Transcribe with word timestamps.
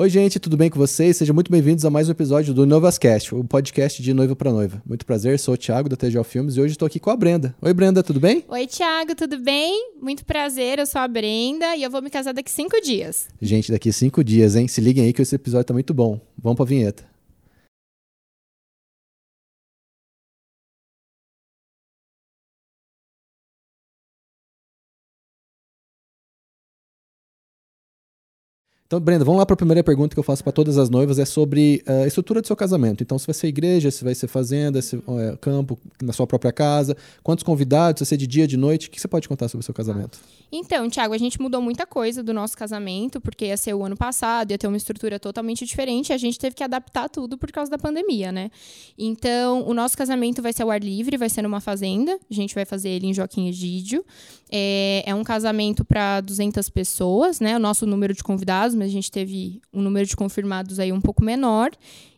Oi, 0.00 0.08
gente, 0.08 0.38
tudo 0.38 0.56
bem 0.56 0.70
com 0.70 0.78
vocês? 0.78 1.16
Sejam 1.16 1.34
muito 1.34 1.50
bem-vindos 1.50 1.84
a 1.84 1.90
mais 1.90 2.08
um 2.08 2.12
episódio 2.12 2.54
do 2.54 2.64
Novascast, 2.64 3.34
o 3.34 3.42
podcast 3.42 4.00
de 4.00 4.14
noiva 4.14 4.36
para 4.36 4.52
noiva. 4.52 4.80
Muito 4.86 5.04
prazer, 5.04 5.40
sou 5.40 5.54
o 5.54 5.56
Thiago 5.56 5.88
da 5.88 5.96
TGL 5.96 6.22
Filmes 6.22 6.56
e 6.56 6.60
hoje 6.60 6.74
estou 6.74 6.86
aqui 6.86 7.00
com 7.00 7.10
a 7.10 7.16
Brenda. 7.16 7.52
Oi, 7.60 7.74
Brenda, 7.74 8.00
tudo 8.00 8.20
bem? 8.20 8.44
Oi, 8.46 8.64
Thiago, 8.68 9.16
tudo 9.16 9.40
bem? 9.40 9.90
Muito 10.00 10.24
prazer, 10.24 10.78
eu 10.78 10.86
sou 10.86 11.00
a 11.00 11.08
Brenda 11.08 11.74
e 11.74 11.82
eu 11.82 11.90
vou 11.90 12.00
me 12.00 12.10
casar 12.10 12.32
daqui 12.32 12.48
cinco 12.48 12.80
dias. 12.80 13.26
Gente, 13.42 13.72
daqui 13.72 13.92
cinco 13.92 14.22
dias, 14.22 14.54
hein? 14.54 14.68
Se 14.68 14.80
liguem 14.80 15.04
aí 15.04 15.12
que 15.12 15.20
esse 15.20 15.34
episódio 15.34 15.64
tá 15.64 15.74
muito 15.74 15.92
bom. 15.92 16.20
Vamos 16.40 16.56
pra 16.56 16.64
vinheta. 16.64 17.02
Então, 28.88 28.98
Brenda, 28.98 29.22
vamos 29.22 29.38
lá 29.38 29.44
para 29.44 29.52
a 29.52 29.56
primeira 29.58 29.84
pergunta 29.84 30.14
que 30.14 30.18
eu 30.18 30.24
faço 30.24 30.42
para 30.42 30.50
todas 30.50 30.78
as 30.78 30.88
noivas, 30.88 31.18
é 31.18 31.26
sobre 31.26 31.84
uh, 31.86 32.04
a 32.04 32.06
estrutura 32.06 32.40
do 32.40 32.46
seu 32.46 32.56
casamento. 32.56 33.02
Então, 33.02 33.18
se 33.18 33.26
vai 33.26 33.34
ser 33.34 33.46
igreja, 33.46 33.90
se 33.90 34.02
vai 34.02 34.14
ser 34.14 34.28
fazenda, 34.28 34.80
se 34.80 34.96
é 34.96 35.36
campo, 35.36 35.78
na 36.02 36.14
sua 36.14 36.26
própria 36.26 36.50
casa, 36.50 36.96
quantos 37.22 37.44
convidados, 37.44 37.98
se 37.98 38.04
vai 38.04 38.08
ser 38.08 38.16
de 38.16 38.26
dia, 38.26 38.46
de 38.46 38.56
noite, 38.56 38.88
o 38.88 38.90
que 38.90 38.98
você 38.98 39.06
pode 39.06 39.28
contar 39.28 39.46
sobre 39.48 39.60
o 39.60 39.62
seu 39.62 39.74
casamento? 39.74 40.18
Então, 40.50 40.88
Tiago, 40.88 41.12
a 41.12 41.18
gente 41.18 41.38
mudou 41.38 41.60
muita 41.60 41.84
coisa 41.84 42.22
do 42.22 42.32
nosso 42.32 42.56
casamento, 42.56 43.20
porque 43.20 43.44
ia 43.44 43.58
ser 43.58 43.74
o 43.74 43.84
ano 43.84 43.94
passado, 43.94 44.52
ia 44.52 44.56
ter 44.56 44.66
uma 44.66 44.78
estrutura 44.78 45.20
totalmente 45.20 45.66
diferente, 45.66 46.08
e 46.08 46.12
a 46.14 46.16
gente 46.16 46.38
teve 46.38 46.56
que 46.56 46.64
adaptar 46.64 47.10
tudo 47.10 47.36
por 47.36 47.52
causa 47.52 47.70
da 47.70 47.76
pandemia, 47.76 48.32
né? 48.32 48.50
Então, 48.96 49.68
o 49.68 49.74
nosso 49.74 49.98
casamento 49.98 50.40
vai 50.40 50.54
ser 50.54 50.62
ao 50.62 50.70
ar 50.70 50.82
livre, 50.82 51.18
vai 51.18 51.28
ser 51.28 51.42
numa 51.42 51.60
fazenda, 51.60 52.18
a 52.30 52.34
gente 52.34 52.54
vai 52.54 52.64
fazer 52.64 52.88
ele 52.88 53.08
em 53.08 53.12
Joaquim 53.12 53.48
Egídio. 53.48 54.02
É, 54.50 55.02
é 55.04 55.14
um 55.14 55.22
casamento 55.22 55.84
para 55.84 56.22
200 56.22 56.70
pessoas, 56.70 57.38
né? 57.38 57.54
O 57.54 57.60
nosso 57.60 57.84
número 57.84 58.14
de 58.14 58.22
convidados, 58.22 58.77
mas 58.78 58.88
a 58.88 58.92
gente 58.92 59.10
teve 59.10 59.60
um 59.72 59.82
número 59.82 60.06
de 60.06 60.16
confirmados 60.16 60.78
aí 60.78 60.92
um 60.92 61.00
pouco 61.00 61.24
menor. 61.24 61.70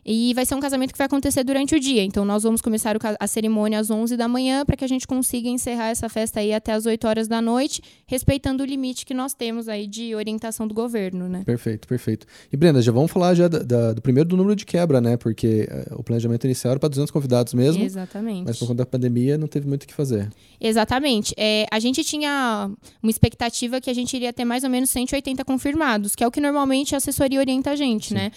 E 0.05 0.33
vai 0.33 0.45
ser 0.45 0.55
um 0.55 0.59
casamento 0.59 0.91
que 0.91 0.97
vai 0.97 1.05
acontecer 1.05 1.43
durante 1.43 1.75
o 1.75 1.79
dia. 1.79 2.03
Então, 2.03 2.25
nós 2.25 2.43
vamos 2.43 2.61
começar 2.61 2.95
a 3.19 3.27
cerimônia 3.27 3.79
às 3.79 3.89
11 3.89 4.17
da 4.17 4.27
manhã 4.27 4.65
para 4.65 4.75
que 4.75 4.83
a 4.83 4.87
gente 4.87 5.05
consiga 5.05 5.47
encerrar 5.47 5.89
essa 5.89 6.09
festa 6.09 6.39
aí 6.39 6.53
até 6.53 6.73
às 6.73 6.85
8 6.85 7.07
horas 7.07 7.27
da 7.27 7.41
noite, 7.41 7.81
respeitando 8.07 8.63
o 8.63 8.65
limite 8.65 9.05
que 9.05 9.13
nós 9.13 9.33
temos 9.33 9.67
aí 9.67 9.85
de 9.85 10.15
orientação 10.15 10.67
do 10.67 10.73
governo, 10.73 11.29
né? 11.29 11.43
Perfeito, 11.45 11.87
perfeito. 11.87 12.25
E, 12.51 12.57
Brenda, 12.57 12.81
já 12.81 12.91
vamos 12.91 13.11
falar 13.11 13.35
já 13.35 13.47
da, 13.47 13.59
da, 13.59 13.93
do 13.93 14.01
primeiro 14.01 14.27
do 14.29 14.37
número 14.37 14.55
de 14.55 14.65
quebra, 14.65 14.99
né? 14.99 15.17
Porque 15.17 15.67
uh, 15.91 15.99
o 15.99 16.03
planejamento 16.03 16.45
inicial 16.45 16.71
era 16.71 16.79
para 16.79 16.89
200 16.89 17.11
convidados 17.11 17.53
mesmo. 17.53 17.83
Exatamente. 17.83 18.45
Mas 18.45 18.57
por 18.57 18.67
conta 18.67 18.79
da 18.79 18.85
pandemia 18.85 19.37
não 19.37 19.47
teve 19.47 19.67
muito 19.67 19.83
o 19.83 19.87
que 19.87 19.93
fazer. 19.93 20.29
Exatamente. 20.59 21.33
É, 21.37 21.67
a 21.71 21.79
gente 21.79 22.03
tinha 22.03 22.69
uma 23.01 23.09
expectativa 23.09 23.79
que 23.79 23.89
a 23.89 23.93
gente 23.93 24.15
iria 24.15 24.33
ter 24.33 24.45
mais 24.45 24.63
ou 24.63 24.69
menos 24.69 24.89
180 24.89 25.43
confirmados, 25.45 26.15
que 26.15 26.23
é 26.23 26.27
o 26.27 26.31
que 26.31 26.41
normalmente 26.41 26.95
a 26.95 26.97
assessoria 26.97 27.39
orienta 27.39 27.71
a 27.71 27.75
gente, 27.75 28.09
Sim. 28.09 28.15
né? 28.15 28.31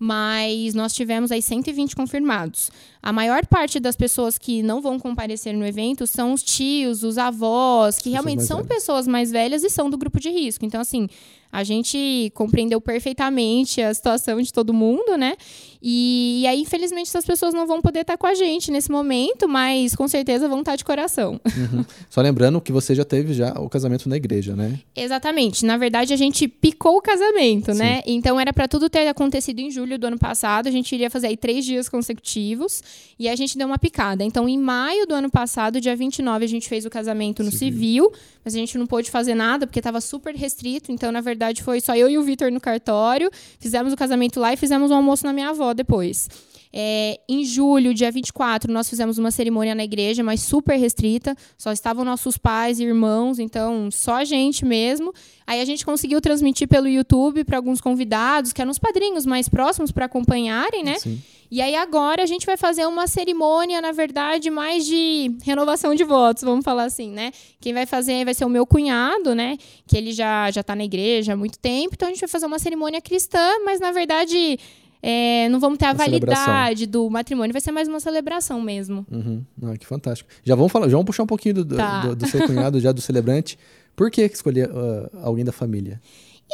Mas 0.00 0.72
nós 0.74 0.94
tivemos 0.94 1.30
aí 1.30 1.42
120 1.42 1.94
confirmados. 1.94 2.70
A 3.02 3.12
maior 3.12 3.46
parte 3.46 3.80
das 3.80 3.96
pessoas 3.96 4.36
que 4.36 4.62
não 4.62 4.82
vão 4.82 4.98
comparecer 4.98 5.54
no 5.54 5.66
evento 5.66 6.06
são 6.06 6.32
os 6.32 6.42
tios, 6.42 7.02
os 7.02 7.16
avós, 7.16 7.98
que 7.98 8.10
realmente 8.10 8.42
são 8.44 8.58
velhas. 8.58 8.74
pessoas 8.74 9.06
mais 9.06 9.30
velhas 9.30 9.64
e 9.64 9.70
são 9.70 9.88
do 9.88 9.96
grupo 9.96 10.20
de 10.20 10.28
risco. 10.28 10.66
Então, 10.66 10.80
assim, 10.80 11.08
a 11.52 11.64
gente 11.64 12.30
compreendeu 12.34 12.80
perfeitamente 12.80 13.80
a 13.80 13.92
situação 13.92 14.40
de 14.40 14.52
todo 14.52 14.72
mundo, 14.72 15.16
né? 15.16 15.34
E, 15.82 16.42
e, 16.42 16.46
aí, 16.46 16.60
infelizmente, 16.60 17.08
essas 17.08 17.24
pessoas 17.24 17.52
não 17.54 17.66
vão 17.66 17.80
poder 17.80 18.00
estar 18.00 18.16
com 18.16 18.26
a 18.26 18.34
gente 18.34 18.70
nesse 18.70 18.90
momento, 18.90 19.48
mas 19.48 19.96
com 19.96 20.06
certeza 20.06 20.46
vão 20.46 20.60
estar 20.60 20.76
de 20.76 20.84
coração. 20.84 21.40
Uhum. 21.60 21.84
Só 22.08 22.22
lembrando 22.22 22.58
que 22.60 22.72
você 22.72 22.94
já 22.94 23.04
teve 23.04 23.34
já 23.34 23.52
o 23.60 23.68
casamento 23.68 24.08
na 24.08 24.16
igreja, 24.16 24.56
né? 24.56 24.80
Exatamente. 24.96 25.64
Na 25.66 25.76
verdade, 25.76 26.12
a 26.14 26.16
gente 26.16 26.48
picou 26.48 26.96
o 26.96 27.02
casamento, 27.02 27.68
né? 27.68 27.74
Sim. 27.74 27.80
né? 27.80 28.02
Então 28.06 28.40
era 28.40 28.50
para 28.50 28.66
tudo 28.66 28.88
ter 28.88 29.06
acontecido 29.06 29.58
em 29.58 29.70
julho 29.70 29.98
do 29.98 30.06
ano 30.06 30.18
passado. 30.18 30.68
A 30.68 30.70
gente 30.70 30.90
iria 30.94 31.10
fazer 31.10 31.26
aí 31.26 31.36
três 31.36 31.66
dias 31.66 31.86
consecutivos 31.86 32.82
e 33.18 33.28
a 33.28 33.36
gente 33.36 33.56
deu 33.58 33.66
uma 33.66 33.78
picada. 33.78 34.24
Então, 34.24 34.48
em 34.48 34.58
maio 34.58 35.06
do 35.06 35.14
ano 35.14 35.30
passado, 35.30 35.80
dia 35.80 35.94
29, 35.94 36.44
a 36.44 36.48
gente 36.48 36.68
fez 36.68 36.86
o 36.86 36.90
casamento 36.90 37.42
no 37.42 37.50
civil, 37.50 38.04
civil 38.04 38.12
mas 38.44 38.54
a 38.54 38.58
gente 38.58 38.78
não 38.78 38.86
pôde 38.86 39.10
fazer 39.10 39.34
nada 39.34 39.66
porque 39.66 39.80
estava 39.80 40.00
super 40.00 40.34
restrito. 40.34 40.90
Então, 40.90 41.12
na 41.12 41.20
verdade, 41.20 41.62
foi 41.62 41.80
só 41.80 41.94
eu 41.94 42.08
e 42.08 42.16
o 42.16 42.22
Vitor 42.22 42.50
no 42.50 42.60
cartório. 42.60 43.30
Fizemos 43.58 43.92
o 43.92 43.96
casamento 43.96 44.40
lá 44.40 44.52
e 44.52 44.56
fizemos 44.56 44.90
um 44.90 44.94
almoço 44.94 45.26
na 45.26 45.32
minha 45.32 45.50
avó 45.50 45.74
depois. 45.74 46.28
É, 46.72 47.18
em 47.28 47.44
julho, 47.44 47.92
dia 47.92 48.10
24, 48.10 48.72
nós 48.72 48.88
fizemos 48.88 49.18
uma 49.18 49.30
cerimônia 49.30 49.74
na 49.74 49.84
igreja, 49.84 50.22
mas 50.22 50.40
super 50.40 50.76
restrita. 50.76 51.36
Só 51.58 51.72
estavam 51.72 52.04
nossos 52.04 52.38
pais 52.38 52.78
e 52.78 52.84
irmãos, 52.84 53.38
então 53.38 53.90
só 53.90 54.16
a 54.16 54.24
gente 54.24 54.64
mesmo. 54.64 55.12
Aí 55.46 55.60
a 55.60 55.64
gente 55.64 55.84
conseguiu 55.84 56.20
transmitir 56.20 56.68
pelo 56.68 56.86
YouTube 56.86 57.44
para 57.44 57.56
alguns 57.56 57.80
convidados, 57.80 58.52
que 58.52 58.60
eram 58.60 58.70
os 58.70 58.78
padrinhos 58.78 59.26
mais 59.26 59.48
próximos 59.48 59.90
para 59.90 60.06
acompanharem, 60.06 60.84
né? 60.84 60.98
Sim. 60.98 61.20
E 61.50 61.60
aí 61.60 61.74
agora 61.74 62.22
a 62.22 62.26
gente 62.26 62.46
vai 62.46 62.56
fazer 62.56 62.86
uma 62.86 63.08
cerimônia, 63.08 63.80
na 63.80 63.90
verdade, 63.90 64.48
mais 64.50 64.86
de 64.86 65.36
renovação 65.42 65.96
de 65.96 66.04
votos, 66.04 66.44
vamos 66.44 66.64
falar 66.64 66.84
assim, 66.84 67.10
né? 67.10 67.32
Quem 67.60 67.74
vai 67.74 67.86
fazer 67.86 68.24
vai 68.24 68.34
ser 68.34 68.44
o 68.44 68.48
meu 68.48 68.64
cunhado, 68.64 69.34
né? 69.34 69.58
Que 69.84 69.96
ele 69.96 70.12
já 70.12 70.48
já 70.52 70.60
está 70.60 70.76
na 70.76 70.84
igreja 70.84 71.32
há 71.32 71.36
muito 71.36 71.58
tempo, 71.58 71.94
então 71.94 72.06
a 72.06 72.12
gente 72.12 72.20
vai 72.20 72.28
fazer 72.28 72.46
uma 72.46 72.60
cerimônia 72.60 73.00
cristã, 73.00 73.58
mas 73.64 73.80
na 73.80 73.90
verdade 73.90 74.60
é, 75.02 75.48
não 75.48 75.58
vamos 75.58 75.78
ter 75.78 75.86
a 75.86 75.88
uma 75.88 75.94
validade 75.94 76.38
celebração. 76.38 76.86
do 76.90 77.10
matrimônio, 77.10 77.52
vai 77.52 77.60
ser 77.60 77.72
mais 77.72 77.88
uma 77.88 78.00
celebração 78.00 78.60
mesmo. 78.60 79.06
Uhum. 79.10 79.42
Ah, 79.62 79.76
que 79.76 79.86
fantástico. 79.86 80.28
Já 80.44 80.54
vamos 80.54 80.70
falar, 80.70 80.86
já 80.86 80.92
vamos 80.92 81.06
puxar 81.06 81.22
um 81.22 81.26
pouquinho 81.26 81.54
do, 81.56 81.76
tá. 81.76 82.02
do, 82.02 82.16
do 82.16 82.26
seu 82.28 82.46
cunhado, 82.46 82.80
já 82.80 82.92
do 82.92 83.00
celebrante. 83.00 83.58
Por 83.96 84.10
que 84.10 84.22
escolher 84.22 84.70
uh, 84.70 85.10
alguém 85.22 85.44
da 85.44 85.52
família? 85.52 86.00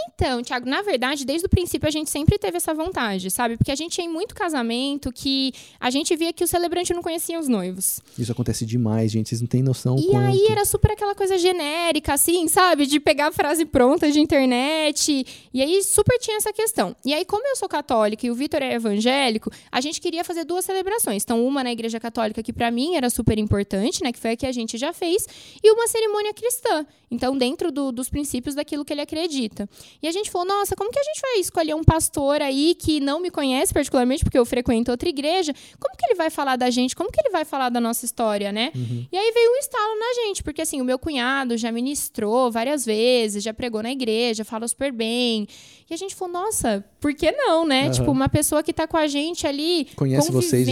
Então, 0.09 0.43
Thiago, 0.43 0.69
na 0.69 0.83
verdade, 0.83 1.25
desde 1.25 1.47
o 1.47 1.49
princípio 1.49 1.89
a 1.89 1.91
gente 1.91 2.11
sempre 2.11 2.39
teve 2.39 2.57
essa 2.57 2.75
vontade, 2.75 3.31
sabe? 3.31 3.57
Porque 3.57 3.71
a 3.71 3.75
gente 3.75 3.93
tinha 3.93 4.09
muito 4.09 4.35
casamento 4.35 5.13
que 5.13 5.53
a 5.81 5.91
gente 5.91 6.15
via 6.17 6.33
que 6.33 6.45
o 6.45 6.47
celebrante 6.47 6.93
não 6.93 7.03
conhecia 7.03 7.39
os 7.39 7.49
noivos. 7.49 8.01
Isso 8.19 8.33
acontece 8.33 8.65
demais, 8.67 9.11
gente. 9.13 9.29
Vocês 9.29 9.41
não 9.41 9.49
têm 9.49 9.63
noção. 9.63 9.97
E 9.99 10.07
quanto... 10.07 10.27
aí 10.27 10.47
era 10.51 10.65
super 10.65 10.93
aquela 10.93 11.15
coisa 11.15 11.39
genérica, 11.39 12.15
assim, 12.15 12.47
sabe? 12.49 12.87
De 12.87 13.01
pegar 13.01 13.29
a 13.29 13.33
frase 13.33 13.65
pronta 13.65 14.11
de 14.11 14.21
internet. 14.21 15.27
E 15.53 15.63
aí 15.63 15.83
super 15.83 16.19
tinha 16.19 16.37
essa 16.37 16.53
questão. 16.53 16.95
E 17.05 17.15
aí, 17.15 17.25
como 17.25 17.47
eu 17.47 17.57
sou 17.57 17.69
católica 17.69 18.27
e 18.27 18.31
o 18.31 18.35
Vitor 18.35 18.63
é 18.63 18.75
evangélico, 18.75 19.51
a 19.71 19.81
gente 19.81 20.01
queria 20.01 20.25
fazer 20.25 20.45
duas 20.45 20.65
celebrações. 20.65 21.23
Então, 21.23 21.45
uma 21.47 21.63
na 21.65 21.73
igreja 21.73 21.99
católica, 21.99 22.43
que 22.43 22.53
para 22.53 22.71
mim 22.71 22.97
era 22.97 23.09
super 23.11 23.39
importante, 23.39 24.03
né? 24.03 24.13
Que 24.13 24.19
foi 24.19 24.33
a 24.33 24.37
que 24.37 24.47
a 24.47 24.53
gente 24.53 24.77
já 24.77 24.93
fez, 24.93 25.27
e 25.63 25.71
uma 25.71 25.87
cerimônia 25.89 26.33
cristã. 26.35 26.87
Então, 27.11 27.37
dentro 27.37 27.71
do, 27.71 27.93
dos 27.93 28.09
princípios 28.09 28.55
daquilo 28.55 28.85
que 28.85 28.93
ele 28.93 29.01
acredita. 29.01 29.69
E 30.03 30.09
a 30.09 30.13
gente 30.13 30.31
falou, 30.31 30.47
nossa, 30.47 30.77
como 30.77 30.91
que 30.91 30.99
a 30.99 31.03
gente 31.03 31.21
vai 31.21 31.39
escolher 31.39 31.75
um 31.75 31.85
pastor 31.85 32.43
aí 32.43 32.75
que 32.75 33.01
não 33.01 33.21
me 33.21 33.31
conhece 33.31 33.73
particularmente, 33.73 34.25
porque 34.25 34.39
eu 34.39 34.45
frequento 34.45 34.91
outra 34.91 35.09
igreja? 35.09 35.53
Como 35.79 35.97
que 35.97 36.07
ele 36.07 36.15
vai 36.15 36.31
falar 36.31 36.57
da 36.57 36.71
gente? 36.71 36.95
Como 36.95 37.11
que 37.11 37.21
ele 37.21 37.31
vai 37.31 37.45
falar 37.45 37.69
da 37.69 37.81
nossa 37.81 38.05
história, 38.05 38.53
né? 38.53 38.71
Uhum. 38.75 39.07
E 39.11 39.17
aí 39.17 39.33
veio 39.33 39.53
um 39.53 39.57
estalo 39.57 39.99
na 39.99 40.25
gente, 40.25 40.43
porque 40.43 40.63
assim, 40.63 40.81
o 40.81 40.85
meu 40.85 40.99
cunhado 40.99 41.57
já 41.57 41.71
ministrou 41.73 42.51
várias 42.51 42.85
vezes, 42.85 43.43
já 43.43 43.53
pregou 43.55 43.83
na 43.83 43.91
igreja, 43.91 44.45
fala 44.45 44.67
super 44.69 44.93
bem. 44.93 45.47
E 45.89 45.95
a 45.95 45.97
gente 45.97 46.17
falou, 46.17 46.43
nossa, 46.43 46.85
por 47.01 47.15
que 47.15 47.31
não, 47.31 47.65
né? 47.65 47.85
Uhum. 47.85 47.91
Tipo, 47.93 48.11
uma 48.11 48.29
pessoa 48.29 48.61
que 48.61 48.73
tá 48.73 48.89
com 48.89 48.97
a 48.97 49.07
gente 49.07 49.47
ali, 49.47 49.87
conhece 49.95 50.33
vocês 50.33 50.67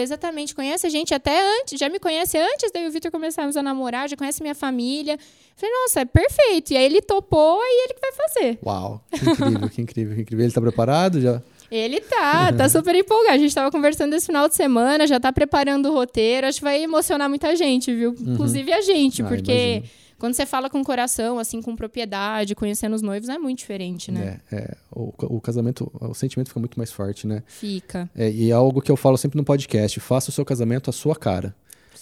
exatamente, 0.00 0.52
conhece 0.52 0.84
a 0.84 0.90
gente 0.90 1.14
até 1.14 1.60
antes, 1.60 1.78
já 1.78 1.88
me 1.88 2.00
conhece 2.00 2.36
antes 2.38 2.72
daí 2.72 2.88
o 2.88 2.90
Vitor 2.90 3.12
começarmos 3.12 3.56
a 3.56 3.62
namorar, 3.62 4.08
já 4.08 4.16
conhece 4.16 4.42
minha 4.42 4.54
família. 4.54 5.16
Falei, 5.54 5.72
nossa, 5.82 6.00
é 6.00 6.04
perfeito. 6.04 6.72
E 6.72 6.76
aí 6.76 6.84
ele 6.84 7.00
topou 7.00 7.60
e 7.62 7.84
ele 7.84 7.94
que 7.94 8.00
vai 8.00 8.12
fazer. 8.12 8.58
Uau, 8.64 9.04
que 9.10 9.30
incrível, 9.30 9.68
que 9.68 9.82
incrível, 9.82 10.14
que 10.16 10.22
incrível. 10.22 10.44
Ele 10.44 10.52
tá 10.52 10.60
preparado 10.60 11.20
já? 11.20 11.40
Ele 11.70 12.00
tá, 12.00 12.52
tá 12.52 12.68
super 12.68 12.94
empolgado. 12.94 13.34
A 13.34 13.38
gente 13.38 13.54
tava 13.54 13.70
conversando 13.70 14.14
esse 14.14 14.26
final 14.26 14.48
de 14.48 14.54
semana, 14.54 15.06
já 15.06 15.18
tá 15.18 15.32
preparando 15.32 15.88
o 15.88 15.94
roteiro. 15.94 16.46
Acho 16.46 16.58
que 16.58 16.64
vai 16.64 16.82
emocionar 16.82 17.28
muita 17.28 17.56
gente, 17.56 17.94
viu? 17.94 18.10
Uhum. 18.10 18.34
Inclusive 18.34 18.72
a 18.72 18.82
gente, 18.82 19.22
ah, 19.22 19.26
porque 19.26 19.52
imagino. 19.52 20.01
Quando 20.22 20.34
você 20.34 20.46
fala 20.46 20.70
com 20.70 20.84
coração, 20.84 21.36
assim, 21.40 21.60
com 21.60 21.74
propriedade, 21.74 22.54
conhecendo 22.54 22.94
os 22.94 23.02
noivos, 23.02 23.28
é 23.28 23.36
muito 23.38 23.58
diferente, 23.58 24.12
né? 24.12 24.38
É, 24.52 24.56
é 24.56 24.76
o, 24.92 25.12
o, 25.18 25.40
casamento, 25.40 25.90
o 26.00 26.14
sentimento 26.14 26.46
fica 26.46 26.60
muito 26.60 26.78
mais 26.78 26.92
forte, 26.92 27.26
né? 27.26 27.42
Fica. 27.44 28.08
É, 28.14 28.30
e 28.30 28.48
é 28.48 28.52
algo 28.52 28.80
que 28.80 28.92
eu 28.92 28.96
falo 28.96 29.18
sempre 29.18 29.36
no 29.36 29.42
podcast: 29.42 29.98
faça 29.98 30.30
o 30.30 30.32
seu 30.32 30.44
casamento 30.44 30.88
à 30.88 30.92
sua 30.92 31.16
cara. 31.16 31.52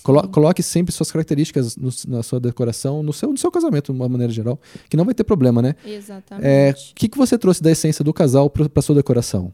Colo 0.03 0.29
coloque 0.29 0.63
sempre 0.63 0.93
suas 0.93 1.11
características 1.11 1.79
no, 1.79 1.89
na 2.09 2.23
sua 2.23 2.39
decoração, 2.39 3.03
no 3.03 3.11
seu, 3.15 3.31
no 3.31 3.39
seu 3.39 3.51
casamento, 3.51 3.91
de 3.91 3.99
uma 3.99 4.07
maneira 4.07 4.31
geral, 4.31 4.61
que 4.91 4.99
não 4.99 5.07
vai 5.07 5.15
ter 5.15 5.25
problema, 5.25 5.63
né? 5.63 5.75
Exatamente. 5.83 6.45
O 6.45 6.47
é, 6.47 6.75
que, 6.95 7.09
que 7.09 7.17
você 7.17 7.39
trouxe 7.39 7.63
da 7.63 7.71
essência 7.71 8.05
do 8.05 8.13
casal 8.13 8.51
para 8.51 8.83
sua 8.83 8.97
decoração? 8.97 9.51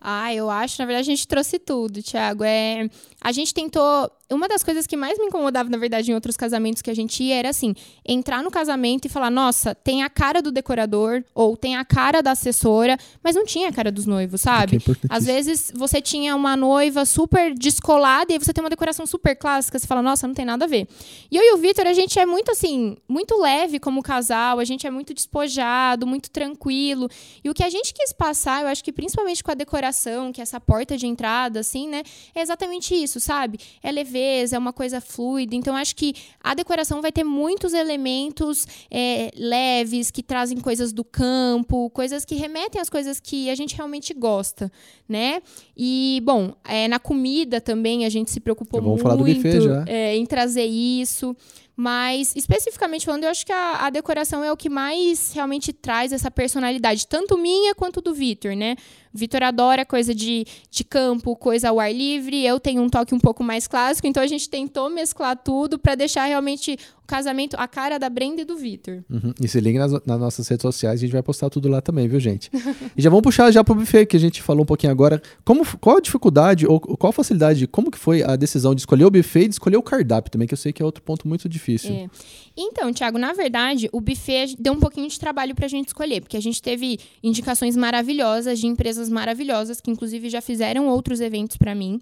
Ah, 0.00 0.32
eu 0.32 0.48
acho, 0.48 0.80
na 0.80 0.86
verdade, 0.86 1.10
a 1.10 1.14
gente 1.14 1.26
trouxe 1.26 1.58
tudo, 1.58 2.02
Thiago. 2.02 2.44
É, 2.44 2.88
a 3.20 3.32
gente 3.32 3.52
tentou 3.52 4.10
uma 4.30 4.48
das 4.48 4.62
coisas 4.62 4.86
que 4.86 4.96
mais 4.96 5.18
me 5.18 5.26
incomodava, 5.26 5.68
na 5.70 5.78
verdade, 5.78 6.10
em 6.10 6.14
outros 6.14 6.36
casamentos 6.36 6.82
que 6.82 6.90
a 6.90 6.94
gente 6.94 7.22
ia, 7.22 7.36
era 7.36 7.50
assim: 7.50 7.74
entrar 8.04 8.42
no 8.42 8.50
casamento 8.50 9.06
e 9.06 9.08
falar, 9.08 9.30
nossa, 9.30 9.74
tem 9.74 10.02
a 10.02 10.10
cara 10.10 10.42
do 10.42 10.50
decorador, 10.50 11.22
ou 11.34 11.56
tem 11.56 11.76
a 11.76 11.84
cara 11.84 12.22
da 12.22 12.32
assessora, 12.32 12.98
mas 13.22 13.36
não 13.36 13.44
tinha 13.44 13.68
a 13.68 13.72
cara 13.72 13.92
dos 13.92 14.06
noivos, 14.06 14.40
sabe? 14.40 14.78
É 14.78 14.80
Às 15.08 15.26
vezes 15.26 15.72
você 15.74 16.00
tinha 16.00 16.34
uma 16.34 16.56
noiva 16.56 17.04
super 17.04 17.54
descolada 17.54 18.32
e 18.32 18.34
aí 18.34 18.38
você 18.38 18.52
tem 18.52 18.62
uma 18.62 18.70
decoração 18.70 19.06
super 19.06 19.36
clássica, 19.36 19.78
você 19.78 19.86
fala, 19.86 20.02
nossa, 20.02 20.26
não 20.26 20.34
tem 20.34 20.44
nada 20.44 20.64
a 20.64 20.68
ver. 20.68 20.88
E 21.30 21.36
eu 21.36 21.42
e 21.42 21.54
o 21.54 21.58
Vitor, 21.58 21.86
a 21.86 21.92
gente 21.92 22.18
é 22.18 22.26
muito 22.26 22.50
assim, 22.50 22.96
muito 23.08 23.40
leve 23.40 23.78
como 23.78 24.02
casal, 24.02 24.58
a 24.58 24.64
gente 24.64 24.86
é 24.86 24.90
muito 24.90 25.14
despojado, 25.14 26.06
muito 26.06 26.30
tranquilo. 26.30 27.08
E 27.44 27.50
o 27.50 27.54
que 27.54 27.62
a 27.62 27.70
gente 27.70 27.94
quis 27.94 28.12
passar, 28.12 28.62
eu 28.62 28.68
acho 28.68 28.82
que 28.82 28.92
principalmente 28.92 29.44
com 29.44 29.50
a 29.50 29.54
decoração, 29.54 30.32
que 30.32 30.40
é 30.40 30.42
essa 30.42 30.60
porta 30.60 30.96
de 30.96 31.06
entrada, 31.06 31.60
assim, 31.60 31.88
né? 31.88 32.02
É 32.34 32.40
exatamente 32.40 32.94
isso, 32.94 33.20
sabe? 33.20 33.58
É 33.82 33.92
leveza, 34.16 34.56
é 34.56 34.58
uma 34.58 34.72
coisa 34.72 35.00
fluida. 35.00 35.54
Então, 35.54 35.76
acho 35.76 35.94
que 35.94 36.14
a 36.42 36.54
decoração 36.54 37.02
vai 37.02 37.12
ter 37.12 37.24
muitos 37.24 37.72
elementos 37.72 38.66
é, 38.90 39.30
leves, 39.36 40.10
que 40.10 40.22
trazem 40.22 40.58
coisas 40.58 40.92
do 40.92 41.04
campo, 41.04 41.90
coisas 41.90 42.24
que 42.24 42.34
remetem 42.34 42.80
às 42.80 42.88
coisas 42.88 43.20
que 43.20 43.50
a 43.50 43.54
gente 43.54 43.76
realmente 43.76 44.14
gosta, 44.14 44.72
né? 45.08 45.42
E, 45.76 46.20
bom, 46.24 46.54
é, 46.64 46.88
na 46.88 46.98
comida 46.98 47.60
também 47.60 48.04
a 48.04 48.08
gente 48.08 48.30
se 48.30 48.40
preocupou 48.40 48.80
Vamos 48.80 49.02
muito 49.02 49.16
buffet 49.16 49.58
é, 49.86 50.16
em 50.16 50.24
trazer 50.24 50.64
isso. 50.64 51.36
Mas, 51.78 52.34
especificamente 52.34 53.04
falando, 53.04 53.24
eu 53.24 53.30
acho 53.30 53.44
que 53.44 53.52
a, 53.52 53.84
a 53.84 53.90
decoração 53.90 54.42
é 54.42 54.50
o 54.50 54.56
que 54.56 54.70
mais 54.70 55.34
realmente 55.34 55.74
traz 55.74 56.10
essa 56.10 56.30
personalidade, 56.30 57.06
tanto 57.06 57.36
minha 57.36 57.74
quanto 57.74 58.00
do 58.00 58.14
Vitor, 58.14 58.56
né? 58.56 58.76
Vitor 59.16 59.42
adora 59.42 59.84
coisa 59.84 60.14
de, 60.14 60.46
de 60.70 60.84
campo, 60.84 61.34
coisa 61.34 61.70
ao 61.70 61.80
ar 61.80 61.92
livre. 61.92 62.44
Eu 62.44 62.60
tenho 62.60 62.82
um 62.82 62.88
toque 62.88 63.14
um 63.14 63.18
pouco 63.18 63.42
mais 63.42 63.66
clássico, 63.66 64.06
então 64.06 64.22
a 64.22 64.26
gente 64.26 64.48
tentou 64.48 64.88
mesclar 64.90 65.36
tudo 65.36 65.78
para 65.78 65.94
deixar 65.94 66.26
realmente 66.26 66.78
o 67.02 67.06
casamento 67.06 67.56
a 67.58 67.68
cara 67.68 67.98
da 67.98 68.10
Brenda 68.10 68.42
e 68.42 68.44
do 68.44 68.56
Vitor. 68.56 69.04
Uhum. 69.08 69.32
E 69.40 69.48
se 69.48 69.60
liga 69.60 69.78
nas, 69.78 69.92
nas 70.04 70.20
nossas 70.20 70.48
redes 70.48 70.62
sociais, 70.62 71.00
a 71.00 71.00
gente 71.00 71.12
vai 71.12 71.22
postar 71.22 71.48
tudo 71.48 71.68
lá 71.68 71.80
também, 71.80 72.08
viu, 72.08 72.18
gente? 72.20 72.50
e 72.96 73.02
já 73.02 73.08
vamos 73.08 73.22
puxar 73.22 73.50
já 73.50 73.62
pro 73.62 73.74
buffet, 73.74 74.06
que 74.06 74.16
a 74.16 74.20
gente 74.20 74.42
falou 74.42 74.62
um 74.62 74.66
pouquinho 74.66 74.92
agora. 74.92 75.22
Como, 75.44 75.64
qual 75.78 75.98
a 75.98 76.00
dificuldade 76.00 76.66
ou 76.66 76.80
qual 76.80 77.10
a 77.10 77.12
facilidade, 77.12 77.66
como 77.66 77.90
que 77.90 77.98
foi 77.98 78.22
a 78.22 78.36
decisão 78.36 78.74
de 78.74 78.82
escolher 78.82 79.04
o 79.04 79.10
buffet 79.10 79.44
e 79.44 79.48
de 79.48 79.54
escolher 79.54 79.76
o 79.76 79.82
cardápio 79.82 80.30
também, 80.30 80.48
que 80.48 80.54
eu 80.54 80.58
sei 80.58 80.72
que 80.72 80.82
é 80.82 80.84
outro 80.84 81.02
ponto 81.02 81.26
muito 81.26 81.48
difícil. 81.48 81.92
É. 81.92 82.08
Então, 82.56 82.92
Thiago, 82.92 83.18
na 83.18 83.32
verdade, 83.32 83.88
o 83.92 84.00
buffet 84.00 84.56
deu 84.58 84.72
um 84.72 84.80
pouquinho 84.80 85.08
de 85.08 85.18
trabalho 85.18 85.54
pra 85.54 85.68
gente 85.68 85.88
escolher, 85.88 86.22
porque 86.22 86.36
a 86.36 86.40
gente 86.40 86.62
teve 86.62 86.98
indicações 87.22 87.76
maravilhosas 87.76 88.58
de 88.58 88.66
empresas 88.66 89.10
maravilhosas, 89.10 89.80
que 89.80 89.90
inclusive 89.90 90.30
já 90.30 90.40
fizeram 90.40 90.88
outros 90.88 91.20
eventos 91.20 91.56
para 91.56 91.74
mim. 91.74 92.00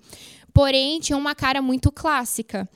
Porém, 0.55 1.01
tinha 1.01 1.19
uma 1.19 1.35
cara 1.35 1.61
muito 1.61 1.91
clássica. 1.91 2.69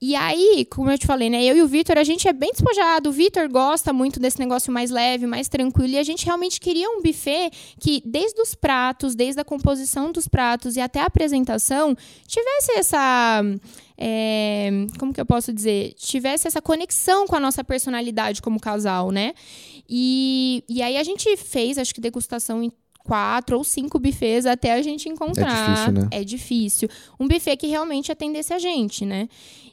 E 0.00 0.14
aí, 0.14 0.66
como 0.70 0.90
eu 0.90 0.98
te 0.98 1.06
falei, 1.06 1.28
né? 1.28 1.44
Eu 1.44 1.56
e 1.56 1.62
o 1.62 1.68
Vitor, 1.68 1.98
a 1.98 2.04
gente 2.04 2.26
é 2.26 2.32
bem 2.32 2.50
despojado. 2.50 3.10
O 3.10 3.12
Vitor 3.12 3.46
gosta 3.48 3.92
muito 3.92 4.18
desse 4.18 4.38
negócio 4.38 4.72
mais 4.72 4.90
leve, 4.90 5.26
mais 5.26 5.46
tranquilo. 5.46 5.94
E 5.94 5.98
a 5.98 6.02
gente 6.02 6.24
realmente 6.24 6.58
queria 6.58 6.88
um 6.88 7.02
buffet 7.02 7.50
que, 7.78 8.02
desde 8.06 8.40
os 8.40 8.54
pratos, 8.54 9.14
desde 9.14 9.40
a 9.40 9.44
composição 9.44 10.12
dos 10.12 10.26
pratos 10.26 10.76
e 10.76 10.80
até 10.80 11.00
a 11.00 11.06
apresentação, 11.06 11.94
tivesse 12.26 12.72
essa. 12.72 13.42
É, 13.98 14.70
como 14.98 15.12
que 15.12 15.20
eu 15.20 15.26
posso 15.26 15.52
dizer? 15.52 15.94
Tivesse 15.94 16.46
essa 16.46 16.60
conexão 16.60 17.26
com 17.26 17.36
a 17.36 17.40
nossa 17.40 17.64
personalidade 17.64 18.42
como 18.42 18.60
casal, 18.60 19.10
né? 19.10 19.32
E, 19.88 20.62
e 20.68 20.82
aí 20.82 20.96
a 20.96 21.02
gente 21.02 21.36
fez, 21.36 21.78
acho 21.78 21.94
que, 21.94 22.00
degustação 22.00 22.62
em 22.62 22.70
quatro 23.06 23.56
ou 23.56 23.64
cinco 23.64 23.98
buffets 23.98 24.46
até 24.46 24.72
a 24.72 24.82
gente 24.82 25.08
encontrar. 25.08 25.48
É 25.48 25.64
difícil, 25.64 25.92
né? 25.92 26.08
É 26.10 26.24
difícil. 26.24 26.88
Um 27.18 27.28
buffet 27.28 27.56
que 27.56 27.68
realmente 27.68 28.10
atendesse 28.10 28.52
a 28.52 28.58
gente, 28.58 29.06
né? 29.06 29.28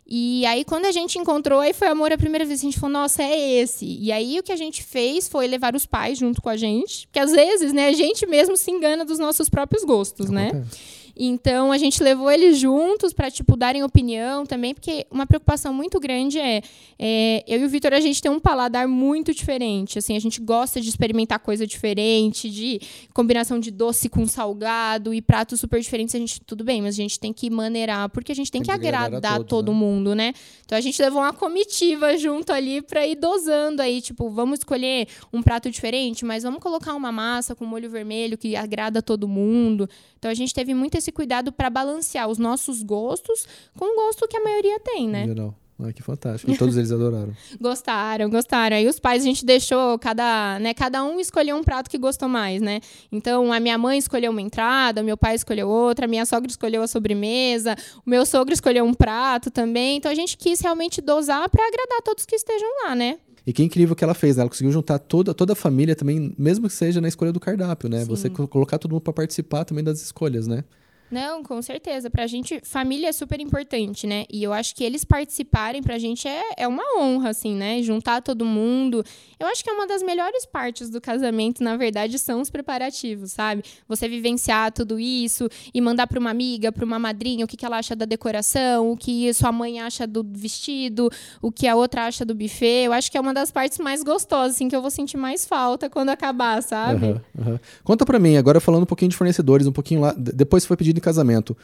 E 0.05 0.45
aí, 0.45 0.63
quando 0.65 0.85
a 0.85 0.91
gente 0.91 1.17
encontrou, 1.17 1.59
aí 1.59 1.73
foi 1.73 1.87
amor 1.87 2.11
a 2.11 2.17
primeira 2.17 2.45
vez. 2.45 2.59
A 2.59 2.63
gente 2.63 2.79
falou, 2.79 2.93
nossa, 2.93 3.23
é 3.23 3.61
esse. 3.61 3.85
E 3.85 4.11
aí, 4.11 4.37
o 4.37 4.43
que 4.43 4.51
a 4.51 4.55
gente 4.55 4.83
fez 4.83 5.27
foi 5.27 5.47
levar 5.47 5.75
os 5.75 5.85
pais 5.85 6.17
junto 6.17 6.41
com 6.41 6.49
a 6.49 6.57
gente. 6.57 7.07
Porque 7.07 7.19
às 7.19 7.31
vezes, 7.31 7.73
né, 7.73 7.87
a 7.87 7.93
gente 7.93 8.25
mesmo 8.27 8.55
se 8.57 8.69
engana 8.69 9.05
dos 9.05 9.17
nossos 9.17 9.49
próprios 9.49 9.83
gostos, 9.83 10.29
né? 10.29 10.49
Acontece. 10.49 11.02
Então 11.15 11.71
a 11.71 11.77
gente 11.77 12.01
levou 12.01 12.31
eles 12.31 12.57
juntos 12.57 13.13
para 13.13 13.29
tipo 13.29 13.55
darem 13.55 13.83
opinião 13.83 14.45
também, 14.45 14.73
porque 14.73 15.05
uma 15.11 15.27
preocupação 15.27 15.73
muito 15.73 15.99
grande 15.99 16.39
é, 16.39 16.61
é 16.97 17.43
eu 17.47 17.61
e 17.61 17.65
o 17.65 17.69
Vitor 17.69 17.93
a 17.93 17.99
gente 17.99 18.21
tem 18.21 18.31
um 18.31 18.39
paladar 18.39 18.87
muito 18.87 19.33
diferente, 19.33 19.99
assim 19.99 20.15
a 20.15 20.19
gente 20.19 20.41
gosta 20.41 20.81
de 20.81 20.89
experimentar 20.89 21.39
coisa 21.39 21.67
diferente, 21.67 22.49
de 22.49 22.79
combinação 23.13 23.59
de 23.59 23.69
doce 23.69 24.09
com 24.09 24.25
salgado 24.25 25.13
e 25.13 25.21
pratos 25.21 25.59
super 25.59 25.79
diferentes 25.79 26.15
a 26.15 26.19
gente 26.19 26.41
tudo 26.41 26.63
bem, 26.63 26.81
mas 26.81 26.95
a 26.95 27.01
gente 27.01 27.19
tem 27.19 27.31
que 27.31 27.49
maneirar 27.49 28.09
porque 28.09 28.31
a 28.31 28.35
gente 28.35 28.51
tem, 28.51 28.61
Tem 28.61 28.73
que 28.73 28.79
que 28.79 28.87
agradar 28.87 29.35
todos, 29.37 29.49
todo 29.49 29.71
né? 29.71 29.77
mundo, 29.77 30.15
né? 30.15 30.33
Então 30.65 30.77
a 30.77 30.81
gente 30.81 30.99
levou 31.01 31.21
uma 31.21 31.33
comitiva 31.33 32.17
junto 32.17 32.51
ali 32.51 32.81
para 32.81 33.05
ir 33.05 33.15
dosando 33.15 33.81
aí, 33.81 34.01
tipo 34.01 34.29
vamos 34.29 34.59
escolher 34.59 35.07
um 35.31 35.43
prato 35.43 35.69
diferente, 35.69 36.25
mas 36.25 36.43
vamos 36.43 36.59
colocar 36.59 36.95
uma 36.95 37.11
massa 37.11 37.53
com 37.53 37.65
molho 37.65 37.89
vermelho 37.89 38.37
que 38.37 38.55
agrada 38.55 39.01
todo 39.01 39.27
mundo. 39.27 39.87
Então 40.17 40.31
a 40.31 40.33
gente 40.33 40.53
teve 40.53 40.73
muito 40.73 40.97
esse 41.03 41.11
cuidado 41.11 41.51
para 41.51 41.69
balancear 41.69 42.27
os 42.29 42.37
nossos 42.37 42.81
gostos 42.81 43.45
com 43.77 43.85
o 43.85 43.95
gosto 44.05 44.27
que 44.27 44.37
a 44.37 44.43
maioria 44.43 44.79
tem, 44.79 45.07
né? 45.07 45.25
Geral. 45.27 45.53
Ai, 45.83 45.91
que 45.91 46.03
fantástico. 46.03 46.49
E 46.51 46.57
todos 46.57 46.77
eles 46.77 46.91
adoraram. 46.91 47.33
Gostaram, 47.59 48.29
gostaram. 48.29 48.77
Aí 48.77 48.87
os 48.87 48.99
pais 48.99 49.23
a 49.23 49.25
gente 49.25 49.43
deixou 49.43 49.97
cada, 49.99 50.57
né, 50.59 50.73
cada 50.73 51.03
um 51.03 51.19
escolheu 51.19 51.57
um 51.57 51.63
prato 51.63 51.89
que 51.89 51.97
gostou 51.97 52.29
mais, 52.29 52.61
né? 52.61 52.79
Então 53.11 53.51
a 53.51 53.59
minha 53.59 53.77
mãe 53.77 53.97
escolheu 53.97 54.31
uma 54.31 54.41
entrada, 54.41 55.01
meu 55.03 55.17
pai 55.17 55.35
escolheu 55.35 55.67
outra, 55.67 56.05
a 56.05 56.07
minha 56.07 56.25
sogra 56.25 56.49
escolheu 56.49 56.83
a 56.83 56.87
sobremesa, 56.87 57.75
o 58.05 58.09
meu 58.09 58.25
sogro 58.25 58.53
escolheu 58.53 58.85
um 58.85 58.93
prato 58.93 59.49
também. 59.51 59.97
Então 59.97 60.11
a 60.11 60.15
gente 60.15 60.37
quis 60.37 60.61
realmente 60.61 61.01
dosar 61.01 61.49
para 61.49 61.67
agradar 61.67 62.01
todos 62.03 62.25
que 62.25 62.35
estejam 62.35 62.69
lá, 62.85 62.95
né? 62.95 63.17
E 63.45 63.51
que 63.51 63.61
incrível 63.63 63.93
que 63.95 64.03
ela 64.05 64.13
fez, 64.13 64.37
né? 64.37 64.41
Ela 64.41 64.49
conseguiu 64.49 64.71
juntar 64.71 64.99
toda, 64.99 65.33
toda 65.33 65.51
a 65.51 65.55
família 65.55 65.95
também, 65.97 66.33
mesmo 66.37 66.67
que 66.67 66.73
seja 66.73 67.01
na 67.01 67.09
escolha 67.09 67.33
do 67.33 67.39
cardápio, 67.41 67.89
né? 67.89 68.01
Sim. 68.01 68.05
Você 68.05 68.29
co- 68.29 68.47
colocar 68.47 68.77
todo 68.77 68.91
mundo 68.91 69.01
para 69.01 69.11
participar 69.11 69.65
também 69.65 69.83
das 69.83 70.01
escolhas, 70.01 70.47
né? 70.47 70.63
Não, 71.13 71.43
com 71.43 71.61
certeza. 71.61 72.09
Pra 72.09 72.25
gente, 72.25 72.59
família 72.63 73.09
é 73.09 73.11
super 73.11 73.39
importante, 73.39 74.07
né? 74.07 74.25
E 74.31 74.41
eu 74.41 74.51
acho 74.51 74.75
que 74.75 74.83
eles 74.83 75.05
participarem 75.05 75.83
pra 75.83 75.99
gente 75.99 76.27
é, 76.27 76.41
é 76.57 76.67
uma 76.67 76.83
honra, 76.97 77.29
assim, 77.29 77.53
né? 77.55 77.83
Juntar 77.83 78.19
todo 78.21 78.43
mundo. 78.43 79.05
Eu 79.39 79.45
acho 79.45 79.63
que 79.63 79.69
é 79.69 79.73
uma 79.73 79.85
das 79.85 80.01
melhores 80.01 80.43
partes 80.43 80.89
do 80.89 80.99
casamento, 80.99 81.63
na 81.63 81.77
verdade, 81.77 82.17
são 82.17 82.41
os 82.41 82.49
preparativos, 82.49 83.31
sabe? 83.31 83.63
Você 83.87 84.09
vivenciar 84.09 84.71
tudo 84.71 84.99
isso 84.99 85.47
e 85.71 85.79
mandar 85.79 86.07
pra 86.07 86.19
uma 86.19 86.31
amiga, 86.31 86.71
pra 86.71 86.83
uma 86.83 86.97
madrinha, 86.97 87.45
o 87.45 87.47
que, 87.47 87.55
que 87.55 87.65
ela 87.65 87.77
acha 87.77 87.95
da 87.95 88.05
decoração, 88.05 88.91
o 88.91 88.97
que 88.97 89.31
sua 89.35 89.51
mãe 89.51 89.79
acha 89.79 90.07
do 90.07 90.25
vestido, 90.27 91.11
o 91.43 91.51
que 91.51 91.67
a 91.67 91.75
outra 91.75 92.07
acha 92.07 92.25
do 92.25 92.33
buffet. 92.33 92.85
Eu 92.85 92.93
acho 92.93 93.11
que 93.11 93.17
é 93.19 93.21
uma 93.21 93.35
das 93.35 93.51
partes 93.51 93.77
mais 93.77 94.01
gostosas, 94.01 94.55
assim, 94.55 94.67
que 94.67 94.75
eu 94.75 94.81
vou 94.81 94.89
sentir 94.89 95.17
mais 95.17 95.45
falta 95.45 95.91
quando 95.91 96.09
acabar, 96.09 96.63
sabe? 96.63 97.05
Aham, 97.05 97.21
aham. 97.39 97.59
Conta 97.83 98.03
pra 98.03 98.17
mim, 98.17 98.35
agora 98.35 98.59
falando 98.59 98.81
um 98.83 98.87
pouquinho 98.87 99.09
de 99.09 99.17
fornecedores, 99.17 99.67
um 99.67 99.71
pouquinho 99.71 100.01
lá. 100.01 100.15
Depois 100.17 100.65
foi 100.65 100.75
pedido 100.75 101.02
casamento. 101.03 101.55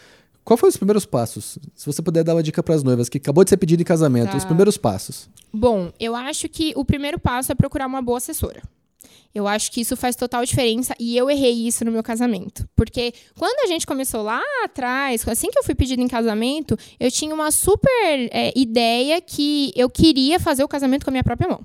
Qual 0.44 0.58
foi 0.58 0.70
os 0.70 0.78
primeiros 0.78 1.06
passos? 1.06 1.58
Se 1.76 1.86
você 1.86 2.02
puder 2.02 2.24
dar 2.24 2.36
uma 2.36 2.42
dica 2.44 2.64
pras 2.64 2.82
noivas, 2.84 3.08
que 3.10 3.18
acabou 3.18 3.44
de 3.44 3.50
ser 3.52 3.58
pedido 3.58 3.82
em 3.82 3.86
casamento, 3.86 4.32
Tá. 4.32 4.38
os 4.38 4.46
primeiros 4.46 4.78
passos. 4.78 5.30
Bom, 5.54 5.92
eu 6.00 6.16
acho 6.16 6.50
que 6.50 6.74
o 6.76 6.84
primeiro 6.84 7.20
passo 7.20 7.52
é 7.52 7.56
procurar 7.56 7.86
uma 7.88 8.02
boa 8.02 8.18
assessora. 8.18 8.62
Eu 9.34 9.48
acho 9.48 9.72
que 9.72 9.82
isso 9.82 9.96
faz 9.96 10.16
total 10.16 10.44
diferença 10.44 10.96
e 11.00 11.16
eu 11.16 11.30
errei 11.30 11.68
isso 11.68 11.86
no 11.86 11.92
meu 11.92 12.02
casamento. 12.02 12.68
Porque 12.76 13.14
quando 13.38 13.60
a 13.64 13.68
gente 13.68 13.86
começou 13.86 14.24
lá 14.24 14.42
atrás, 14.64 15.28
assim 15.28 15.52
que 15.52 15.60
eu 15.60 15.64
fui 15.64 15.76
pedido 15.76 16.02
em 16.02 16.08
casamento, 16.08 16.76
eu 17.00 17.12
tinha 17.12 17.34
uma 17.34 17.52
super 17.52 18.28
é, 18.32 18.52
ideia 18.56 19.22
que 19.22 19.72
eu 19.76 19.88
queria 19.88 20.40
fazer 20.40 20.64
o 20.64 20.68
casamento 20.68 21.04
com 21.04 21.12
a 21.12 21.14
minha 21.14 21.24
própria 21.24 21.48
mão. 21.48 21.64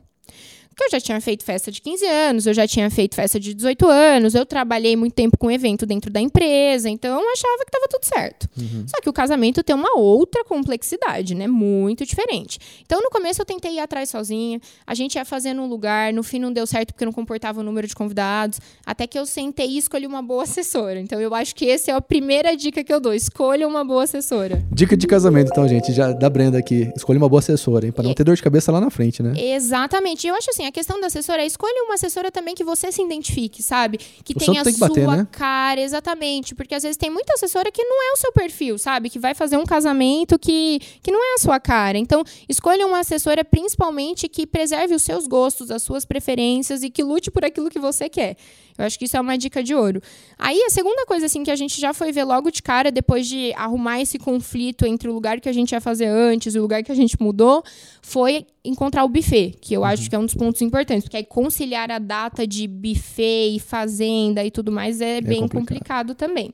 Porque 0.75 0.85
eu 0.87 0.91
já 0.91 1.01
tinha 1.01 1.21
feito 1.21 1.45
festa 1.45 1.71
de 1.71 1.81
15 1.81 2.05
anos, 2.07 2.47
eu 2.47 2.53
já 2.55 2.67
tinha 2.67 2.91
feito 2.91 3.15
festa 3.15 3.39
de 3.39 3.55
18 3.55 3.89
anos, 3.89 4.35
eu 4.35 4.45
trabalhei 4.45 4.97
muito 4.97 5.13
tempo 5.15 5.39
com 5.39 5.51
evento 5.51 5.87
dentro 5.87 6.11
da 6.11 6.21
empresa, 6.21 6.91
então 6.91 7.21
eu 7.23 7.31
achava 7.33 7.59
que 7.65 7.69
estava 7.69 7.87
tudo 7.89 8.05
certo. 8.05 8.49
Só 8.87 9.01
que 9.01 9.09
o 9.09 9.13
casamento 9.13 9.63
tem 9.63 9.75
uma 9.75 9.97
outra 9.97 10.45
complexidade, 10.45 11.35
né? 11.35 11.47
Muito 11.47 12.05
diferente. 12.05 12.59
Então, 12.85 13.01
no 13.01 13.09
começo, 13.11 13.41
eu 13.41 13.47
tentei 13.47 13.75
ir 13.77 13.79
atrás 13.81 14.11
sozinha. 14.11 14.61
A 14.87 14.95
gente 14.95 15.15
ia 15.15 15.25
fazer 15.25 15.55
num 15.55 15.69
lugar, 15.69 16.13
no 16.13 16.23
fim 16.23 16.39
não 16.39 16.53
deu 16.53 16.67
certo 16.67 16.93
porque 16.93 17.05
não 17.05 17.13
comportava 17.13 17.61
o 17.61 17.63
número 17.63 17.87
de 17.87 17.95
convidados. 17.95 18.59
Até 18.85 19.07
que 19.07 19.19
eu 19.19 19.25
sentei 19.27 19.69
e 19.69 19.79
escolhi 19.79 20.07
uma 20.07 20.23
boa 20.23 20.43
assessora. 20.43 20.99
Então, 20.99 21.21
eu 21.21 21.35
acho 21.35 21.55
que 21.55 21.71
essa 21.71 21.93
é 21.93 21.95
a 21.95 22.01
primeira 22.01 22.57
dica 22.57 22.83
que 22.83 22.93
eu 22.93 22.99
dou: 23.01 23.15
escolha 23.15 23.67
uma 23.69 23.85
boa 23.85 24.05
assessora. 24.05 24.65
Dica 24.73 24.97
de 24.97 25.07
casamento, 25.07 25.51
então, 25.53 25.67
gente, 25.69 25.93
já 25.93 26.13
da 26.13 26.29
Brenda 26.29 26.59
aqui. 26.59 26.91
Escolha 26.97 27.19
uma 27.19 27.29
boa 27.29 27.39
assessora, 27.41 27.87
hein? 27.87 27.93
Pra 27.93 28.03
não 28.03 28.11
E- 28.11 28.15
ter 28.15 28.25
dor 28.25 28.35
de 28.37 28.43
cabeça 28.43 28.73
lá 28.73 28.81
na 28.81 28.91
frente, 28.91 29.23
né? 29.23 29.33
Exatamente. 29.37 30.25
E 30.27 30.29
eu 30.31 30.35
acho 30.35 30.51
assim, 30.51 30.64
assim, 30.65 30.67
a 30.67 30.73
questão 30.73 31.01
da 31.01 31.07
assessora 31.07 31.43
é 31.43 31.47
escolha 31.47 31.85
uma 31.85 31.95
assessora 31.95 32.31
também 32.31 32.55
que 32.55 32.65
você 32.65 32.91
se 32.91 33.03
identifique, 33.03 33.63
sabe? 33.63 33.99
Que 34.25 34.33
O 34.35 34.39
tenha 34.39 34.61
a 34.61 34.65
tem 34.65 34.73
que 34.73 34.79
sua 34.79 34.89
bater, 34.89 35.07
né? 35.07 35.27
cara, 35.31 35.81
exatamente. 35.81 36.55
Porque 36.55 36.75
às 36.75 36.83
vezes 36.83 36.97
tem 36.97 37.11
muita 37.11 37.35
assessora 37.35 37.71
que 37.71 37.83
não 37.85 38.11
é 38.11 38.13
o 38.13 38.17
seu 38.17 38.33
perfil, 38.33 38.79
sabe? 38.79 39.11
Que 39.11 39.19
vai 39.19 39.35
fazer 39.35 39.57
um 39.57 39.65
casamento 39.65 40.39
que, 40.39 40.81
que 41.03 41.11
não 41.11 41.23
é 41.23 41.35
a 41.35 41.39
sua 41.39 41.61
cara. 41.61 41.99
Então, 41.99 42.25
escolha 42.49 42.87
uma 42.87 43.01
assessora 43.01 43.45
principalmente 43.45 44.29
que 44.29 44.47
preserve 44.47 44.95
os 44.95 45.03
seus 45.03 45.27
gostos, 45.27 45.71
as 45.71 45.83
suas 45.83 46.05
preferências 46.05 46.83
e 46.83 46.91
que 46.91 47.03
lute 47.03 47.31
por 47.31 47.45
aquilo 47.45 47.69
que 47.71 47.79
você 47.79 48.09
quer. 48.09 48.37
Eu 48.77 48.85
acho 48.85 48.99
que 48.99 49.05
isso 49.05 49.17
é 49.17 49.21
uma 49.21 49.39
dica 49.39 49.63
de 49.63 49.73
ouro. 49.73 50.03
Aí, 50.37 50.61
a 50.63 50.71
segunda 50.71 51.07
coisa, 51.07 51.27
assim, 51.27 51.45
que 51.45 51.51
a 51.51 51.55
gente 51.55 51.81
já 51.81 51.95
foi 51.95 52.11
ver 52.11 52.25
logo 52.25 52.51
de 52.51 52.61
cara, 52.61 52.91
depois 52.91 53.29
de 53.29 53.53
arrumar 53.55 54.01
esse 54.01 54.19
conflito 54.19 54.85
entre 54.85 55.09
o 55.09 55.13
lugar 55.13 55.41
que 55.41 55.49
a 55.49 55.53
gente 55.53 55.71
ia 55.71 55.81
fazer 55.81 56.07
antes 56.07 56.57
e 56.57 56.59
o 56.59 56.63
lugar 56.63 56.83
que 56.83 56.91
a 56.91 56.95
gente 56.95 57.17
mudou, 57.21 57.63
foi 58.03 58.45
encontrar 58.65 59.05
o 59.05 59.09
buffet, 59.09 59.55
que 59.61 59.75
eu 59.75 59.85
acho 59.85 60.09
que 60.11 60.17
é 60.17 60.19
um 60.19 60.25
dos 60.25 60.35
pontos 60.35 60.54
importantes, 60.63 61.05
porque 61.05 61.17
aí 61.17 61.25
conciliar 61.25 61.91
a 61.91 61.99
data 61.99 62.47
de 62.47 62.67
buffet 62.67 63.57
e 63.57 63.61
fazenda 63.61 64.45
e 64.45 64.51
tudo 64.51 64.71
mais 64.71 65.01
é, 65.01 65.21
bem 65.21 65.41
complicado. 65.41 65.61
complicado 65.61 66.15
também. 66.15 66.53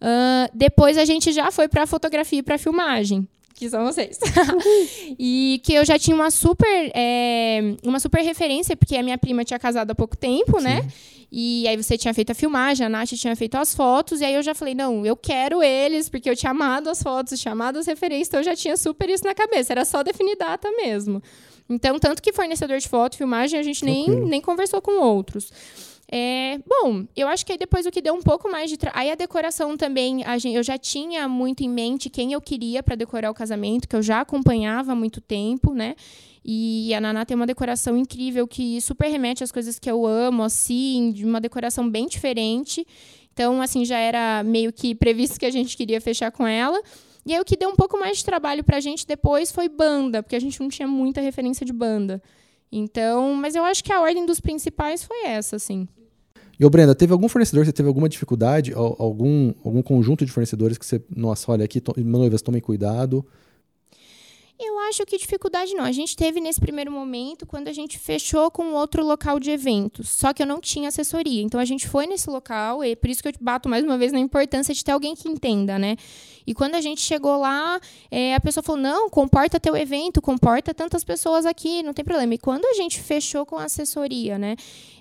Ah, 0.00 0.48
depois 0.54 0.96
a 0.96 1.04
gente 1.04 1.32
já 1.32 1.50
foi 1.50 1.68
para 1.68 1.86
fotografia 1.86 2.38
e 2.38 2.42
para 2.42 2.58
filmagem. 2.58 3.26
Que 3.54 3.68
são 3.68 3.84
vocês. 3.84 4.20
e 5.18 5.60
que 5.64 5.74
eu 5.74 5.84
já 5.84 5.98
tinha 5.98 6.14
uma 6.14 6.30
super, 6.30 6.92
é, 6.94 7.74
uma 7.82 7.98
super 7.98 8.22
referência, 8.22 8.76
porque 8.76 8.96
a 8.96 9.02
minha 9.02 9.18
prima 9.18 9.44
tinha 9.44 9.58
casado 9.58 9.90
há 9.90 9.94
pouco 9.96 10.16
tempo, 10.16 10.60
né? 10.60 10.86
E 11.30 11.66
aí 11.66 11.76
você 11.76 11.98
tinha 11.98 12.14
feito 12.14 12.30
a 12.30 12.34
filmagem, 12.34 12.86
a 12.86 12.88
Nath 12.88 13.08
tinha 13.10 13.34
feito 13.34 13.56
as 13.56 13.74
fotos, 13.74 14.20
e 14.20 14.24
aí 14.24 14.34
eu 14.34 14.42
já 14.42 14.54
falei, 14.54 14.74
não, 14.74 15.04
eu 15.04 15.16
quero 15.16 15.62
eles, 15.62 16.08
porque 16.08 16.30
eu 16.30 16.36
tinha 16.36 16.52
amado 16.52 16.88
as 16.88 17.02
fotos, 17.02 17.38
tinha 17.38 17.52
amado 17.52 17.78
as 17.78 17.86
referências, 17.86 18.28
então 18.28 18.40
eu 18.40 18.44
já 18.44 18.56
tinha 18.56 18.76
super 18.76 19.10
isso 19.10 19.24
na 19.24 19.34
cabeça, 19.34 19.72
era 19.72 19.84
só 19.84 20.02
definir 20.02 20.36
data 20.36 20.70
mesmo. 20.70 21.20
Então, 21.68 21.98
tanto 21.98 22.22
que 22.22 22.32
fornecedor 22.32 22.78
de 22.78 22.88
foto, 22.88 23.16
filmagem, 23.16 23.58
a 23.58 23.62
gente 23.62 23.84
nem, 23.84 24.04
Tranquilo. 24.06 24.28
nem 24.28 24.40
conversou 24.40 24.80
com 24.80 25.00
outros. 25.02 25.52
É, 26.10 26.58
bom, 26.66 27.04
eu 27.14 27.28
acho 27.28 27.44
que 27.44 27.52
aí 27.52 27.58
depois 27.58 27.84
o 27.84 27.90
que 27.90 28.00
deu 28.00 28.14
um 28.14 28.22
pouco 28.22 28.50
mais 28.50 28.70
de. 28.70 28.78
Tra... 28.78 28.90
Aí 28.94 29.10
a 29.10 29.14
decoração 29.14 29.76
também, 29.76 30.24
a 30.24 30.38
gen- 30.38 30.54
eu 30.54 30.62
já 30.62 30.78
tinha 30.78 31.28
muito 31.28 31.62
em 31.62 31.68
mente 31.68 32.08
quem 32.08 32.32
eu 32.32 32.40
queria 32.40 32.82
para 32.82 32.94
decorar 32.94 33.30
o 33.30 33.34
casamento, 33.34 33.86
que 33.86 33.94
eu 33.94 34.00
já 34.02 34.22
acompanhava 34.22 34.92
há 34.92 34.94
muito 34.94 35.20
tempo, 35.20 35.74
né? 35.74 35.94
E 36.42 36.94
a 36.94 37.00
Naná 37.02 37.26
tem 37.26 37.34
uma 37.36 37.46
decoração 37.46 37.94
incrível 37.98 38.48
que 38.48 38.80
super 38.80 39.10
remete 39.10 39.44
às 39.44 39.52
coisas 39.52 39.78
que 39.78 39.90
eu 39.90 40.06
amo, 40.06 40.42
assim, 40.42 41.12
de 41.14 41.26
uma 41.26 41.42
decoração 41.42 41.86
bem 41.90 42.06
diferente. 42.06 42.86
Então, 43.34 43.60
assim, 43.60 43.84
já 43.84 43.98
era 43.98 44.42
meio 44.42 44.72
que 44.72 44.94
previsto 44.94 45.38
que 45.38 45.44
a 45.44 45.50
gente 45.50 45.76
queria 45.76 46.00
fechar 46.00 46.30
com 46.32 46.46
ela. 46.46 46.80
E 47.28 47.34
aí 47.34 47.40
o 47.40 47.44
que 47.44 47.56
deu 47.56 47.68
um 47.68 47.76
pouco 47.76 47.98
mais 47.98 48.16
de 48.18 48.24
trabalho 48.24 48.64
pra 48.64 48.80
gente 48.80 49.06
depois 49.06 49.52
foi 49.52 49.68
banda, 49.68 50.22
porque 50.22 50.34
a 50.34 50.40
gente 50.40 50.58
não 50.60 50.68
tinha 50.68 50.88
muita 50.88 51.20
referência 51.20 51.66
de 51.66 51.72
banda. 51.74 52.22
Então, 52.72 53.34
mas 53.34 53.54
eu 53.54 53.64
acho 53.64 53.84
que 53.84 53.92
a 53.92 54.00
ordem 54.00 54.24
dos 54.24 54.40
principais 54.40 55.04
foi 55.04 55.24
essa, 55.26 55.56
assim. 55.56 55.86
E 56.58 56.64
ô 56.64 56.70
Brenda, 56.70 56.94
teve 56.94 57.12
algum 57.12 57.28
fornecedor 57.28 57.62
que 57.62 57.66
você 57.66 57.72
teve 57.72 57.86
alguma 57.88 58.08
dificuldade? 58.08 58.72
Al- 58.72 58.96
Algum, 58.98 59.52
algum 59.64 59.82
conjunto 59.82 60.24
de 60.24 60.32
fornecedores 60.32 60.76
que 60.78 60.86
você, 60.86 61.02
nossa, 61.14 61.52
olha 61.52 61.64
aqui, 61.64 61.80
to, 61.80 61.92
noivas, 61.98 62.40
tomem 62.42 62.60
cuidado. 62.60 63.24
Eu 64.60 64.76
acho 64.80 65.06
que 65.06 65.16
dificuldade 65.16 65.72
não. 65.74 65.84
A 65.84 65.92
gente 65.92 66.16
teve 66.16 66.40
nesse 66.40 66.60
primeiro 66.60 66.90
momento 66.90 67.46
quando 67.46 67.68
a 67.68 67.72
gente 67.72 67.96
fechou 67.96 68.50
com 68.50 68.72
outro 68.72 69.04
local 69.04 69.38
de 69.38 69.52
eventos. 69.52 70.08
Só 70.08 70.32
que 70.32 70.42
eu 70.42 70.46
não 70.46 70.60
tinha 70.60 70.88
assessoria. 70.88 71.42
Então 71.42 71.60
a 71.60 71.64
gente 71.64 71.86
foi 71.86 72.08
nesse 72.08 72.28
local, 72.28 72.84
e 72.84 72.96
por 72.96 73.08
isso 73.08 73.22
que 73.22 73.28
eu 73.28 73.32
bato 73.40 73.68
mais 73.68 73.84
uma 73.84 73.96
vez 73.96 74.10
na 74.10 74.18
importância 74.18 74.74
de 74.74 74.84
ter 74.84 74.90
alguém 74.90 75.14
que 75.14 75.28
entenda, 75.28 75.78
né? 75.78 75.96
E 76.44 76.54
quando 76.54 76.74
a 76.74 76.80
gente 76.80 77.00
chegou 77.00 77.38
lá, 77.38 77.78
é, 78.10 78.34
a 78.34 78.40
pessoa 78.40 78.64
falou: 78.64 78.80
não, 78.80 79.08
comporta 79.08 79.60
teu 79.60 79.76
evento, 79.76 80.20
comporta 80.20 80.74
tantas 80.74 81.04
pessoas 81.04 81.46
aqui, 81.46 81.82
não 81.82 81.92
tem 81.92 82.04
problema. 82.04 82.34
E 82.34 82.38
quando 82.38 82.64
a 82.64 82.72
gente 82.72 83.00
fechou 83.00 83.46
com 83.46 83.58
a 83.58 83.64
assessoria, 83.64 84.38
né? 84.38 84.56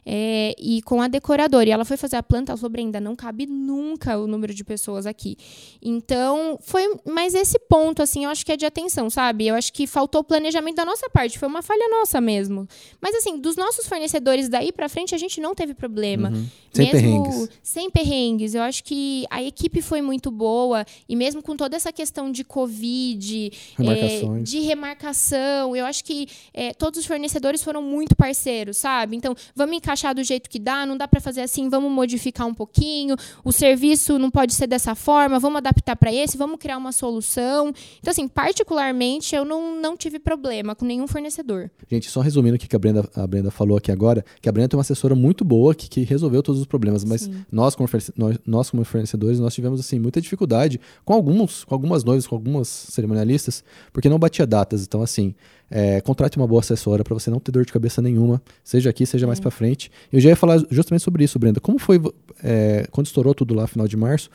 É, 0.10 0.56
e 0.58 0.82
com 0.84 1.02
a 1.02 1.10
decoradora, 1.10 1.68
e 1.68 1.72
ela 1.74 1.84
foi 1.84 1.98
fazer 1.98 2.16
a 2.16 2.24
planta, 2.24 2.54
ela 2.54 2.58
falou: 2.58 2.72
Brenda, 2.72 2.98
não 3.02 3.14
cabe 3.14 3.46
nunca 3.46 4.18
o 4.18 4.26
número 4.26 4.54
de 4.54 4.64
pessoas 4.64 5.06
aqui. 5.06 5.36
Então, 5.82 6.58
foi 6.62 6.98
mais 7.06 7.36
esse 7.36 7.60
ponto, 7.60 8.02
assim, 8.02 8.24
eu 8.24 8.30
acho 8.30 8.46
que 8.46 8.54
é 8.54 8.56
de 8.56 8.66
atenção, 8.66 9.10
sabe? 9.10 9.48
Eu 9.48 9.56
acho 9.56 9.74
que 9.74 9.86
faltou 9.86 10.22
o 10.22 10.24
planejamento 10.24 10.78
da 10.78 10.86
nossa 10.86 11.10
parte, 11.10 11.38
foi 11.38 11.50
uma 11.50 11.62
falha 11.62 11.90
nossa 11.90 12.22
mesmo. 12.22 12.66
Mas, 13.02 13.16
assim, 13.16 13.38
dos 13.38 13.58
nossos 13.58 13.86
fornecedores 13.86 14.48
daí 14.48 14.72
pra 14.72 14.88
frente, 14.88 15.14
a 15.14 15.18
gente 15.18 15.42
não 15.42 15.54
teve 15.54 15.74
problema. 15.74 16.30
Uhum. 16.30 16.48
Sem 16.72 16.94
mesmo 16.94 17.24
perrengues. 17.24 17.50
sem 17.62 17.90
perrengues. 17.90 18.56
Eu 18.56 18.62
acho 18.62 18.86
que 18.86 19.26
a 19.30 19.44
equipe 19.44 19.82
foi 19.82 20.02
muito 20.02 20.32
boa, 20.32 20.86
e 21.10 21.18
mesmo 21.18 21.42
com 21.42 21.58
toda 21.58 21.76
essa 21.76 21.92
questão 21.92 22.32
de 22.32 22.46
Covid, 22.46 23.52
é, 23.80 24.42
de 24.42 24.60
remarcação, 24.62 25.76
eu 25.76 25.86
acho 25.86 26.02
que 26.06 26.30
é, 26.54 26.74
todos 26.74 27.02
os 27.02 27.06
fornecedores 27.06 27.62
foram 27.62 27.82
muito 27.82 28.16
parceiros, 28.16 28.78
sabe? 28.78 29.18
Então, 29.18 29.36
vamos 29.54 29.76
encaixar 29.76 29.97
do 30.14 30.24
jeito 30.24 30.50
que 30.50 30.60
dá, 30.60 30.86
não 30.86 30.98
dá 30.98 31.08
para 31.08 31.20
fazer 31.20 31.42
assim, 31.42 31.70
vamos 31.70 31.92
modificar 31.92 32.48
um 32.48 32.54
pouquinho, 32.54 33.16
o 33.44 33.52
serviço 33.52 34.18
não 34.18 34.30
pode 34.30 34.54
ser 34.54 34.68
dessa 34.68 34.96
forma, 34.96 35.40
vamos 35.40 35.58
adaptar 35.58 35.96
para 35.96 36.14
esse, 36.14 36.38
vamos 36.38 36.58
criar 36.60 36.78
uma 36.78 36.92
solução. 36.92 37.74
Então, 38.00 38.12
assim, 38.12 38.28
particularmente, 38.28 39.36
eu 39.36 39.44
não, 39.44 39.80
não 39.80 39.98
tive 39.98 40.20
problema 40.20 40.76
com 40.76 40.86
nenhum 40.86 41.08
fornecedor. 41.08 41.70
Gente, 41.90 42.10
só 42.10 42.22
resumindo 42.22 42.56
o 42.56 42.60
que 42.60 42.76
a 42.76 42.80
Brenda, 42.80 43.10
a 43.16 43.28
Brenda 43.28 43.52
falou 43.52 43.78
aqui 43.78 43.92
agora, 43.92 44.24
que 44.42 44.48
a 44.48 44.52
Brenda 44.52 44.70
tem 44.70 44.78
uma 44.78 44.82
assessora 44.82 45.16
muito 45.16 45.44
boa 45.44 45.74
que, 45.74 45.90
que 45.90 46.02
resolveu 46.04 46.44
todos 46.44 46.62
os 46.62 46.68
problemas, 46.68 47.04
mas 47.04 47.22
Sim. 47.22 47.46
nós 47.52 47.76
como, 47.76 47.90
nós, 48.16 48.40
nós 48.46 48.70
como 48.70 48.84
fornecedores, 48.84 49.40
nós 49.40 49.54
tivemos 49.54 49.80
assim 49.80 50.00
muita 50.00 50.22
dificuldade 50.22 50.80
com 51.04 51.14
alguns, 51.14 51.64
com 51.64 51.74
algumas 51.74 52.04
noivas, 52.04 52.28
com 52.28 52.36
algumas 52.36 52.68
cerimonialistas, 52.68 53.64
porque 53.92 54.10
não 54.10 54.20
batia 54.20 54.46
datas. 54.46 54.84
Então 54.84 55.02
assim, 55.02 55.36
é, 55.70 56.00
contrate 56.02 56.38
uma 56.38 56.48
boa 56.48 56.60
assessora 56.62 57.04
para 57.04 57.14
você 57.14 57.30
não 57.30 57.40
ter 57.40 57.52
dor 57.52 57.66
de 57.66 57.72
cabeça 57.74 58.02
nenhuma, 58.02 58.42
seja 58.64 58.90
aqui, 58.90 59.06
seja 59.06 59.28
mais 59.28 59.40
para 59.40 59.52
frente. 59.52 59.92
Eu 60.12 60.20
já 60.20 60.30
ia 60.30 60.36
falar 60.36 60.62
justamente 60.72 61.02
sobre 61.04 61.24
isso, 61.24 61.38
Brenda. 61.38 61.60
Como 61.60 61.78
foi 61.80 62.00
é, 62.44 62.88
quando 62.92 63.08
estourou 63.08 63.34
tudo 63.36 63.54
lá 63.54 63.68
final 63.68 63.88
de 63.88 63.98
março? 63.98 64.30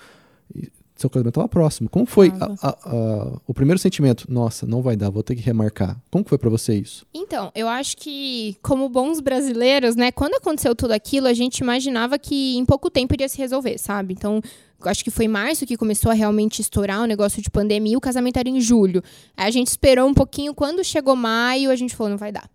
Seu 0.95 1.09
casamento 1.11 1.31
estava 1.33 1.49
próximo. 1.49 1.89
Como 1.89 2.07
foi 2.07 2.31
a- 2.39 2.55
a- 2.63 2.79
a- 2.85 3.41
o 3.47 3.53
primeiro 3.55 3.79
sentimento? 3.79 4.27
Nossa, 4.31 4.67
não 4.67 4.83
vai 4.83 4.95
dar, 4.95 5.11
vou 5.11 5.23
ter 5.23 5.35
que 5.35 5.41
remarcar. 5.41 5.99
Como 6.11 6.23
foi 6.25 6.39
para 6.39 6.51
você 6.51 6.75
isso? 6.75 7.05
Então, 7.13 7.51
eu 7.57 7.67
acho 7.67 7.97
que, 7.97 8.57
como 8.63 8.89
bons 8.89 9.19
brasileiros, 9.19 9.97
né, 9.97 10.13
quando 10.13 10.35
aconteceu 10.35 10.77
tudo 10.77 10.93
aquilo, 10.93 11.27
a 11.27 11.33
gente 11.33 11.59
imaginava 11.59 12.19
que 12.19 12.57
em 12.57 12.65
pouco 12.65 12.89
tempo 12.91 13.15
iria 13.15 13.29
se 13.29 13.39
resolver, 13.39 13.79
sabe? 13.79 14.13
Então, 14.13 14.41
acho 14.89 15.05
que 15.05 15.11
foi 15.11 15.29
março 15.29 15.67
que 15.67 15.77
começou 15.77 16.11
a 16.11 16.15
realmente 16.15 16.61
estourar 16.61 17.03
o 17.03 17.07
negócio 17.07 17.43
de 17.43 17.51
pandemia, 17.51 17.97
o 17.97 18.01
casamento 18.01 18.39
era 18.39 18.49
em 18.49 18.61
julho. 18.61 19.03
Aí 19.37 19.47
a 19.47 19.51
gente 19.51 19.69
esperou 19.69 20.09
um 20.09 20.15
pouquinho, 20.15 20.55
quando 20.55 20.83
chegou 20.85 21.17
maio, 21.17 21.71
a 21.71 21.77
gente 21.77 21.95
falou, 21.95 22.11
não 22.11 22.19
vai 22.19 22.33
dar. 22.33 22.49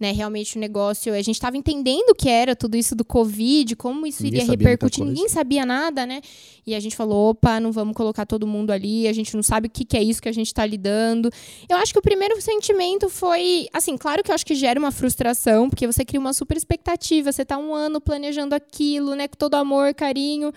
Né, 0.00 0.12
realmente 0.12 0.56
o 0.56 0.60
negócio, 0.60 1.12
a 1.12 1.20
gente 1.20 1.34
estava 1.34 1.56
entendendo 1.56 2.10
o 2.10 2.14
que 2.14 2.28
era 2.28 2.54
tudo 2.54 2.76
isso 2.76 2.94
do 2.94 3.04
Covid, 3.04 3.74
como 3.74 4.06
isso 4.06 4.22
Ninguém 4.22 4.42
iria 4.42 4.52
repercutir, 4.52 5.04
ninguém 5.04 5.28
sabia 5.28 5.66
nada, 5.66 6.06
né? 6.06 6.20
E 6.64 6.72
a 6.72 6.78
gente 6.78 6.94
falou, 6.94 7.30
opa, 7.30 7.58
não 7.58 7.72
vamos 7.72 7.96
colocar 7.96 8.24
todo 8.24 8.46
mundo 8.46 8.70
ali, 8.70 9.08
a 9.08 9.12
gente 9.12 9.34
não 9.34 9.42
sabe 9.42 9.66
o 9.66 9.70
que, 9.70 9.84
que 9.84 9.96
é 9.96 10.02
isso 10.02 10.22
que 10.22 10.28
a 10.28 10.32
gente 10.32 10.46
está 10.46 10.64
lidando. 10.64 11.32
Eu 11.68 11.76
acho 11.78 11.92
que 11.92 11.98
o 11.98 12.02
primeiro 12.02 12.40
sentimento 12.40 13.08
foi, 13.08 13.66
assim, 13.72 13.96
claro 13.96 14.22
que 14.22 14.30
eu 14.30 14.36
acho 14.36 14.46
que 14.46 14.54
gera 14.54 14.78
uma 14.78 14.92
frustração, 14.92 15.68
porque 15.68 15.84
você 15.84 16.04
cria 16.04 16.20
uma 16.20 16.32
super 16.32 16.56
expectativa, 16.56 17.32
você 17.32 17.44
tá 17.44 17.58
um 17.58 17.74
ano 17.74 18.00
planejando 18.00 18.54
aquilo, 18.54 19.16
né, 19.16 19.26
com 19.26 19.36
todo 19.36 19.54
amor, 19.54 19.92
carinho, 19.94 20.52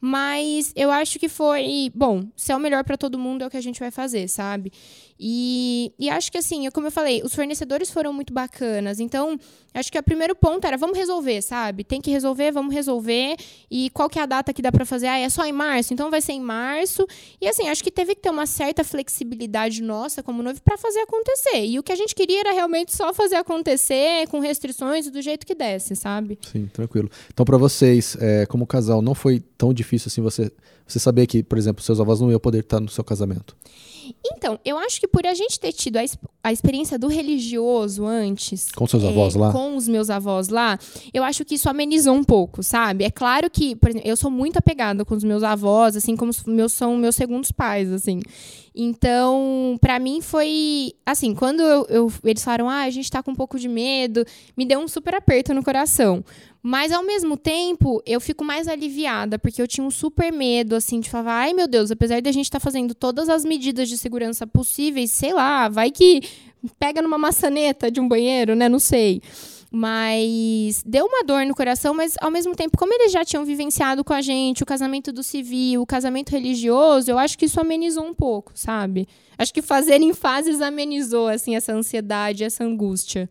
mas 0.00 0.72
eu 0.76 0.90
acho 0.90 1.18
que 1.18 1.28
foi, 1.28 1.90
bom, 1.94 2.26
se 2.36 2.52
é 2.52 2.56
o 2.56 2.60
melhor 2.60 2.84
para 2.84 2.96
todo 2.96 3.18
mundo 3.18 3.42
é 3.42 3.46
o 3.46 3.50
que 3.50 3.56
a 3.56 3.62
gente 3.62 3.80
vai 3.80 3.90
fazer, 3.90 4.28
sabe? 4.28 4.72
E, 5.18 5.92
e 5.98 6.10
acho 6.10 6.30
que 6.30 6.38
assim, 6.38 6.68
como 6.70 6.88
eu 6.88 6.90
falei, 6.90 7.22
os 7.24 7.34
fornecedores 7.34 7.90
foram 7.90 8.12
muito 8.12 8.32
bacanas. 8.32 9.00
Então, 9.00 9.38
acho 9.72 9.90
que 9.90 9.98
o 9.98 10.02
primeiro 10.02 10.34
ponto 10.34 10.66
era 10.66 10.76
vamos 10.76 10.96
resolver, 10.96 11.40
sabe? 11.42 11.84
Tem 11.84 12.00
que 12.00 12.10
resolver, 12.10 12.52
vamos 12.52 12.74
resolver. 12.74 13.36
E 13.70 13.90
qual 13.90 14.08
que 14.08 14.18
é 14.18 14.22
a 14.22 14.26
data 14.26 14.52
que 14.52 14.60
dá 14.60 14.70
para 14.70 14.84
fazer? 14.84 15.06
Ah, 15.06 15.18
é 15.18 15.28
só 15.30 15.44
em 15.44 15.52
março, 15.52 15.94
então 15.94 16.10
vai 16.10 16.20
ser 16.20 16.32
em 16.32 16.40
março. 16.40 17.06
E 17.40 17.48
assim, 17.48 17.68
acho 17.68 17.82
que 17.82 17.90
teve 17.90 18.14
que 18.14 18.20
ter 18.20 18.30
uma 18.30 18.46
certa 18.46 18.84
flexibilidade 18.84 19.82
nossa 19.82 20.22
como 20.22 20.42
noivo 20.42 20.60
para 20.62 20.76
fazer 20.76 21.00
acontecer. 21.00 21.64
E 21.64 21.78
o 21.78 21.82
que 21.82 21.92
a 21.92 21.96
gente 21.96 22.14
queria 22.14 22.40
era 22.40 22.52
realmente 22.52 22.94
só 22.94 23.14
fazer 23.14 23.36
acontecer 23.36 24.28
com 24.28 24.38
restrições 24.40 25.10
do 25.10 25.22
jeito 25.22 25.46
que 25.46 25.54
desse, 25.54 25.96
sabe? 25.96 26.38
Sim, 26.52 26.66
tranquilo. 26.66 27.10
Então, 27.32 27.44
para 27.44 27.56
vocês, 27.56 28.16
é, 28.20 28.44
como 28.46 28.66
casal, 28.66 29.00
não 29.00 29.14
foi 29.14 29.40
tão 29.56 29.72
difícil 29.72 30.08
assim 30.08 30.20
você, 30.20 30.52
você 30.86 30.98
saber 30.98 31.26
que, 31.26 31.42
por 31.42 31.56
exemplo, 31.56 31.82
seus 31.82 32.00
avós 32.00 32.20
não 32.20 32.30
iam 32.30 32.40
poder 32.40 32.60
estar 32.60 32.80
no 32.80 32.88
seu 32.88 33.02
casamento? 33.02 33.56
Então, 34.24 34.58
eu 34.64 34.78
acho 34.78 35.00
que 35.00 35.08
por 35.08 35.26
a 35.26 35.34
gente 35.34 35.58
ter 35.58 35.72
tido 35.72 35.96
a, 35.96 36.02
a 36.46 36.52
experiência 36.52 36.96
do 36.98 37.08
religioso 37.08 38.04
antes. 38.06 38.70
Com 38.70 38.86
seus 38.86 39.02
avós 39.04 39.34
lá? 39.34 39.50
Com 39.50 39.76
os 39.76 39.88
meus 39.88 40.08
avós 40.10 40.48
lá, 40.48 40.78
eu 41.12 41.24
acho 41.24 41.44
que 41.44 41.56
isso 41.56 41.68
amenizou 41.68 42.14
um 42.14 42.22
pouco, 42.22 42.62
sabe? 42.62 43.02
É 43.04 43.10
claro 43.10 43.50
que, 43.50 43.74
por 43.74 43.90
exemplo, 43.90 44.08
eu 44.08 44.16
sou 44.16 44.30
muito 44.30 44.56
apegada 44.56 45.04
com 45.04 45.14
os 45.14 45.24
meus 45.24 45.42
avós, 45.42 45.96
assim 45.96 46.14
como 46.14 46.30
os 46.30 46.44
meus 46.44 46.72
são 46.72 46.96
meus 46.96 47.16
segundos 47.16 47.50
pais, 47.50 47.90
assim. 47.92 48.20
Então, 48.78 49.76
pra 49.80 49.98
mim 49.98 50.20
foi 50.20 50.92
assim, 51.04 51.34
quando 51.34 51.60
eu, 51.62 51.86
eu- 51.88 52.12
eles 52.22 52.44
falaram, 52.44 52.68
ah, 52.68 52.82
a 52.82 52.90
gente 52.90 53.10
tá 53.10 53.22
com 53.22 53.32
um 53.32 53.34
pouco 53.34 53.58
de 53.58 53.68
medo, 53.68 54.24
me 54.56 54.64
deu 54.64 54.78
um 54.78 54.86
super 54.86 55.14
aperto 55.14 55.52
no 55.52 55.64
coração. 55.64 56.24
Mas 56.62 56.90
ao 56.90 57.02
mesmo 57.04 57.36
tempo, 57.36 58.02
eu 58.04 58.20
fico 58.20 58.44
mais 58.44 58.66
aliviada, 58.66 59.38
porque 59.38 59.62
eu 59.62 59.68
tinha 59.68 59.86
um 59.86 59.90
super 59.90 60.32
medo, 60.32 60.74
assim, 60.74 60.98
de 61.00 61.08
falar, 61.08 61.34
ai 61.42 61.52
meu 61.54 61.68
Deus, 61.68 61.90
apesar 61.92 62.20
de 62.20 62.28
a 62.28 62.32
gente 62.32 62.46
estar 62.46 62.58
fazendo 62.60 62.92
todas 62.94 63.28
as 63.28 63.44
medidas 63.44 63.88
de 63.88 63.96
segurança 63.96 64.46
possíveis, 64.46 65.10
sei 65.12 65.32
lá, 65.32 65.68
vai 65.68 65.90
que 65.92 66.20
pega 66.78 67.02
numa 67.02 67.18
maçaneta 67.18 67.90
de 67.90 68.00
um 68.00 68.08
banheiro, 68.08 68.54
né? 68.54 68.68
Não 68.68 68.78
sei. 68.78 69.22
Mas 69.70 70.82
deu 70.86 71.06
uma 71.06 71.24
dor 71.24 71.44
no 71.44 71.54
coração, 71.54 71.92
mas 71.92 72.14
ao 72.20 72.30
mesmo 72.30 72.54
tempo, 72.54 72.78
como 72.78 72.94
eles 72.94 73.12
já 73.12 73.24
tinham 73.24 73.44
vivenciado 73.44 74.04
com 74.04 74.12
a 74.12 74.22
gente 74.22 74.62
o 74.62 74.66
casamento 74.66 75.12
do 75.12 75.22
civil, 75.22 75.82
o 75.82 75.86
casamento 75.86 76.30
religioso, 76.30 77.10
eu 77.10 77.18
acho 77.18 77.36
que 77.36 77.46
isso 77.46 77.60
amenizou 77.60 78.04
um 78.04 78.14
pouco, 78.14 78.52
sabe? 78.54 79.08
Acho 79.36 79.52
que 79.52 79.60
fazer 79.60 80.00
em 80.00 80.14
fases 80.14 80.60
amenizou 80.60 81.28
assim 81.28 81.56
essa 81.56 81.72
ansiedade, 81.72 82.44
essa 82.44 82.64
angústia. 82.64 83.28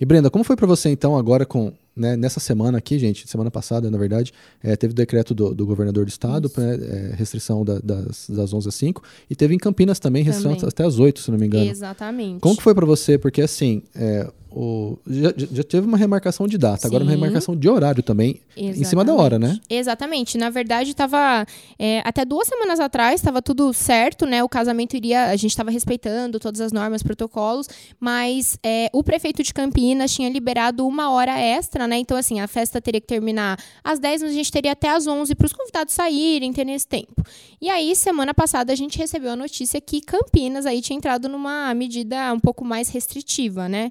E 0.00 0.04
Brenda, 0.04 0.30
como 0.30 0.44
foi 0.44 0.56
para 0.56 0.66
você 0.66 0.90
então 0.90 1.16
agora 1.16 1.46
com 1.46 1.72
né, 1.94 2.16
nessa 2.16 2.40
semana 2.40 2.78
aqui, 2.78 2.98
gente, 2.98 3.28
semana 3.28 3.50
passada, 3.50 3.90
na 3.90 3.98
verdade, 3.98 4.32
é, 4.62 4.74
teve 4.76 4.92
o 4.92 4.94
decreto 4.94 5.34
do, 5.34 5.54
do, 5.54 5.66
governador 5.66 6.04
do 6.04 6.08
estado, 6.08 6.50
né, 6.56 6.74
é, 6.74 7.14
restrição 7.14 7.64
da, 7.64 7.78
das, 7.78 8.28
das 8.28 8.52
11 8.52 8.68
às 8.68 8.74
5, 8.74 9.02
e 9.28 9.36
teve 9.36 9.54
em 9.54 9.58
Campinas 9.58 9.98
também 9.98 10.22
restrição 10.22 10.54
também. 10.54 10.68
até 10.68 10.84
às 10.84 10.98
8, 10.98 11.20
se 11.20 11.30
não 11.30 11.38
me 11.38 11.46
engano. 11.46 11.70
Exatamente. 11.70 12.40
Como 12.40 12.56
que 12.56 12.62
foi 12.62 12.74
para 12.74 12.86
você? 12.86 13.18
Porque 13.18 13.42
assim, 13.42 13.82
é, 13.94 14.26
o, 14.54 14.98
já, 15.06 15.32
já, 15.36 15.62
teve 15.62 15.86
uma 15.86 15.96
remarcação 15.96 16.46
de 16.46 16.58
data, 16.58 16.82
Sim. 16.82 16.88
agora 16.88 17.04
uma 17.04 17.10
remarcação 17.10 17.56
de 17.56 17.68
horário 17.68 18.02
também, 18.02 18.40
Exatamente. 18.56 18.80
em 18.80 18.84
cima 18.84 19.04
da 19.04 19.14
hora, 19.14 19.38
né? 19.38 19.58
Exatamente. 19.68 20.36
Na 20.36 20.50
verdade, 20.50 20.90
estava 20.90 21.46
é, 21.78 22.00
até 22.04 22.24
duas 22.24 22.46
semanas 22.46 22.80
atrás, 22.80 23.20
estava 23.20 23.40
tudo 23.40 23.72
certo, 23.72 24.26
né? 24.26 24.42
O 24.44 24.48
casamento 24.48 24.94
iria, 24.94 25.26
a 25.26 25.36
gente 25.36 25.50
estava 25.50 25.70
respeitando 25.70 26.38
todas 26.38 26.60
as 26.60 26.72
normas, 26.72 27.02
protocolos, 27.02 27.68
mas 27.98 28.58
é, 28.62 28.88
o 28.92 29.02
prefeito 29.02 29.42
de 29.42 29.54
Campinas 29.54 30.12
tinha 30.12 30.28
liberado 30.28 30.86
uma 30.86 31.10
hora 31.10 31.38
extra, 31.38 31.86
né? 31.86 31.96
Então, 31.96 32.16
assim, 32.16 32.40
a 32.40 32.46
festa 32.46 32.80
teria 32.80 33.00
que 33.00 33.06
terminar 33.06 33.58
às 33.82 33.98
10, 33.98 34.22
mas 34.22 34.30
a 34.32 34.34
gente 34.34 34.52
teria 34.52 34.72
até 34.72 34.90
às 34.90 35.06
11 35.06 35.34
para 35.34 35.46
os 35.46 35.52
convidados 35.52 35.94
saírem, 35.94 36.52
ter 36.52 36.64
nesse 36.64 36.86
tempo. 36.86 37.22
E 37.60 37.70
aí, 37.70 37.94
semana 37.96 38.34
passada, 38.34 38.72
a 38.72 38.76
gente 38.76 38.98
recebeu 38.98 39.30
a 39.30 39.36
notícia 39.36 39.80
que 39.80 40.00
Campinas 40.00 40.66
aí 40.66 40.82
tinha 40.82 40.96
entrado 40.96 41.28
numa 41.28 41.72
medida 41.74 42.32
um 42.32 42.40
pouco 42.40 42.64
mais 42.64 42.88
restritiva, 42.88 43.68
né? 43.68 43.90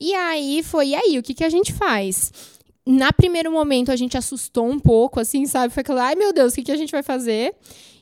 E 0.00 0.14
aí 0.14 0.62
foi, 0.62 0.88
e 0.88 0.94
aí, 0.94 1.18
o 1.18 1.22
que, 1.22 1.34
que 1.34 1.44
a 1.44 1.48
gente 1.48 1.72
faz? 1.72 2.32
Na 2.86 3.12
primeiro 3.12 3.50
momento 3.50 3.90
a 3.90 3.96
gente 3.96 4.16
assustou 4.16 4.68
um 4.68 4.78
pouco, 4.78 5.18
assim, 5.20 5.46
sabe? 5.46 5.72
Foi 5.72 5.80
aquela, 5.80 6.04
ai 6.04 6.14
meu 6.14 6.32
Deus, 6.32 6.52
o 6.52 6.56
que, 6.56 6.64
que 6.64 6.72
a 6.72 6.76
gente 6.76 6.90
vai 6.90 7.02
fazer? 7.02 7.54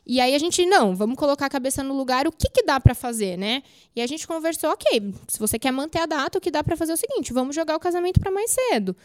E 0.05 0.21
aí 0.21 0.35
a 0.35 0.39
gente, 0.39 0.67
não, 0.67 0.97
vamos 0.97 1.17
colocar 1.17 1.47
a 1.47 1.51
cabeça 1.51 1.83
no 1.85 1.97
lugar, 1.97 2.27
o 2.27 2.33
que, 2.33 2.49
que 2.49 2.65
dá 2.65 2.81
para 2.81 2.95
fazer, 2.95 3.39
né? 3.39 3.63
E 3.95 4.03
a 4.03 4.07
gente 4.07 4.27
conversou, 4.27 4.71
ok, 4.71 5.15
se 5.29 5.39
você 5.39 5.59
quer 5.59 5.71
manter 5.71 6.01
a 6.01 6.07
data, 6.07 6.39
o 6.39 6.41
que 6.41 6.51
dá 6.51 6.65
para 6.65 6.77
fazer 6.77 6.93
é 6.93 6.95
o 6.95 6.99
seguinte, 6.99 7.33
vamos 7.33 7.55
jogar 7.55 7.77
o 7.77 7.81
casamento 7.81 8.19
para 8.19 8.33
mais 8.33 8.51
cedo. 8.51 8.97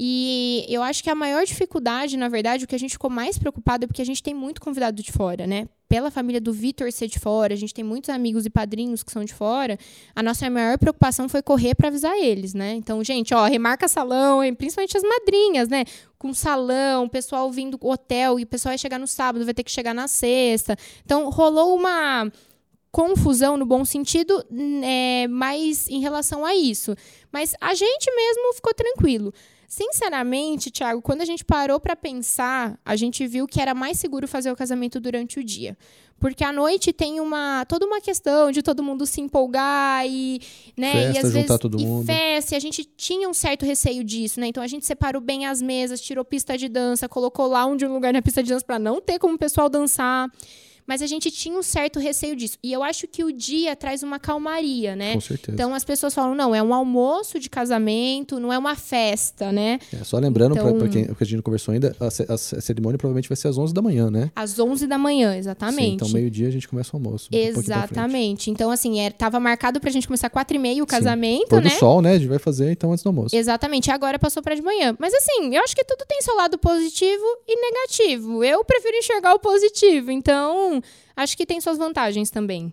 E 0.00 0.64
eu 0.68 0.80
acho 0.80 1.02
que 1.02 1.10
a 1.10 1.14
maior 1.14 1.44
dificuldade, 1.44 2.16
na 2.16 2.28
verdade, 2.28 2.64
o 2.64 2.68
que 2.68 2.74
a 2.76 2.78
gente 2.78 2.92
ficou 2.92 3.10
mais 3.10 3.36
preocupado 3.36 3.82
é 3.82 3.86
porque 3.88 4.00
a 4.00 4.06
gente 4.06 4.22
tem 4.22 4.32
muito 4.32 4.60
convidado 4.60 5.02
de 5.02 5.10
fora, 5.10 5.44
né? 5.44 5.68
Pela 5.88 6.08
família 6.08 6.40
do 6.40 6.52
Vitor 6.52 6.92
ser 6.92 7.08
de 7.08 7.18
fora, 7.18 7.52
a 7.52 7.56
gente 7.56 7.74
tem 7.74 7.82
muitos 7.82 8.08
amigos 8.08 8.46
e 8.46 8.50
padrinhos 8.50 9.02
que 9.02 9.10
são 9.10 9.24
de 9.24 9.34
fora. 9.34 9.76
A 10.14 10.22
nossa 10.22 10.48
maior 10.48 10.78
preocupação 10.78 11.28
foi 11.28 11.42
correr 11.42 11.74
para 11.74 11.88
avisar 11.88 12.16
eles, 12.16 12.54
né? 12.54 12.74
Então, 12.74 13.02
gente, 13.02 13.34
ó, 13.34 13.44
remarca 13.46 13.88
salão, 13.88 14.38
principalmente 14.54 14.96
as 14.96 15.02
madrinhas, 15.02 15.68
né? 15.68 15.84
Com 16.16 16.32
salão, 16.32 17.08
pessoal 17.08 17.50
vindo 17.50 17.76
do 17.76 17.88
hotel 17.88 18.38
e 18.38 18.44
o 18.44 18.46
pessoal 18.46 18.70
vai 18.70 18.78
chegar 18.78 19.00
no 19.00 19.06
sábado, 19.08 19.44
vai 19.44 19.54
ter 19.54 19.64
que 19.64 19.70
chegar 19.72 19.94
na 19.94 20.06
sexta. 20.06 20.76
Então, 21.04 21.28
rolou 21.28 21.74
uma 21.74 22.30
confusão 22.92 23.56
no 23.56 23.66
bom 23.66 23.84
sentido, 23.84 24.44
é, 24.84 25.26
mais 25.26 25.88
em 25.88 25.98
relação 25.98 26.44
a 26.44 26.54
isso. 26.54 26.94
Mas 27.32 27.52
a 27.60 27.74
gente 27.74 28.14
mesmo 28.14 28.54
ficou 28.54 28.72
tranquilo. 28.72 29.34
Sinceramente, 29.68 30.70
Thiago, 30.70 31.02
quando 31.02 31.20
a 31.20 31.26
gente 31.26 31.44
parou 31.44 31.78
para 31.78 31.94
pensar, 31.94 32.80
a 32.82 32.96
gente 32.96 33.26
viu 33.26 33.46
que 33.46 33.60
era 33.60 33.74
mais 33.74 33.98
seguro 33.98 34.26
fazer 34.26 34.50
o 34.50 34.56
casamento 34.56 34.98
durante 34.98 35.38
o 35.38 35.44
dia. 35.44 35.76
Porque 36.18 36.42
à 36.42 36.50
noite 36.50 36.90
tem 36.90 37.20
uma 37.20 37.66
toda 37.66 37.84
uma 37.84 38.00
questão 38.00 38.50
de 38.50 38.62
todo 38.62 38.82
mundo 38.82 39.04
se 39.04 39.20
empolgar 39.20 40.06
e, 40.06 40.40
né, 40.74 40.92
festa, 40.92 41.12
e 41.12 41.18
às 41.18 41.32
vezes 41.32 41.58
todo 41.58 41.78
mundo. 41.78 42.02
e 42.02 42.06
festa, 42.06 42.54
e 42.54 42.56
a 42.56 42.60
gente 42.60 42.82
tinha 42.96 43.28
um 43.28 43.34
certo 43.34 43.66
receio 43.66 44.02
disso, 44.02 44.40
né? 44.40 44.46
Então 44.46 44.62
a 44.62 44.66
gente 44.66 44.86
separou 44.86 45.20
bem 45.20 45.44
as 45.44 45.60
mesas, 45.60 46.00
tirou 46.00 46.24
pista 46.24 46.56
de 46.56 46.66
dança, 46.66 47.06
colocou 47.06 47.46
lá 47.46 47.66
um 47.66 47.76
de 47.76 47.86
um 47.86 47.92
lugar 47.92 48.12
na 48.12 48.22
pista 48.22 48.42
de 48.42 48.48
dança 48.48 48.64
para 48.64 48.78
não 48.78 49.02
ter 49.02 49.18
como 49.18 49.34
o 49.34 49.38
pessoal 49.38 49.68
dançar. 49.68 50.28
Mas 50.88 51.02
a 51.02 51.06
gente 51.06 51.30
tinha 51.30 51.56
um 51.56 51.62
certo 51.62 51.98
receio 51.98 52.34
disso. 52.34 52.56
E 52.62 52.72
eu 52.72 52.82
acho 52.82 53.06
que 53.06 53.22
o 53.22 53.30
dia 53.30 53.76
traz 53.76 54.02
uma 54.02 54.18
calmaria, 54.18 54.96
né? 54.96 55.14
Com 55.14 55.20
certeza. 55.20 55.52
Então 55.52 55.74
as 55.74 55.84
pessoas 55.84 56.14
falam, 56.14 56.34
não, 56.34 56.54
é 56.54 56.62
um 56.62 56.72
almoço 56.72 57.38
de 57.38 57.50
casamento, 57.50 58.40
não 58.40 58.52
é 58.52 58.58
uma 58.58 58.74
festa, 58.74 59.52
né? 59.52 59.78
É, 59.92 60.02
só 60.04 60.18
lembrando, 60.18 60.52
então, 60.56 60.78
para 60.78 60.88
quem 60.88 61.04
a 61.04 61.24
gente 61.24 61.36
não 61.36 61.42
conversou 61.42 61.74
ainda, 61.74 61.94
a, 62.00 62.06
a, 62.06 62.34
a, 62.34 62.38
cerimônia 62.38 62.98
provavelmente 62.98 63.28
vai 63.28 63.36
ser 63.36 63.48
às 63.48 63.58
11 63.58 63.74
da 63.74 63.82
manhã, 63.82 64.10
né? 64.10 64.30
Às 64.34 64.58
11 64.58 64.86
da 64.86 64.98
manhã, 64.98 65.36
exatamente. 65.36 65.84
Sim, 65.84 65.94
então 65.94 66.08
meio-dia 66.08 66.48
a 66.48 66.50
gente 66.50 66.66
começa 66.66 66.90
o 66.94 66.96
almoço. 66.96 67.28
exatamente. 67.32 68.50
Um 68.50 68.52
então, 68.52 68.70
assim, 68.70 69.00
é, 69.00 69.10
tava 69.10 69.38
marcado 69.38 69.80
pra 69.80 69.90
gente 69.90 70.06
começar 70.06 70.30
4 70.30 70.56
e 70.56 70.58
meia 70.58 70.82
o 70.82 70.86
casamento, 70.86 71.54
Sim. 71.54 71.62
né? 71.62 71.70
do 71.70 71.70
sol, 71.70 72.02
né? 72.02 72.12
A 72.12 72.18
gente 72.18 72.28
vai 72.28 72.38
fazer 72.38 72.72
então 72.72 72.92
antes 72.92 73.02
do 73.04 73.08
almoço. 73.08 73.36
Exatamente. 73.36 73.90
Agora 73.90 74.18
passou 74.18 74.42
pra 74.42 74.54
de 74.54 74.62
manhã. 74.62 74.96
Mas 74.98 75.12
assim, 75.14 75.54
eu 75.54 75.62
acho 75.62 75.74
que 75.74 75.84
tudo 75.84 76.04
tem 76.06 76.20
seu 76.22 76.34
lado 76.34 76.58
positivo 76.58 77.24
e 77.46 77.60
negativo. 77.60 78.42
Eu 78.42 78.64
prefiro 78.64 78.96
enxergar 78.96 79.34
o 79.34 79.38
positivo. 79.38 80.10
Então, 80.10 80.77
acho 81.16 81.36
que 81.36 81.46
tem 81.46 81.60
suas 81.60 81.78
vantagens 81.78 82.30
também. 82.30 82.72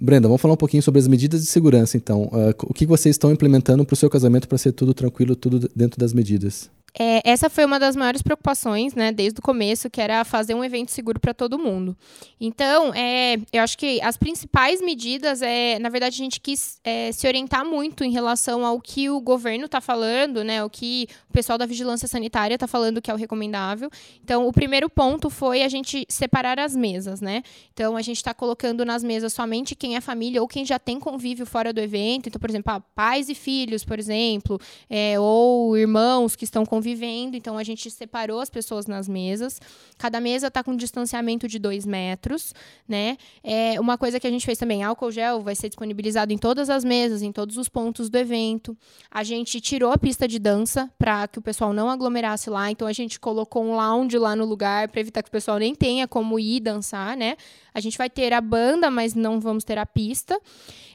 Brenda, 0.00 0.26
vamos 0.26 0.40
falar 0.40 0.54
um 0.54 0.56
pouquinho 0.56 0.82
sobre 0.82 0.98
as 0.98 1.06
medidas 1.06 1.42
de 1.42 1.46
segurança, 1.46 1.96
então. 1.96 2.24
Uh, 2.24 2.54
o 2.64 2.74
que 2.74 2.86
vocês 2.86 3.14
estão 3.14 3.30
implementando 3.30 3.84
para 3.84 3.94
o 3.94 3.96
seu 3.96 4.10
casamento 4.10 4.48
para 4.48 4.58
ser 4.58 4.72
tudo 4.72 4.94
tranquilo, 4.94 5.36
tudo 5.36 5.70
dentro 5.76 5.98
das 5.98 6.12
medidas? 6.12 6.70
É, 6.98 7.22
essa 7.24 7.48
foi 7.48 7.64
uma 7.64 7.80
das 7.80 7.96
maiores 7.96 8.20
preocupações, 8.20 8.94
né, 8.94 9.10
desde 9.10 9.38
o 9.38 9.42
começo, 9.42 9.88
que 9.88 10.00
era 10.00 10.24
fazer 10.24 10.54
um 10.54 10.62
evento 10.62 10.90
seguro 10.90 11.18
para 11.18 11.32
todo 11.32 11.58
mundo. 11.58 11.96
Então, 12.38 12.92
é, 12.94 13.36
eu 13.50 13.62
acho 13.62 13.78
que 13.78 14.00
as 14.02 14.16
principais 14.16 14.82
medidas, 14.82 15.40
é, 15.40 15.78
na 15.78 15.88
verdade, 15.88 16.14
a 16.14 16.18
gente 16.24 16.38
quis 16.38 16.78
é, 16.84 17.10
se 17.10 17.26
orientar 17.26 17.64
muito 17.64 18.04
em 18.04 18.10
relação 18.10 18.66
ao 18.66 18.78
que 18.78 19.08
o 19.08 19.20
governo 19.20 19.64
está 19.64 19.80
falando, 19.80 20.44
né, 20.44 20.62
o 20.62 20.68
que 20.68 21.08
o 21.30 21.32
pessoal 21.32 21.56
da 21.56 21.64
vigilância 21.64 22.06
sanitária 22.06 22.54
está 22.54 22.66
falando 22.66 23.00
que 23.00 23.10
é 23.10 23.14
o 23.14 23.16
recomendável. 23.16 23.90
Então, 24.22 24.46
o 24.46 24.52
primeiro 24.52 24.90
ponto 24.90 25.30
foi 25.30 25.62
a 25.62 25.68
gente 25.68 26.04
separar 26.08 26.58
as 26.58 26.76
mesas, 26.76 27.22
né. 27.22 27.42
Então, 27.72 27.96
a 27.96 28.02
gente 28.02 28.18
está 28.18 28.34
colocando 28.34 28.84
nas 28.84 29.02
mesas 29.02 29.32
somente 29.32 29.74
quem 29.74 29.96
é 29.96 30.00
família 30.00 30.42
ou 30.42 30.48
quem 30.48 30.64
já 30.64 30.78
tem 30.78 31.00
convívio 31.00 31.46
fora 31.46 31.72
do 31.72 31.80
evento. 31.80 32.28
Então, 32.28 32.38
por 32.38 32.50
exemplo, 32.50 32.70
ah, 32.70 32.80
pais 32.80 33.30
e 33.30 33.34
filhos, 33.34 33.82
por 33.82 33.98
exemplo, 33.98 34.60
é, 34.90 35.18
ou 35.18 35.74
irmãos 35.76 36.36
que 36.36 36.44
estão 36.44 36.66
convivendo 36.66 36.81
convivendo, 36.82 37.36
então 37.36 37.56
a 37.56 37.62
gente 37.62 37.88
separou 37.88 38.40
as 38.40 38.50
pessoas 38.50 38.86
nas 38.88 39.08
mesas. 39.08 39.60
Cada 39.96 40.20
mesa 40.20 40.48
está 40.48 40.64
com 40.64 40.72
um 40.72 40.76
distanciamento 40.76 41.46
de 41.46 41.60
dois 41.60 41.86
metros, 41.86 42.52
né? 42.88 43.16
É 43.44 43.80
uma 43.80 43.96
coisa 43.96 44.18
que 44.18 44.26
a 44.26 44.30
gente 44.30 44.44
fez 44.44 44.58
também, 44.58 44.82
álcool 44.82 45.12
gel 45.12 45.40
vai 45.42 45.54
ser 45.54 45.68
disponibilizado 45.68 46.32
em 46.32 46.38
todas 46.38 46.68
as 46.68 46.84
mesas, 46.84 47.22
em 47.22 47.30
todos 47.30 47.56
os 47.56 47.68
pontos 47.68 48.10
do 48.10 48.18
evento. 48.18 48.76
A 49.08 49.22
gente 49.22 49.60
tirou 49.60 49.92
a 49.92 49.96
pista 49.96 50.26
de 50.26 50.40
dança 50.40 50.90
para 50.98 51.28
que 51.28 51.38
o 51.38 51.42
pessoal 51.42 51.72
não 51.72 51.88
aglomerasse 51.88 52.50
lá, 52.50 52.68
então 52.68 52.88
a 52.88 52.92
gente 52.92 53.20
colocou 53.20 53.62
um 53.62 53.76
lounge 53.76 54.18
lá 54.18 54.34
no 54.34 54.44
lugar 54.44 54.88
para 54.88 55.00
evitar 55.00 55.22
que 55.22 55.28
o 55.28 55.32
pessoal 55.32 55.58
nem 55.58 55.76
tenha 55.76 56.08
como 56.08 56.36
ir 56.40 56.58
dançar, 56.58 57.16
né? 57.16 57.36
A 57.72 57.80
gente 57.80 57.96
vai 57.96 58.10
ter 58.10 58.32
a 58.32 58.40
banda, 58.40 58.90
mas 58.90 59.14
não 59.14 59.40
vamos 59.40 59.62
ter 59.62 59.78
a 59.78 59.86
pista. 59.86 60.38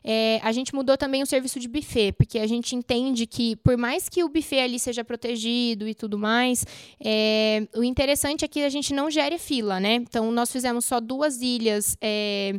É, 0.09 0.39
a 0.41 0.53
gente 0.53 0.73
mudou 0.73 0.95
também 0.95 1.21
o 1.21 1.25
serviço 1.25 1.59
de 1.59 1.67
buffet, 1.67 2.13
porque 2.13 2.39
a 2.39 2.47
gente 2.47 2.75
entende 2.75 3.25
que, 3.25 3.57
por 3.57 3.75
mais 3.75 4.07
que 4.07 4.23
o 4.23 4.29
buffet 4.29 4.59
ali 4.59 4.79
seja 4.79 5.03
protegido 5.03 5.76
e 5.85 5.93
tudo 5.93 6.17
mais, 6.17 6.65
é, 7.03 7.67
o 7.75 7.83
interessante 7.83 8.45
é 8.45 8.47
que 8.47 8.63
a 8.63 8.69
gente 8.69 8.93
não 8.93 9.11
gere 9.11 9.37
fila, 9.37 9.81
né? 9.81 9.95
Então, 9.95 10.31
nós 10.31 10.49
fizemos 10.49 10.85
só 10.85 11.01
duas 11.01 11.41
ilhas 11.41 11.97
é, 11.99 12.53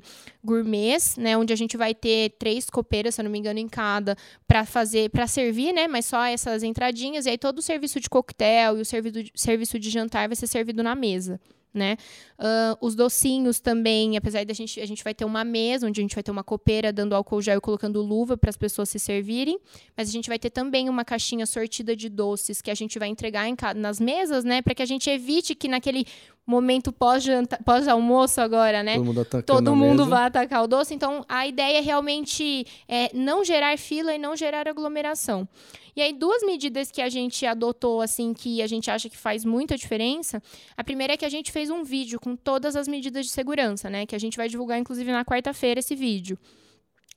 gourmets, 0.45 1.17
né? 1.17 1.39
Onde 1.39 1.55
a 1.55 1.57
gente 1.57 1.79
vai 1.79 1.95
ter 1.95 2.35
três 2.39 2.69
copeiras, 2.69 3.15
se 3.15 3.23
eu 3.23 3.25
não 3.25 3.31
me 3.31 3.39
engano, 3.39 3.59
em 3.59 3.69
cada, 3.69 4.15
para 4.47 4.67
fazer, 4.67 5.09
para 5.09 5.27
servir, 5.27 5.73
né? 5.73 5.89
Mas 5.89 6.05
só 6.05 6.23
essas 6.25 6.63
entradinhas. 6.63 7.25
E 7.25 7.31
aí, 7.31 7.39
todo 7.39 7.61
o 7.61 7.63
serviço 7.63 7.99
de 7.99 8.11
coquetel 8.11 8.77
e 8.77 8.83
o 8.83 8.85
serviço, 8.85 9.31
serviço 9.35 9.79
de 9.79 9.89
jantar 9.89 10.29
vai 10.29 10.37
ser 10.37 10.47
servido 10.47 10.83
na 10.83 10.95
mesa 10.95 11.41
né? 11.79 11.97
Uh, 12.39 12.87
os 12.87 12.95
docinhos 12.95 13.61
também, 13.61 14.17
apesar 14.17 14.45
de 14.45 14.51
a 14.51 14.55
gente, 14.55 14.81
a 14.81 14.87
gente 14.87 15.03
vai 15.03 15.15
ter 15.15 15.25
uma 15.25 15.45
mesa 15.45 15.87
onde 15.87 16.01
a 16.01 16.03
gente 16.03 16.15
vai 16.15 16.23
ter 16.23 16.31
uma 16.31 16.45
copeira 16.45 16.93
dando 16.93 17.15
álcool 17.15 17.41
gel 17.41 17.59
e 17.59 17.61
colocando 17.61 18.03
luva 18.03 18.37
para 18.37 18.51
as 18.51 18.57
pessoas 18.57 18.91
se 18.91 18.99
servirem, 18.99 19.59
mas 19.97 20.09
a 20.09 20.13
gente 20.13 20.29
vai 20.29 20.39
ter 20.39 20.51
também 20.51 20.89
uma 20.89 21.05
caixinha 21.05 21.47
sortida 21.47 21.97
de 21.97 22.09
doces 22.09 22.61
que 22.61 22.71
a 22.71 22.75
gente 22.75 22.99
vai 22.99 23.09
entregar 23.09 23.49
em, 23.49 23.57
nas 23.77 23.99
mesas, 23.99 24.45
né? 24.45 24.61
Para 24.61 24.75
que 24.75 24.83
a 24.83 24.87
gente 24.87 25.09
evite 25.09 25.55
que 25.55 25.69
naquele 25.69 26.05
momento 26.49 26.91
pós-almoço 26.91 28.35
pós 28.37 28.39
agora, 28.39 28.83
né? 28.83 28.95
Todo 28.95 29.05
mundo, 29.05 29.25
Todo 29.45 29.77
mundo 29.77 30.07
vai 30.07 30.25
atacar 30.25 30.65
o 30.65 30.67
doce. 30.67 30.95
Então, 30.95 31.23
a 31.29 31.47
ideia 31.47 31.79
é 31.79 31.81
realmente 31.83 32.67
é, 32.89 33.11
não 33.13 33.45
gerar 33.45 33.77
fila 33.77 34.15
e 34.15 34.19
não 34.19 34.35
gerar 34.35 34.67
aglomeração. 34.67 35.47
E 35.95 36.01
aí, 36.01 36.13
duas 36.13 36.43
medidas 36.43 36.91
que 36.91 37.03
a 37.03 37.09
gente 37.11 37.45
adotou, 37.45 38.01
assim, 38.01 38.33
que 38.33 38.63
a 38.63 38.67
gente 38.67 38.91
acha 38.91 39.11
que 39.11 39.17
faz 39.17 39.45
muita 39.45 39.77
diferença. 39.77 40.43
A 40.75 40.83
primeira 40.83 41.13
é 41.13 41.17
que 41.19 41.25
a 41.25 41.29
gente 41.29 41.53
fez 41.53 41.69
um 41.71 41.85
vídeo 41.85 42.19
com 42.19 42.35
todas 42.35 42.77
as 42.77 42.89
medidas 42.89 43.27
de 43.27 43.33
segurança, 43.33 43.91
né? 43.91 44.07
Que 44.07 44.15
a 44.15 44.19
gente 44.19 44.37
vai 44.37 44.49
divulgar, 44.49 44.79
inclusive, 44.79 45.13
na 45.13 45.25
quarta-feira 45.25 45.81
esse 45.81 45.95
vídeo. 45.95 46.39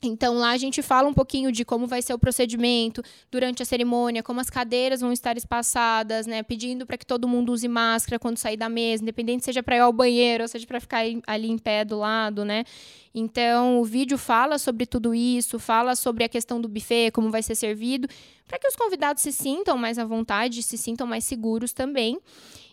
Então 0.02 0.34
lá 0.34 0.50
a 0.50 0.56
gente 0.56 0.82
fala 0.82 1.08
um 1.08 1.14
pouquinho 1.14 1.52
de 1.52 1.64
como 1.64 1.86
vai 1.86 2.02
ser 2.02 2.12
o 2.12 2.18
procedimento 2.18 3.02
durante 3.30 3.62
a 3.62 3.64
cerimônia, 3.64 4.22
como 4.22 4.40
as 4.40 4.50
cadeiras 4.50 5.00
vão 5.00 5.12
estar 5.12 5.36
espaçadas, 5.36 6.26
né? 6.26 6.42
Pedindo 6.42 6.84
para 6.84 6.98
que 6.98 7.06
todo 7.06 7.28
mundo 7.28 7.52
use 7.52 7.68
máscara 7.68 8.18
quando 8.18 8.36
sair 8.36 8.56
da 8.56 8.68
mesa, 8.68 9.02
independente 9.02 9.44
seja 9.44 9.62
para 9.62 9.76
ir 9.76 9.80
ao 9.80 9.92
banheiro 9.92 10.42
ou 10.42 10.48
seja 10.48 10.66
para 10.66 10.80
ficar 10.80 11.02
ali 11.24 11.48
em 11.48 11.56
pé 11.56 11.84
do 11.84 11.98
lado, 11.98 12.44
né? 12.44 12.64
Então 13.14 13.80
o 13.80 13.84
vídeo 13.84 14.18
fala 14.18 14.58
sobre 14.58 14.86
tudo 14.86 15.14
isso, 15.14 15.58
fala 15.58 15.94
sobre 15.94 16.24
a 16.24 16.28
questão 16.28 16.60
do 16.60 16.68
buffet, 16.68 17.12
como 17.12 17.30
vai 17.30 17.42
ser 17.42 17.54
servido, 17.54 18.08
para 18.48 18.58
que 18.58 18.66
os 18.66 18.74
convidados 18.74 19.22
se 19.22 19.30
sintam 19.30 19.78
mais 19.78 19.98
à 19.98 20.04
vontade, 20.04 20.62
se 20.62 20.76
sintam 20.76 21.06
mais 21.06 21.24
seguros 21.24 21.72
também. 21.72 22.18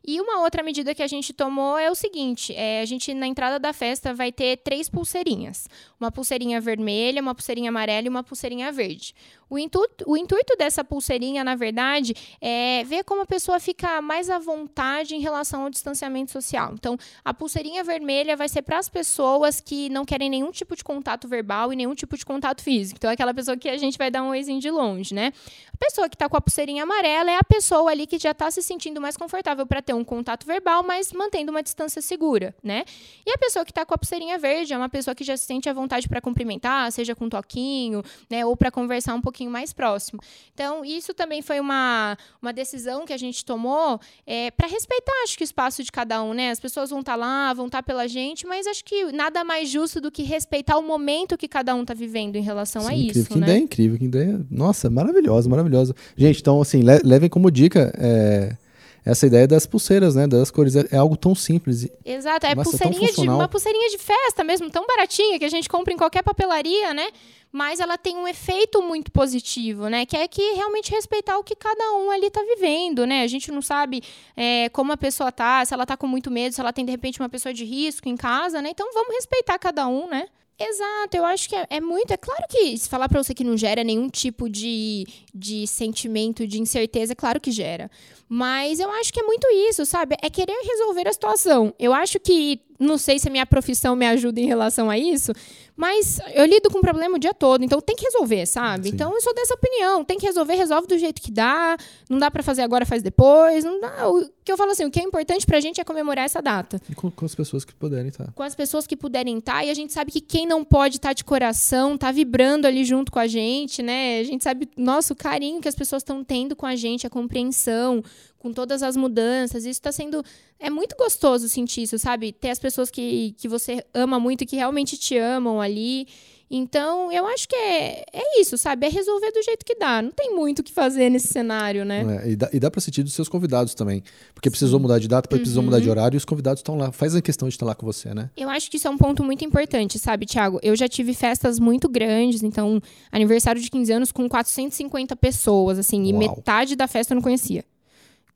E 0.06 0.20
uma 0.22 0.42
outra 0.42 0.64
medida 0.64 0.96
que 0.96 1.04
a 1.04 1.08
gente 1.08 1.34
tomou 1.34 1.78
é 1.78 1.90
o 1.90 1.96
seguinte: 1.96 2.54
é, 2.56 2.82
a 2.82 2.86
gente 2.86 3.14
na 3.14 3.28
entrada 3.28 3.60
da 3.60 3.74
festa 3.74 4.14
vai 4.14 4.32
ter 4.32 4.58
três 4.58 4.90
pulseirinhas: 4.90 5.68
uma 6.00 6.12
pulseirinha 6.12 6.60
vermelha, 6.62 7.22
uma 7.22 7.36
pulseirinha 7.36 7.70
amarela 7.70 8.08
e 8.08 8.10
uma 8.10 8.24
pulseirinha 8.24 8.72
verde. 8.72 9.14
O 9.50 9.58
intuito, 9.58 10.06
o 10.08 10.16
intuito 10.16 10.56
dessa 10.58 10.84
pulseirinha, 10.84 11.44
na 11.44 11.56
verdade, 11.56 12.14
é 12.40 12.84
ver 12.84 13.04
como 13.04 13.22
a 13.22 13.26
pessoa 13.26 13.60
fica 13.60 14.02
mais 14.02 14.30
à 14.30 14.38
vontade 14.38 15.16
em 15.16 15.20
relação 15.20 15.64
ao 15.64 15.70
distanciamento 15.70 16.32
social. 16.32 16.74
Então, 16.74 16.98
a 17.26 17.34
pulseirinha 17.34 17.84
vermelha 17.84 18.38
vai 18.38 18.48
ser 18.48 18.62
para 18.62 18.78
as 18.78 18.88
pessoas 18.88 19.60
que 19.60 19.90
não 19.90 20.06
querem 20.06 20.30
nenhum 20.30 20.52
tipo 20.52 20.76
de 20.76 20.84
contato 20.84 21.28
verbal 21.28 21.74
e 21.74 21.76
nenhum 21.76 21.96
tipo 21.96 22.16
de 22.16 22.26
contato 22.26 22.62
físico. 22.62 22.98
Então, 22.98 23.10
é 23.10 23.14
aquela 23.14 23.34
pessoa 23.34 23.58
que 23.58 23.68
a 23.68 23.78
gente 23.78 23.98
vai 23.98 24.12
dar 24.12 24.22
um 24.22 24.30
oizinho 24.30 24.60
de 24.60 24.70
longe, 24.70 25.16
né? 25.16 25.34
A 25.74 25.78
pessoa 25.78 26.08
que 26.08 26.16
está 26.16 26.30
com 26.30 26.38
a 26.38 26.42
pulseirinha 26.42 26.84
amarela 26.84 27.32
é 27.32 27.38
a 27.38 27.44
pessoa 27.44 27.90
ali 27.90 28.06
que 28.06 28.20
já 28.20 28.32
está 28.32 28.52
se 28.52 28.62
sentindo 28.62 29.02
mais 29.02 29.18
confortável 29.18 29.66
para 29.66 29.82
ter 29.82 29.94
um 29.94 30.04
contato 30.04 30.46
verbal, 30.46 30.84
mas 30.84 31.12
mantendo 31.12 31.52
uma 31.52 31.64
distância 31.64 32.02
segura, 32.02 32.54
né? 32.64 32.84
E 33.26 33.32
a 33.32 33.38
pessoa 33.38 33.66
que 33.66 33.72
está 33.72 33.84
com 33.86 33.96
a 33.96 33.98
pulseirinha 33.98 34.38
verde 34.38 34.74
é 34.74 34.78
uma 34.78 34.90
pessoa 34.90 35.16
que 35.16 35.24
já 35.24 35.36
se 35.36 35.46
sente 35.46 35.68
à 35.68 35.74
vontade 35.74 36.08
para 36.08 36.22
cumprimentar, 36.22 36.92
seja 36.92 37.16
com 37.16 37.26
um 37.26 37.30
toquinho, 37.30 38.04
né? 38.30 38.46
Ou 38.46 38.56
para 38.56 38.70
conversar 38.70 39.16
um 39.16 39.22
pouquinho 39.22 39.39
pouquinho 39.40 39.52
mais 39.52 39.72
próximo. 39.72 40.20
Então, 40.54 40.84
isso 40.84 41.14
também 41.14 41.42
foi 41.42 41.60
uma, 41.60 42.18
uma 42.42 42.52
decisão 42.52 43.06
que 43.06 43.14
a 43.14 43.18
gente 43.18 43.46
tomou 43.46 44.00
é, 44.28 44.52
para 44.52 44.68
respeitar, 44.68 45.14
acho 45.24 45.38
que, 45.38 45.44
o 45.44 45.46
espaço 45.46 45.84
de 45.84 45.92
cada 45.92 46.22
um, 46.22 46.34
né? 46.34 46.52
As 46.52 46.60
pessoas 46.60 46.90
vão 46.90 47.00
estar 47.00 47.14
tá 47.14 47.18
lá, 47.18 47.54
vão 47.54 47.68
estar 47.68 47.80
tá 47.80 47.84
pela 47.84 48.08
gente, 48.08 48.46
mas 48.46 48.68
acho 48.68 48.84
que 48.84 49.12
nada 49.12 49.44
mais 49.44 49.70
justo 49.70 50.02
do 50.02 50.12
que 50.12 50.24
respeitar 50.24 50.78
o 50.78 50.84
momento 50.84 51.38
que 51.38 51.48
cada 51.48 51.74
um 51.74 51.82
está 51.82 51.94
vivendo 51.94 52.36
em 52.36 52.42
relação 52.42 52.84
Sim, 52.84 52.90
a 52.90 52.94
incrível. 52.94 53.22
isso. 53.22 53.32
Que 53.32 53.40
né? 53.40 53.48
ideia 53.48 53.60
incrível, 53.60 53.98
que 53.98 54.06
ideia. 54.06 54.46
Nossa, 54.52 54.90
maravilhosa, 54.90 55.50
maravilhosa. 55.50 55.96
Gente, 56.18 56.42
então, 56.42 56.62
assim, 56.62 56.82
levem 57.04 57.30
como 57.30 57.50
dica. 57.50 57.94
É 57.98 58.58
essa 59.06 59.26
ideia 59.26 59.48
das 59.48 59.66
pulseiras, 59.66 60.16
né? 60.16 60.28
Das 60.28 60.52
cores. 60.52 60.76
É, 60.76 60.86
é 60.92 60.98
algo 60.98 61.16
tão 61.18 61.34
simples. 61.34 61.88
Exato, 62.06 62.46
é 62.46 62.56
pulseirinha 62.56 63.12
de, 63.12 63.22
uma 63.22 63.48
pulseirinha 63.48 63.90
de 63.90 63.98
festa 63.98 64.44
mesmo, 64.44 64.70
tão 64.70 64.86
baratinha, 64.86 65.40
que 65.40 65.46
a 65.46 65.50
gente 65.50 65.68
compra 65.70 65.94
em 65.94 65.98
qualquer 65.98 66.24
papelaria, 66.24 66.94
né? 66.94 67.08
Mas 67.52 67.80
ela 67.80 67.98
tem 67.98 68.16
um 68.16 68.28
efeito 68.28 68.82
muito 68.82 69.12
positivo, 69.12 69.88
né? 69.88 70.06
Que 70.06 70.16
é 70.16 70.28
que 70.28 70.42
realmente 70.54 70.92
respeitar 70.92 71.38
o 71.38 71.44
que 71.44 71.56
cada 71.56 71.94
um 71.94 72.12
ali 72.12 72.28
está 72.28 72.42
vivendo, 72.44 73.08
né? 73.08 73.24
A 73.24 73.28
gente 73.28 73.52
não 73.52 73.62
sabe 73.62 74.04
é, 74.36 74.70
como 74.70 74.92
a 74.92 74.98
pessoa 74.98 75.32
tá, 75.32 75.66
se 75.66 75.74
ela 75.74 75.86
tá 75.86 75.98
com 75.98 76.06
muito 76.06 76.30
medo, 76.30 76.54
se 76.54 76.62
ela 76.62 76.72
tem, 76.72 76.86
de 76.86 76.92
repente, 76.92 77.20
uma 77.20 77.30
pessoa 77.30 77.54
de 77.54 77.66
risco 77.66 78.08
em 78.08 78.16
casa, 78.16 78.62
né? 78.62 78.70
Então 78.70 78.92
vamos 78.94 79.16
respeitar 79.16 79.58
cada 79.58 79.88
um, 79.88 80.08
né? 80.08 80.28
Exato, 80.62 81.16
eu 81.16 81.24
acho 81.24 81.48
que 81.48 81.56
é, 81.56 81.66
é, 81.70 81.80
muito. 81.80 82.12
É 82.12 82.18
claro 82.18 82.44
que 82.50 82.78
se 82.78 82.90
falar 82.90 83.08
para 83.08 83.24
você 83.24 83.34
que 83.34 83.46
não 83.46 83.56
gera 83.56 83.82
nenhum 83.82 84.10
tipo 84.10 84.50
de, 84.50 85.08
de 85.34 85.66
sentimento 85.66 86.46
de 86.46 86.60
incerteza, 86.60 87.14
é 87.14 87.16
claro 87.16 87.40
que 87.40 87.50
gera. 87.50 87.90
Mas 88.28 88.82
eu 88.82 88.92
acho 88.92 89.14
que 89.14 89.22
é 89.22 89.24
muito 89.24 89.48
isso, 89.70 89.86
sabe? 89.86 90.18
É 90.22 90.30
querer 90.30 90.60
resolver 90.62 91.08
a 91.08 91.14
situação. 91.14 91.74
Eu 91.80 91.94
acho 91.94 92.20
que 92.20 92.60
não 92.78 92.98
sei 92.98 93.18
se 93.20 93.30
a 93.30 93.32
minha 93.32 93.46
profissão 93.46 93.96
me 93.96 94.06
ajuda 94.06 94.42
em 94.42 94.48
relação 94.48 94.90
a 94.90 94.98
isso, 94.98 95.32
mas 95.80 96.20
eu 96.34 96.44
lido 96.44 96.70
com 96.70 96.80
o 96.80 96.82
problema 96.82 97.16
o 97.16 97.18
dia 97.18 97.34
todo, 97.34 97.64
então 97.64 97.80
tem 97.80 97.96
que 97.96 98.04
resolver, 98.04 98.46
sabe? 98.46 98.90
Sim. 98.90 98.96
Então 98.96 99.14
eu 99.14 99.22
sou 99.22 99.34
dessa 99.34 99.54
opinião, 99.54 100.04
tem 100.04 100.20
que 100.20 100.26
resolver, 100.26 100.56
resolve 100.56 100.90
do 100.90 100.98
jeito 100.98 101.22
que 101.22 101.32
dá, 101.32 101.78
não 102.10 102.20
dá 102.20 102.30
para 102.30 102.44
fazer 102.44 102.64
agora, 102.64 102.86
faz 102.86 103.02
depois, 103.02 103.64
não 103.64 103.80
dá. 103.80 104.10
O 104.10 104.30
que 104.44 104.52
eu 104.52 104.58
falo 104.58 104.72
assim, 104.72 104.84
o 104.84 104.92
que 104.92 105.00
é 105.00 105.04
importante 105.04 105.46
pra 105.46 105.62
gente 105.62 105.80
é 105.80 105.86
comemorar 105.86 106.26
essa 106.26 106.42
data. 106.42 106.82
E 106.90 106.94
com, 106.94 107.10
com 107.10 107.24
as 107.24 107.34
pessoas 107.34 107.64
que 107.64 107.74
puderem 107.74 108.10
estar. 108.10 108.26
Tá. 108.26 108.32
Com 108.36 108.44
as 108.44 108.54
pessoas 108.56 108.86
que 108.86 108.98
puderem 108.98 109.38
estar, 109.38 109.54
tá, 109.54 109.64
e 109.64 109.70
a 109.70 109.74
gente 109.74 109.94
sabe 109.94 110.12
que 110.12 110.20
quem 110.20 110.46
não 110.46 110.66
pode 110.66 110.98
estar 110.98 111.10
tá 111.10 111.14
de 111.14 111.24
coração, 111.24 111.98
tá 111.98 112.12
vibrando 112.12 112.68
ali 112.68 112.84
junto 112.84 113.10
com 113.10 113.20
a 113.20 113.28
gente, 113.28 113.82
né? 113.82 114.20
A 114.20 114.24
gente 114.26 114.44
sabe, 114.44 114.68
nosso 114.76 115.16
carinho 115.16 115.62
que 115.62 115.70
as 115.70 115.76
pessoas 115.76 116.02
estão 116.02 116.26
tendo 116.26 116.58
com 116.58 116.66
a 116.66 116.76
gente, 116.76 117.08
a 117.08 117.10
compreensão, 117.10 118.04
com 118.40 118.54
todas 118.54 118.82
as 118.82 118.96
mudanças. 118.96 119.64
Isso 119.66 119.80
está 119.80 119.92
sendo. 119.92 120.24
É 120.60 120.70
muito 120.70 120.96
gostoso 120.98 121.48
sentir 121.48 121.84
isso, 121.84 122.00
sabe? 122.00 122.32
Ter 122.32 122.50
as 122.50 122.60
pessoas 122.60 122.90
que, 122.90 123.36
que 123.38 123.48
você 123.48 123.86
ama 123.94 124.20
muito, 124.20 124.46
que 124.46 124.56
realmente 124.56 124.98
te 124.98 125.18
amam 125.18 125.62
ali. 125.62 126.08
Então, 126.52 127.12
eu 127.12 127.28
acho 127.28 127.48
que 127.48 127.56
é, 127.56 128.04
é 128.12 128.42
isso, 128.42 128.58
sabe? 128.58 128.88
É 128.88 128.90
resolver 128.90 129.32
do 129.32 129.44
jeito 129.44 129.64
que 129.64 129.76
dá. 129.76 130.02
Não 130.02 130.10
tem 130.10 130.36
muito 130.36 130.60
o 130.60 130.64
que 130.64 130.72
fazer 130.72 131.08
nesse 131.08 131.28
cenário, 131.28 131.86
né? 131.86 132.24
É, 132.24 132.32
e 132.32 132.36
dá, 132.36 132.50
e 132.52 132.60
dá 132.60 132.72
para 132.72 132.82
sentir 132.82 133.04
dos 133.04 133.14
seus 133.14 133.30
convidados 133.30 133.76
também. 133.76 134.04
Porque 134.34 134.50
precisou 134.50 134.80
mudar 134.80 134.98
de 134.98 135.08
data, 135.08 135.30
uhum. 135.32 135.40
precisou 135.40 135.62
mudar 135.62 135.80
de 135.80 135.88
horário 135.88 136.16
e 136.16 136.18
os 136.18 136.26
convidados 136.26 136.62
estão 136.62 136.76
lá. 136.76 136.92
Faz 136.92 137.14
a 137.14 137.22
questão 137.22 137.48
de 137.48 137.54
estar 137.54 137.68
lá 137.68 137.76
com 137.76 137.86
você, 137.86 138.16
né? 138.16 138.32
Eu 138.36 138.50
acho 138.50 138.72
que 138.72 138.78
isso 138.78 138.88
é 138.88 138.90
um 138.90 138.98
ponto 138.98 139.24
muito 139.24 139.46
importante, 139.46 140.00
sabe, 140.00 140.26
Thiago? 140.26 140.60
Eu 140.64 140.76
já 140.76 140.88
tive 140.88 141.14
festas 141.14 141.60
muito 141.60 141.88
grandes, 141.88 142.42
então, 142.42 142.82
aniversário 143.12 143.62
de 143.62 143.70
15 143.70 143.94
anos 143.94 144.12
com 144.12 144.28
450 144.28 145.16
pessoas, 145.16 145.78
assim, 145.78 146.00
Uau. 146.00 146.10
e 146.10 146.14
metade 146.14 146.76
da 146.76 146.88
festa 146.88 147.14
eu 147.14 147.16
não 147.16 147.22
conhecia 147.22 147.64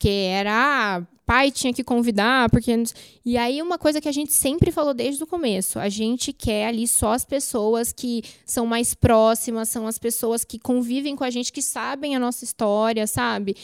que 0.03 0.09
era 0.09 0.51
ah, 0.97 1.01
pai 1.25 1.49
tinha 1.49 1.73
que 1.73 1.81
convidar, 1.81 2.49
porque 2.49 2.73
e 3.23 3.37
aí 3.37 3.61
uma 3.61 3.77
coisa 3.77 4.01
que 4.01 4.09
a 4.09 4.11
gente 4.11 4.33
sempre 4.33 4.69
falou 4.69 4.93
desde 4.93 5.23
o 5.23 5.27
começo, 5.27 5.79
a 5.79 5.87
gente 5.87 6.33
quer 6.33 6.67
ali 6.67 6.85
só 6.89 7.13
as 7.13 7.23
pessoas 7.23 7.93
que 7.93 8.21
são 8.45 8.65
mais 8.65 8.93
próximas, 8.93 9.69
são 9.69 9.87
as 9.87 9.97
pessoas 9.97 10.43
que 10.43 10.59
convivem 10.59 11.15
com 11.15 11.23
a 11.23 11.29
gente, 11.29 11.53
que 11.53 11.61
sabem 11.61 12.17
a 12.17 12.19
nossa 12.19 12.43
história, 12.43 13.07
sabe? 13.07 13.55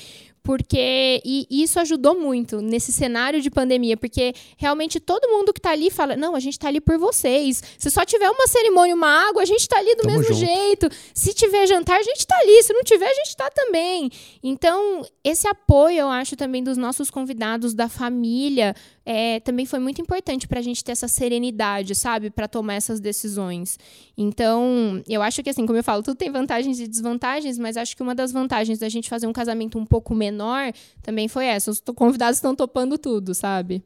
Porque 0.43 1.21
e 1.23 1.47
isso 1.49 1.79
ajudou 1.79 2.19
muito 2.19 2.61
nesse 2.61 2.91
cenário 2.91 3.41
de 3.41 3.49
pandemia, 3.49 3.97
porque 3.97 4.33
realmente 4.57 4.99
todo 4.99 5.29
mundo 5.29 5.53
que 5.53 5.59
está 5.59 5.71
ali 5.71 5.89
fala: 5.89 6.15
"Não, 6.15 6.35
a 6.35 6.39
gente 6.39 6.53
está 6.53 6.67
ali 6.67 6.81
por 6.81 6.97
vocês. 6.97 7.61
Se 7.77 7.89
só 7.89 8.05
tiver 8.05 8.29
uma 8.29 8.47
cerimônia, 8.47 8.95
uma 8.95 9.29
água, 9.29 9.41
a 9.41 9.45
gente 9.45 9.61
está 9.61 9.77
ali 9.77 9.95
do 9.95 10.03
Tamo 10.03 10.17
mesmo 10.17 10.33
junto. 10.33 10.45
jeito. 10.45 10.89
Se 11.13 11.33
tiver 11.33 11.67
jantar, 11.67 11.99
a 11.99 12.03
gente 12.03 12.19
está 12.19 12.37
ali, 12.39 12.63
se 12.63 12.73
não 12.73 12.83
tiver, 12.83 13.07
a 13.07 13.13
gente 13.13 13.27
está 13.29 13.49
também". 13.49 14.09
Então, 14.43 15.05
esse 15.23 15.47
apoio, 15.47 15.99
eu 15.99 16.07
acho 16.09 16.35
também 16.35 16.63
dos 16.63 16.77
nossos 16.77 17.11
convidados, 17.11 17.73
da 17.73 17.89
família, 17.89 18.75
é, 19.11 19.39
também 19.39 19.65
foi 19.65 19.79
muito 19.79 19.99
importante 19.99 20.47
para 20.47 20.59
a 20.59 20.61
gente 20.61 20.83
ter 20.83 20.91
essa 20.91 21.07
serenidade, 21.07 21.95
sabe, 21.95 22.29
para 22.29 22.47
tomar 22.47 22.75
essas 22.75 22.99
decisões. 22.99 23.79
Então, 24.15 25.01
eu 25.09 25.23
acho 25.23 25.41
que 25.41 25.49
assim, 25.49 25.65
como 25.65 25.79
eu 25.79 25.83
falo, 25.83 26.03
tudo 26.03 26.15
tem 26.15 26.31
vantagens 26.31 26.79
e 26.79 26.87
desvantagens, 26.87 27.57
mas 27.57 27.75
acho 27.75 27.97
que 27.97 28.03
uma 28.03 28.13
das 28.13 28.31
vantagens 28.31 28.77
da 28.77 28.87
gente 28.87 29.09
fazer 29.09 29.25
um 29.25 29.33
casamento 29.33 29.79
um 29.79 29.85
pouco 29.85 30.13
menor 30.13 30.71
também 31.01 31.27
foi 31.27 31.47
essa. 31.47 31.71
Os 31.71 31.81
convidados 31.95 32.37
estão 32.37 32.55
topando 32.55 32.99
tudo, 32.99 33.33
sabe? 33.33 33.83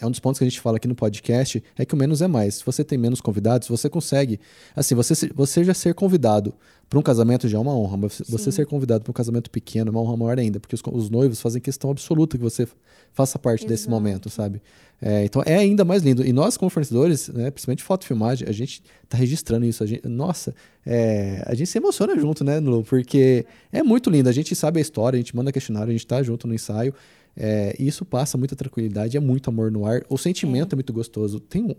é 0.00 0.06
um 0.06 0.10
dos 0.10 0.20
pontos 0.20 0.38
que 0.38 0.44
a 0.44 0.48
gente 0.48 0.60
fala 0.60 0.76
aqui 0.76 0.88
no 0.88 0.94
podcast, 0.94 1.62
é 1.78 1.84
que 1.84 1.94
o 1.94 1.96
menos 1.96 2.20
é 2.20 2.26
mais. 2.26 2.56
Se 2.56 2.64
você 2.64 2.82
tem 2.82 2.98
menos 2.98 3.20
convidados, 3.20 3.68
você 3.68 3.88
consegue. 3.88 4.40
Assim, 4.74 4.94
você, 4.94 5.30
você 5.34 5.62
já 5.62 5.72
ser 5.72 5.94
convidado 5.94 6.52
para 6.88 6.98
um 6.98 7.02
casamento 7.02 7.48
já 7.48 7.58
é 7.58 7.60
uma 7.60 7.76
honra, 7.76 7.96
mas 7.96 8.22
você 8.28 8.52
ser 8.52 8.66
convidado 8.66 9.02
para 9.04 9.10
um 9.10 9.14
casamento 9.14 9.50
pequeno 9.50 9.88
é 9.88 9.90
uma 9.90 10.00
honra 10.00 10.16
maior 10.16 10.38
ainda, 10.38 10.60
porque 10.60 10.74
os, 10.74 10.82
os 10.92 11.10
noivos 11.10 11.40
fazem 11.40 11.60
questão 11.60 11.90
absoluta 11.90 12.36
que 12.36 12.42
você 12.42 12.68
faça 13.12 13.38
parte 13.38 13.60
Exato. 13.60 13.72
desse 13.72 13.88
momento, 13.88 14.28
sabe? 14.28 14.60
É, 15.00 15.24
então 15.24 15.42
é 15.44 15.56
ainda 15.56 15.84
mais 15.84 16.02
lindo. 16.02 16.24
E 16.24 16.32
nós, 16.32 16.56
como 16.56 16.70
fornecedores, 16.70 17.28
né, 17.28 17.50
principalmente 17.50 17.82
foto 17.82 18.04
filmagem, 18.04 18.48
a 18.48 18.52
gente 18.52 18.82
está 19.02 19.16
registrando 19.16 19.66
isso. 19.66 19.86
Gente, 19.86 20.06
nossa, 20.08 20.54
é, 20.86 21.42
a 21.46 21.54
gente 21.54 21.68
se 21.68 21.78
emociona 21.78 22.18
junto, 22.18 22.42
né, 22.42 22.58
Lu? 22.58 22.82
Porque 22.82 23.44
é 23.72 23.82
muito 23.82 24.08
lindo. 24.08 24.28
A 24.28 24.32
gente 24.32 24.54
sabe 24.54 24.78
a 24.78 24.82
história, 24.82 25.16
a 25.16 25.20
gente 25.20 25.34
manda 25.36 25.52
questionário, 25.52 25.90
a 25.90 25.92
gente 25.92 26.04
está 26.04 26.22
junto 26.22 26.46
no 26.46 26.54
ensaio. 26.54 26.94
É, 27.36 27.74
isso 27.78 28.04
passa 28.04 28.38
muita 28.38 28.54
tranquilidade, 28.54 29.16
é 29.16 29.20
muito 29.20 29.50
amor 29.50 29.70
no 29.70 29.84
ar. 29.84 30.02
O 30.08 30.16
sentimento 30.16 30.72
é, 30.72 30.74
é 30.74 30.76
muito 30.76 30.92
gostoso. 30.92 31.38
Tem 31.40 31.62
um. 31.62 31.74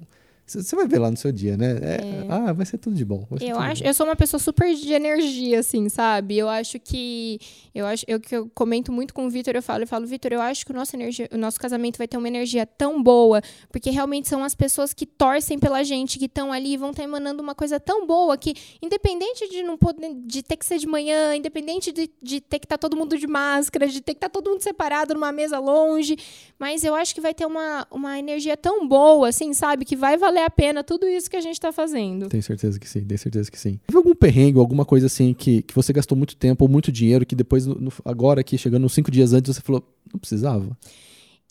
Você 0.46 0.76
vai 0.76 0.88
ver 0.88 1.00
lá 1.00 1.10
no 1.10 1.18
seu 1.18 1.32
dia, 1.32 1.58
né? 1.58 1.72
É, 1.82 1.96
é. 1.96 2.26
Ah, 2.30 2.54
vai 2.54 2.68
ser 2.68 2.78
tudo 2.78 2.96
de 2.96 3.04
bom. 3.04 3.28
Eu 3.42 3.58
acho, 3.58 3.82
bom. 3.82 3.90
eu 3.90 3.94
sou 3.96 4.06
uma 4.06 4.16
pessoa 4.16 4.40
super 4.40 4.76
de 4.76 4.94
energia, 4.94 5.60
assim, 5.60 5.90
sabe? 5.90 6.38
Eu 6.38 6.48
acho 6.48 6.80
que 6.80 7.40
eu 7.74 7.84
acho, 7.88 8.06
eu 8.08 8.20
que 8.20 8.36
eu 8.36 8.48
comento 8.54 8.92
muito 8.92 9.12
com 9.12 9.26
o 9.26 9.30
Vitor, 9.30 9.56
eu 9.56 9.64
falo, 9.64 9.84
eu 9.84 9.88
falo, 9.88 10.06
Vitor, 10.06 10.32
eu 10.32 10.42
acho 10.42 10.64
que 10.64 10.72
o 10.72 10.76
nosso 10.76 10.96
energia, 10.96 11.28
o 11.32 11.38
nosso 11.38 11.60
casamento 11.60 11.98
vai 11.98 12.08
ter 12.08 12.16
uma 12.18 12.28
energia 12.28 12.64
tão 12.64 13.02
boa, 13.02 13.42
porque 13.72 13.90
realmente 13.90 14.30
são 14.30 14.44
as 14.44 14.54
pessoas 14.54 14.94
que 14.94 15.08
torcem 15.08 15.58
pela 15.58 15.84
gente, 15.84 16.20
que 16.20 16.26
estão 16.26 16.54
ali, 16.54 16.78
vão 16.78 16.92
estar 16.92 17.02
tá 17.02 17.10
emanando 17.10 17.42
uma 17.42 17.56
coisa 17.56 17.80
tão 17.80 18.06
boa 18.06 18.38
que, 18.38 18.54
independente 18.84 19.50
de 19.50 19.64
não 19.64 19.78
poder, 19.78 20.14
de 20.14 20.44
ter 20.44 20.58
que 20.58 20.66
ser 20.66 20.78
de 20.78 20.86
manhã, 20.86 21.36
independente 21.36 21.92
de, 21.92 22.08
de 22.22 22.40
ter 22.40 22.60
que 22.60 22.66
estar 22.66 22.78
tá 22.78 22.88
todo 22.88 22.96
mundo 22.96 23.18
de 23.18 23.26
máscara, 23.26 23.88
de 23.88 24.00
ter 24.00 24.14
que 24.14 24.20
estar 24.20 24.30
tá 24.30 24.34
todo 24.34 24.52
mundo 24.52 24.62
separado 24.62 25.16
numa 25.16 25.32
mesa 25.32 25.58
longe, 25.58 26.16
mas 26.60 26.84
eu 26.84 26.94
acho 26.94 27.16
que 27.16 27.20
vai 27.20 27.34
ter 27.34 27.48
uma, 27.48 27.88
uma 27.90 28.20
energia 28.20 28.56
tão 28.56 28.88
boa, 28.88 29.30
assim, 29.30 29.52
sabe, 29.54 29.86
que 29.86 29.96
vai 29.96 30.18
valer 30.18 30.35
valer 30.36 30.46
a 30.46 30.50
pena 30.50 30.84
tudo 30.84 31.08
isso 31.08 31.30
que 31.30 31.38
a 31.38 31.42
gente 31.42 31.54
está 31.54 31.72
fazendo. 31.72 32.28
Tenho 32.28 32.44
certeza 32.44 32.80
que 32.80 32.88
sim, 32.88 33.04
tenho 33.06 33.18
certeza 33.18 33.50
que 33.50 33.58
sim. 33.58 33.80
Teve 33.88 33.98
algum 33.98 34.14
perrengue, 34.14 34.60
alguma 34.60 34.86
coisa 34.86 35.08
assim 35.08 35.34
que, 35.34 35.62
que 35.62 35.74
você 35.74 35.94
gastou 35.94 36.18
muito 36.18 36.36
tempo 36.36 36.66
ou 36.66 36.70
muito 36.70 36.92
dinheiro 36.92 37.26
que 37.26 37.36
depois, 37.36 37.66
no, 37.66 37.92
agora 38.04 38.42
aqui, 38.42 38.58
chegando 38.58 38.86
uns 38.86 38.94
cinco 38.94 39.10
dias 39.10 39.32
antes, 39.34 39.56
você 39.56 39.62
falou, 39.62 39.84
não 40.12 40.20
precisava? 40.20 40.78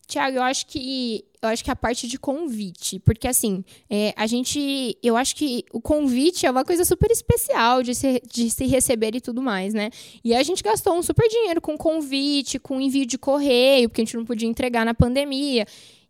Tiago, 0.06 0.36
eu 0.36 0.42
acho 0.42 0.66
que 0.66 1.24
eu 1.40 1.48
acho 1.48 1.64
que 1.64 1.70
a 1.70 1.76
parte 1.76 2.06
de 2.06 2.18
convite, 2.18 2.98
porque 3.00 3.26
assim, 3.26 3.64
é, 3.88 4.14
a 4.16 4.26
gente, 4.26 4.96
eu 5.02 5.14
acho 5.14 5.36
que 5.36 5.64
o 5.72 5.80
convite 5.80 6.46
é 6.46 6.50
uma 6.50 6.64
coisa 6.64 6.84
super 6.84 7.10
especial 7.10 7.82
de 7.82 7.94
se, 7.94 8.22
de 8.30 8.50
se 8.50 8.66
receber 8.66 9.14
e 9.14 9.20
tudo 9.20 9.42
mais, 9.42 9.74
né? 9.74 9.90
E 10.22 10.34
a 10.34 10.42
gente 10.42 10.62
gastou 10.62 10.94
um 10.94 11.02
super 11.02 11.28
dinheiro 11.28 11.60
com 11.60 11.76
convite, 11.76 12.58
com 12.58 12.80
envio 12.80 13.04
de 13.04 13.18
correio, 13.18 13.88
porque 13.88 14.00
a 14.00 14.04
gente 14.04 14.16
não 14.16 14.24
podia 14.24 14.48
entregar 14.48 14.86
na 14.86 14.94
pandemia. 14.94 15.66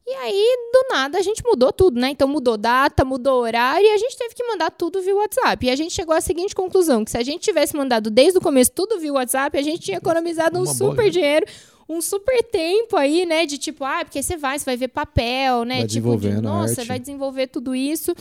E 0.06 0.12
aí, 0.12 0.56
do 0.72 0.94
nada, 0.94 1.16
a 1.16 1.22
gente 1.22 1.42
mudou 1.42 1.72
tudo, 1.72 1.98
né? 1.98 2.10
Então 2.10 2.28
mudou 2.28 2.58
data, 2.58 3.04
mudou 3.04 3.40
horário 3.40 3.86
e 3.86 3.90
a 3.90 3.96
gente 3.96 4.18
teve 4.18 4.34
que 4.34 4.44
mandar 4.44 4.70
tudo 4.70 5.00
via 5.00 5.14
WhatsApp. 5.14 5.66
E 5.66 5.70
a 5.70 5.76
gente 5.76 5.94
chegou 5.94 6.14
à 6.14 6.20
seguinte 6.20 6.54
conclusão: 6.54 7.04
que 7.04 7.10
se 7.10 7.16
a 7.16 7.22
gente 7.22 7.40
tivesse 7.40 7.74
mandado 7.74 8.10
desde 8.10 8.38
o 8.38 8.40
começo 8.40 8.70
tudo 8.72 8.98
via 9.00 9.12
WhatsApp, 9.12 9.56
a 9.56 9.62
gente 9.62 9.80
tinha 9.80 9.96
economizado 9.96 10.58
um 10.58 10.66
super 10.66 10.96
boa, 10.96 11.10
dinheiro 11.10 11.46
um 11.88 12.00
super 12.00 12.42
tempo 12.42 12.96
aí, 12.96 13.26
né? 13.26 13.46
De 13.46 13.58
tipo, 13.58 13.84
ah, 13.84 14.04
porque 14.04 14.22
você 14.22 14.36
vai, 14.36 14.58
você 14.58 14.64
vai 14.64 14.76
ver 14.76 14.88
papel, 14.88 15.64
né? 15.64 15.78
Vai 15.78 15.86
tipo, 15.86 16.16
de, 16.16 16.30
nossa, 16.40 16.80
arte. 16.80 16.88
vai 16.88 16.98
desenvolver 16.98 17.46
tudo 17.46 17.74
isso. 17.74 18.14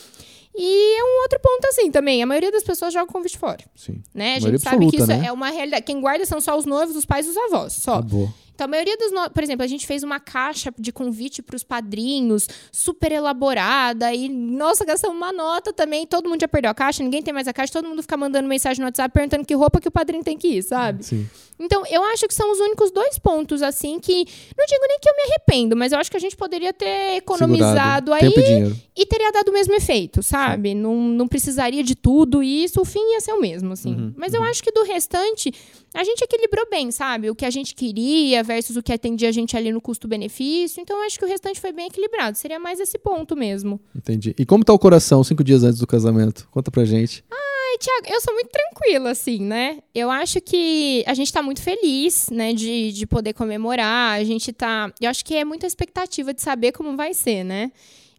E 0.56 1.00
é 1.00 1.04
um 1.04 1.22
outro 1.24 1.40
ponto 1.40 1.66
assim 1.68 1.90
também. 1.90 2.22
A 2.22 2.26
maioria 2.26 2.52
das 2.52 2.64
pessoas 2.64 2.94
joga 2.94 3.10
o 3.10 3.14
convite 3.14 3.38
fora. 3.38 3.64
Sim. 3.76 4.02
Né? 4.14 4.36
A, 4.36 4.38
a 4.38 4.40
gente 4.40 4.60
sabe 4.60 4.90
que 4.90 4.98
isso 4.98 5.08
né? 5.08 5.24
é 5.26 5.32
uma 5.32 5.50
realidade. 5.50 5.84
Quem 5.84 6.00
guarda 6.00 6.26
são 6.26 6.40
só 6.40 6.58
os 6.58 6.66
noivos, 6.66 6.96
os 6.96 7.06
pais 7.06 7.26
e 7.26 7.30
os 7.30 7.38
avós. 7.38 7.74
Só. 7.74 7.96
Acabou. 7.96 8.32
Então, 8.54 8.66
a 8.66 8.68
maioria 8.68 8.96
dos. 8.98 9.12
No... 9.12 9.30
Por 9.30 9.44
exemplo, 9.44 9.64
a 9.64 9.68
gente 9.68 9.86
fez 9.88 10.04
uma 10.04 10.20
caixa 10.20 10.74
de 10.78 10.92
convite 10.92 11.42
para 11.42 11.56
os 11.56 11.64
padrinhos, 11.64 12.48
super 12.72 13.12
elaborada. 13.12 14.14
E, 14.14 14.30
nossa, 14.30 14.86
gastamos 14.86 15.18
uma 15.18 15.34
nota 15.34 15.74
também. 15.74 16.06
Todo 16.06 16.30
mundo 16.30 16.42
já 16.42 16.48
perdeu 16.48 16.72
a 16.72 16.74
caixa, 16.74 17.04
ninguém 17.04 17.22
tem 17.22 17.34
mais 17.34 17.48
a 17.48 17.54
caixa. 17.54 17.74
Todo 17.74 17.88
mundo 17.88 18.02
fica 18.02 18.16
mandando 18.16 18.48
mensagem 18.48 18.80
no 18.80 18.86
WhatsApp 18.86 19.14
perguntando 19.14 19.46
que 19.46 19.56
roupa 19.56 19.82
que 19.82 19.88
o 19.88 19.92
padrinho 19.92 20.24
tem 20.24 20.38
que 20.38 20.48
ir, 20.48 20.64
sabe? 20.64 21.04
Sim. 21.04 21.28
Então, 21.60 21.84
eu 21.90 22.04
acho 22.04 22.28
que 22.28 22.34
são 22.34 22.52
os 22.52 22.60
únicos 22.60 22.92
dois 22.92 23.18
pontos, 23.18 23.62
assim, 23.62 24.00
que. 24.00 24.26
Não 24.58 24.66
digo 24.66 24.86
nem 24.88 25.00
que 25.00 25.10
eu 25.10 25.14
me 25.16 25.24
arrependo, 25.32 25.76
mas 25.76 25.92
eu 25.92 26.00
acho 26.00 26.10
que 26.12 26.18
a 26.18 26.20
gente 26.20 26.36
poderia 26.36 26.74
ter 26.74 27.18
economizado 27.18 28.12
Segurado. 28.12 28.14
aí. 28.14 28.22
Tempo 28.22 28.40
e, 28.40 28.44
dinheiro. 28.44 28.78
e 28.96 29.06
teria 29.06 29.32
dado 29.32 29.50
o 29.50 29.54
mesmo 29.54 29.74
efeito, 29.74 30.22
sabe? 30.22 30.74
Não, 30.74 30.96
não 30.96 31.28
precisaria 31.28 31.84
de 31.84 31.96
tudo 31.96 32.44
isso, 32.44 32.82
o 32.82 32.86
fim 32.86 33.14
ia 33.14 33.22
ser 33.22 33.34
o 33.34 33.40
mesmo, 33.40 33.74
assim. 33.74 33.96
Uhum, 33.96 34.14
mas 34.18 34.34
uhum. 34.34 34.40
eu 34.40 34.44
acho 34.44 34.64
que 34.64 34.72
do 34.72 34.84
restante, 34.84 35.54
a 35.94 36.04
gente 36.04 36.24
equilibrou 36.24 36.68
bem, 36.70 36.92
sabe? 36.92 37.30
O 37.30 37.36
que 37.36 37.46
a 37.46 37.50
gente 37.50 37.76
queria 37.76 38.43
versus 38.44 38.76
o 38.76 38.84
que 38.84 38.94
atendia 38.94 39.30
a 39.30 39.32
gente 39.32 39.56
ali 39.58 39.72
no 39.72 39.82
custo-benefício. 39.82 40.82
Então, 40.82 41.06
acho 41.06 41.18
que 41.18 41.26
o 41.26 41.28
restante 41.28 41.60
foi 41.60 41.72
bem 41.72 41.88
equilibrado. 41.88 42.38
Seria 42.38 42.60
mais 42.60 42.80
esse 42.80 42.98
ponto 42.98 43.36
mesmo. 43.36 43.80
Entendi. 43.96 44.36
E 44.38 44.46
como 44.46 44.64
tá 44.64 44.74
o 44.74 44.80
coração 44.80 45.24
cinco 45.24 45.44
dias 45.44 45.64
antes 45.64 45.80
do 45.80 45.88
casamento? 45.88 46.48
Conta 46.52 46.70
pra 46.70 46.86
gente. 46.86 47.24
Ah, 47.32 47.44
Ai, 47.74 47.78
Tiago, 47.80 48.06
eu 48.08 48.22
sou 48.22 48.34
muito 48.36 48.50
tranquila, 48.50 49.10
assim, 49.10 49.40
né? 49.40 49.80
Eu 49.96 50.12
acho 50.12 50.40
que 50.40 51.04
a 51.08 51.14
gente 51.16 51.34
tá 51.34 51.42
muito 51.42 51.60
feliz, 51.60 52.30
né, 52.30 52.54
de, 52.54 52.92
de 52.92 53.08
poder 53.08 53.34
comemorar. 53.34 54.20
A 54.20 54.24
gente 54.24 54.54
tá. 54.54 54.94
Eu 55.02 55.10
acho 55.10 55.26
que 55.26 55.36
é 55.36 55.44
muita 55.44 55.66
expectativa 55.66 56.34
de 56.36 56.42
saber 56.42 56.72
como 56.72 56.96
vai 56.96 57.16
ser, 57.16 57.44
né? 57.44 57.72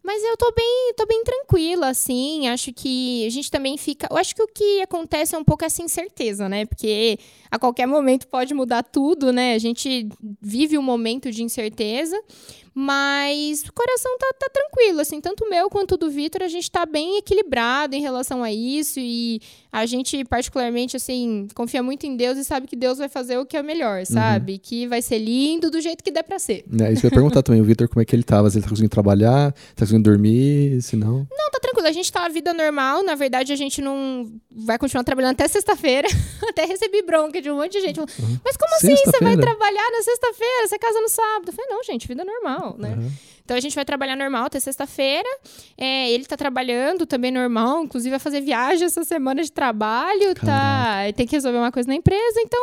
Mas 0.05 0.23
eu 0.23 0.37
tô 0.37 0.53
bem, 0.53 0.93
tô 0.99 1.07
bem 1.07 1.25
tranquila, 1.25 1.89
assim. 1.89 2.47
Acho 2.49 2.75
que 2.75 3.27
a 3.27 3.31
gente 3.31 3.51
também 3.51 3.79
fica. 3.79 4.07
Eu 4.11 4.19
acho 4.19 4.35
que 4.35 4.43
o 4.43 4.47
que 4.47 4.83
acontece 4.83 5.35
é 5.35 5.39
um 5.39 5.43
pouco 5.43 5.65
essa 5.65 5.83
incerteza, 5.83 6.47
né? 6.47 6.67
Porque 6.67 7.19
a 7.51 7.59
qualquer 7.59 7.87
momento 7.87 8.29
pode 8.29 8.53
mudar 8.53 8.83
tudo, 8.83 9.33
né? 9.33 9.55
A 9.55 9.59
gente 9.59 10.07
vive 10.43 10.77
um 10.77 10.83
momento 10.83 11.31
de 11.31 11.43
incerteza. 11.43 12.23
Mas 12.75 13.63
o 13.63 13.73
coração 13.73 14.19
tá, 14.19 14.35
tá 14.37 14.51
tranquilo, 14.53 15.01
assim, 15.01 15.21
tanto 15.21 15.45
o 15.45 15.49
meu 15.49 15.71
quanto 15.71 15.93
o 15.93 15.97
do 15.97 16.11
Vitor, 16.11 16.43
a 16.43 16.49
gente 16.49 16.69
tá 16.69 16.85
bem 16.85 17.19
equilibrado 17.19 17.95
em 17.95 18.01
relação 18.01 18.43
a 18.43 18.53
isso 18.53 18.99
e 18.99 19.41
a 19.71 19.87
gente, 19.87 20.25
particularmente, 20.25 20.97
assim, 20.97 21.47
confia 21.55 21.85
muito 21.85 22.05
em 22.05 22.17
Deus 22.17 22.37
e 22.37 22.43
sabe 22.43 22.67
que 22.67 22.75
Deus 22.75 22.99
vai 22.99 23.09
fazer 23.09 23.39
o 23.39 23.47
que 23.47 23.57
é 23.57 23.63
melhor, 23.63 24.01
uhum. 24.01 24.05
sabe? 24.07 24.55
Uhum. 24.55 24.59
Que 24.61 24.87
vai 24.89 25.01
ser 25.01 25.19
lindo 25.19 25.71
do 25.71 25.81
jeito 25.81 26.03
que 26.03 26.11
der 26.11 26.25
pra 26.25 26.41
ser. 26.41 26.65
É, 26.81 26.93
isso 26.93 27.07
eu 27.07 27.11
ia 27.11 27.15
perguntar 27.15 27.45
também, 27.45 27.61
o 27.61 27.65
Vitor, 27.65 27.89
como 27.89 28.03
é 28.03 28.05
que 28.05 28.17
ele 28.17 28.25
tava? 28.25 28.51
Se 28.51 28.57
ele 28.57 28.65
tá 28.65 28.71
conseguindo 28.71 28.91
trabalhar, 28.91 29.53
tá 29.53 29.85
conseguindo 29.85 30.11
dormir, 30.11 30.83
se 30.83 30.97
não? 30.97 31.29
Não, 31.31 31.51
tá 31.53 31.61
tranquilo, 31.61 31.87
a 31.87 31.93
gente 31.93 32.11
tá 32.11 32.27
a 32.27 32.29
vida 32.29 32.53
normal, 32.53 33.05
na 33.05 33.15
verdade 33.15 33.53
a 33.53 33.57
gente 33.57 33.81
não 33.81 34.27
vai 34.51 34.79
continuar 34.79 35.05
trabalhando 35.05 35.35
até 35.35 35.47
sexta-feira, 35.47 36.09
até 36.49 36.65
recebi 36.65 37.03
bronca 37.03 37.41
de 37.41 37.51
um 37.51 37.57
monte 37.57 37.73
de 37.73 37.81
gente. 37.83 38.01
Uhum. 38.01 38.07
Mas 38.45 38.57
como 38.57 38.75
assim? 38.75 38.97
Você 38.97 39.23
vai 39.23 39.37
trabalhar 39.37 39.91
na 39.93 40.03
sexta-feira? 40.03 40.69
Você 40.69 40.79
casa 40.79 41.01
no 41.01 41.09
sábado? 41.09 41.49
Eu 41.49 41.53
falei, 41.53 41.71
não, 41.71 41.85
gente, 41.85 42.09
vida 42.09 42.25
normal 42.25 42.64
normal, 42.65 42.77
né? 42.79 42.95
Uhum. 42.97 43.11
Então 43.45 43.55
a 43.55 43.61
gente 43.61 43.75
vai 43.75 43.85
trabalhar 43.85 44.17
normal 44.17 44.47
até 44.47 44.59
sexta-feira. 44.59 45.29
É, 45.77 46.11
ele 46.11 46.25
tá 46.25 46.35
trabalhando 46.35 47.05
também 47.05 47.31
normal, 47.31 47.85
inclusive 47.85 48.11
vai 48.11 48.19
fazer 48.19 48.41
viagem 48.41 48.87
essa 48.87 49.05
semana 49.05 49.43
de 49.43 49.53
trabalho, 49.53 50.35
tá? 50.35 51.01
Tem 51.15 51.27
que 51.27 51.37
resolver 51.37 51.59
uma 51.59 51.71
coisa 51.71 51.87
na 51.87 51.95
empresa, 51.95 52.41
então 52.41 52.61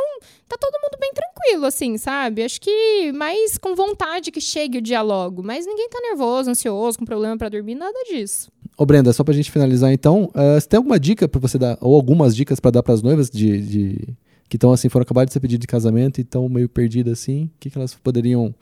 tá 0.50 0.58
todo 0.60 0.82
mundo 0.82 0.98
bem 1.00 1.12
tranquilo, 1.14 1.68
assim, 1.68 1.98
sabe? 2.00 2.44
Acho 2.44 2.60
que 2.60 3.12
mais 3.14 3.60
com 3.60 3.76
vontade 3.76 4.32
que 4.32 4.42
chegue 4.42 4.80
o 4.80 4.82
dia 4.82 5.04
logo. 5.04 5.44
Mas 5.44 5.68
ninguém 5.68 5.88
tá 5.88 6.00
nervoso, 6.02 6.50
ansioso, 6.50 6.98
com 6.98 7.06
problema 7.06 7.38
para 7.38 7.50
dormir, 7.50 7.76
nada 7.76 7.98
disso. 8.10 8.52
Ô 8.76 8.84
Brenda, 8.84 9.14
só 9.14 9.24
pra 9.24 9.36
gente 9.36 9.52
finalizar 9.52 9.94
então, 9.94 10.32
uh, 10.34 10.60
você 10.60 10.68
tem 10.68 10.78
alguma 10.78 11.00
dica 11.00 11.28
para 11.28 11.40
você 11.40 11.60
dar, 11.60 11.78
ou 11.80 11.96
algumas 11.96 12.36
dicas 12.36 12.60
para 12.60 12.72
dar 12.72 12.82
para 12.82 12.96
as 12.96 13.04
noivas 13.04 13.30
de, 13.30 13.62
de, 13.62 14.08
que 14.50 14.58
estão 14.58 14.72
assim, 14.72 14.90
foram 14.90 15.04
acabar 15.04 15.26
de 15.26 15.32
ser 15.34 15.40
pedido 15.40 15.62
de 15.62 15.68
casamento 15.68 16.18
e 16.18 16.22
estão 16.22 16.50
meio 16.50 16.68
perdidas 16.68 17.20
assim? 17.20 17.44
O 17.44 17.52
que, 17.60 17.70
que 17.70 17.78
elas 17.78 17.94
poderiam 17.94 18.56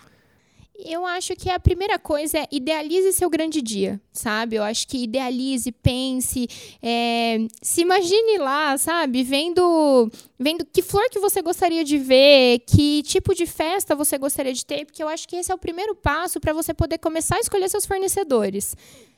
eu 0.85 1.05
acho 1.05 1.35
que 1.35 1.49
a 1.49 1.59
primeira 1.59 1.97
coisa 1.99 2.39
é 2.39 2.47
idealize 2.51 3.13
seu 3.13 3.29
grande 3.29 3.61
dia, 3.61 3.99
sabe? 4.11 4.55
Eu 4.55 4.63
acho 4.63 4.87
que 4.87 5.03
idealize, 5.03 5.71
pense, 5.71 6.47
é, 6.81 7.37
se 7.61 7.81
imagine 7.81 8.37
lá, 8.37 8.77
sabe? 8.77 9.23
Vendo, 9.23 10.11
vendo 10.39 10.65
que 10.65 10.81
flor 10.81 11.09
que 11.09 11.19
você 11.19 11.41
gostaria 11.41 11.83
de 11.83 11.97
ver, 11.97 12.59
que 12.59 13.03
tipo 13.03 13.33
de 13.35 13.45
festa 13.45 13.95
você 13.95 14.17
gostaria 14.17 14.53
de 14.53 14.65
ter, 14.65 14.85
porque 14.85 15.03
eu 15.03 15.07
acho 15.07 15.27
que 15.27 15.35
esse 15.35 15.51
é 15.51 15.55
o 15.55 15.57
primeiro 15.57 15.95
passo 15.95 16.39
para 16.39 16.53
você 16.53 16.73
poder 16.73 16.97
começar 16.97 17.37
a 17.37 17.39
escolher 17.39 17.69
seus 17.69 17.85
fornecedores. 17.85 18.75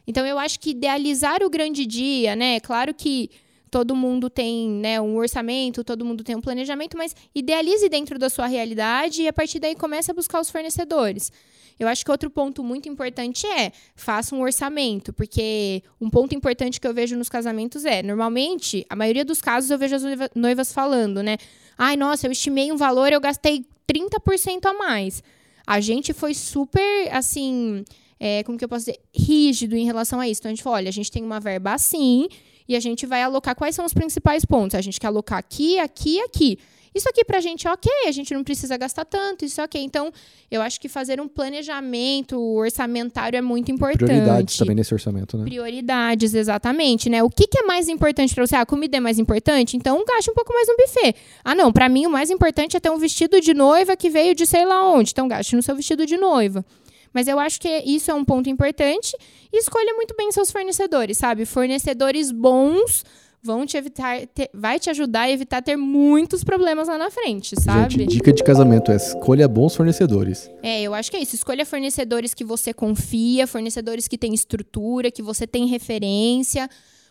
Então 0.07 0.25
eu 0.25 0.39
acho 0.39 0.59
que 0.59 0.71
idealizar 0.71 1.43
o 1.43 1.49
grande 1.49 1.85
dia, 1.85 2.35
né? 2.35 2.59
Claro 2.59 2.93
que 2.93 3.29
todo 3.71 3.95
mundo 3.95 4.29
tem 4.29 4.69
né, 4.69 4.99
um 4.99 5.15
orçamento, 5.15 5.81
todo 5.81 6.03
mundo 6.03 6.25
tem 6.25 6.35
um 6.35 6.41
planejamento, 6.41 6.97
mas 6.97 7.15
idealize 7.33 7.87
dentro 7.87 8.19
da 8.19 8.29
sua 8.29 8.45
realidade 8.45 9.21
e 9.21 9.27
a 9.29 9.33
partir 9.33 9.59
daí 9.59 9.75
comece 9.75 10.11
a 10.11 10.13
buscar 10.13 10.41
os 10.41 10.51
fornecedores. 10.51 11.31
Eu 11.79 11.87
acho 11.87 12.03
que 12.05 12.11
outro 12.11 12.29
ponto 12.29 12.63
muito 12.63 12.89
importante 12.89 13.47
é 13.47 13.71
faça 13.95 14.35
um 14.35 14.41
orçamento, 14.41 15.13
porque 15.13 15.81
um 15.99 16.09
ponto 16.09 16.35
importante 16.35 16.79
que 16.79 16.87
eu 16.87 16.93
vejo 16.93 17.15
nos 17.15 17.29
casamentos 17.29 17.85
é, 17.85 18.03
normalmente, 18.03 18.85
a 18.89 18.95
maioria 18.95 19.23
dos 19.23 19.41
casos 19.41 19.71
eu 19.71 19.79
vejo 19.79 19.95
as 19.95 20.03
noivas 20.35 20.73
falando, 20.73 21.23
né? 21.23 21.37
Ai, 21.77 21.95
nossa, 21.95 22.27
eu 22.27 22.31
estimei 22.31 22.71
um 22.71 22.77
valor, 22.77 23.11
eu 23.11 23.21
gastei 23.21 23.65
30% 23.91 24.65
a 24.65 24.73
mais. 24.73 25.23
A 25.65 25.79
gente 25.79 26.13
foi 26.13 26.33
super, 26.33 27.09
assim, 27.11 27.85
é, 28.19 28.43
como 28.43 28.57
que 28.57 28.65
eu 28.65 28.69
posso 28.69 28.85
dizer, 28.85 28.99
rígido 29.15 29.75
em 29.75 29.85
relação 29.85 30.19
a 30.19 30.27
isso. 30.27 30.41
Então 30.41 30.49
a 30.49 30.53
gente 30.53 30.63
falou, 30.63 30.75
olha, 30.75 30.89
a 30.89 30.93
gente 30.93 31.09
tem 31.09 31.23
uma 31.23 31.39
verba 31.39 31.73
assim, 31.73 32.27
e 32.67 32.75
a 32.75 32.79
gente 32.79 33.05
vai 33.05 33.21
alocar 33.21 33.55
quais 33.55 33.75
são 33.75 33.85
os 33.85 33.93
principais 33.93 34.45
pontos. 34.45 34.75
A 34.75 34.81
gente 34.81 34.99
quer 34.99 35.07
alocar 35.07 35.39
aqui, 35.39 35.79
aqui 35.79 36.17
e 36.17 36.21
aqui. 36.21 36.59
Isso 36.93 37.07
aqui 37.07 37.23
para 37.23 37.37
a 37.37 37.41
gente 37.41 37.65
é 37.65 37.71
ok, 37.71 37.89
a 38.05 38.11
gente 38.11 38.33
não 38.33 38.43
precisa 38.43 38.75
gastar 38.75 39.05
tanto, 39.05 39.45
isso 39.45 39.61
é 39.61 39.63
ok. 39.63 39.81
Então, 39.81 40.11
eu 40.49 40.61
acho 40.61 40.79
que 40.79 40.89
fazer 40.89 41.21
um 41.21 41.27
planejamento 41.27 42.37
orçamentário 42.37 43.37
é 43.37 43.41
muito 43.41 43.71
importante. 43.71 44.07
Prioridades 44.07 44.57
também 44.57 44.75
nesse 44.75 44.93
orçamento, 44.93 45.37
né? 45.37 45.45
Prioridades, 45.45 46.33
exatamente, 46.33 47.09
né? 47.09 47.23
O 47.23 47.29
que, 47.29 47.47
que 47.47 47.59
é 47.59 47.63
mais 47.63 47.87
importante 47.87 48.35
para 48.35 48.45
você? 48.45 48.57
Ah, 48.57 48.61
a 48.61 48.65
comida 48.65 48.97
é 48.97 48.99
mais 48.99 49.17
importante? 49.17 49.77
Então, 49.77 50.03
gaste 50.05 50.29
um 50.29 50.33
pouco 50.33 50.51
mais 50.53 50.67
no 50.67 50.75
buffet. 50.75 51.15
Ah, 51.45 51.55
não, 51.55 51.71
para 51.71 51.87
mim 51.87 52.05
o 52.05 52.09
mais 52.09 52.29
importante 52.29 52.75
é 52.75 52.79
ter 52.79 52.89
um 52.89 52.97
vestido 52.97 53.39
de 53.39 53.53
noiva 53.53 53.95
que 53.95 54.09
veio 54.09 54.35
de 54.35 54.45
sei 54.45 54.65
lá 54.65 54.85
onde. 54.85 55.11
Então, 55.11 55.29
gaste 55.29 55.55
no 55.55 55.61
seu 55.61 55.75
vestido 55.75 56.05
de 56.05 56.17
noiva. 56.17 56.65
Mas 57.13 57.27
eu 57.27 57.39
acho 57.39 57.59
que 57.59 57.69
isso 57.85 58.09
é 58.09 58.13
um 58.13 58.23
ponto 58.23 58.49
importante. 58.49 59.15
E 59.51 59.57
escolha 59.57 59.93
muito 59.95 60.15
bem 60.17 60.31
seus 60.31 60.51
fornecedores, 60.51 61.17
sabe? 61.17 61.45
Fornecedores 61.45 62.31
bons 62.31 63.03
vão 63.43 63.65
te 63.65 63.75
evitar, 63.75 64.25
ter, 64.27 64.49
vai 64.53 64.79
te 64.79 64.89
ajudar 64.89 65.21
a 65.21 65.31
evitar 65.31 65.61
ter 65.61 65.75
muitos 65.75 66.43
problemas 66.43 66.87
lá 66.87 66.97
na 66.97 67.09
frente, 67.09 67.59
sabe? 67.59 67.95
Gente, 67.95 68.07
dica 68.07 68.31
de 68.31 68.43
casamento 68.43 68.91
é 68.91 68.95
escolha 68.95 69.47
bons 69.47 69.75
fornecedores. 69.75 70.49
É, 70.61 70.83
eu 70.83 70.93
acho 70.93 71.09
que 71.09 71.17
é 71.17 71.21
isso. 71.21 71.35
Escolha 71.35 71.65
fornecedores 71.65 72.33
que 72.33 72.43
você 72.43 72.73
confia, 72.73 73.47
fornecedores 73.47 74.07
que 74.07 74.17
têm 74.17 74.33
estrutura, 74.33 75.09
que 75.09 75.23
você 75.23 75.47
tem 75.47 75.65
referência. 75.65 76.69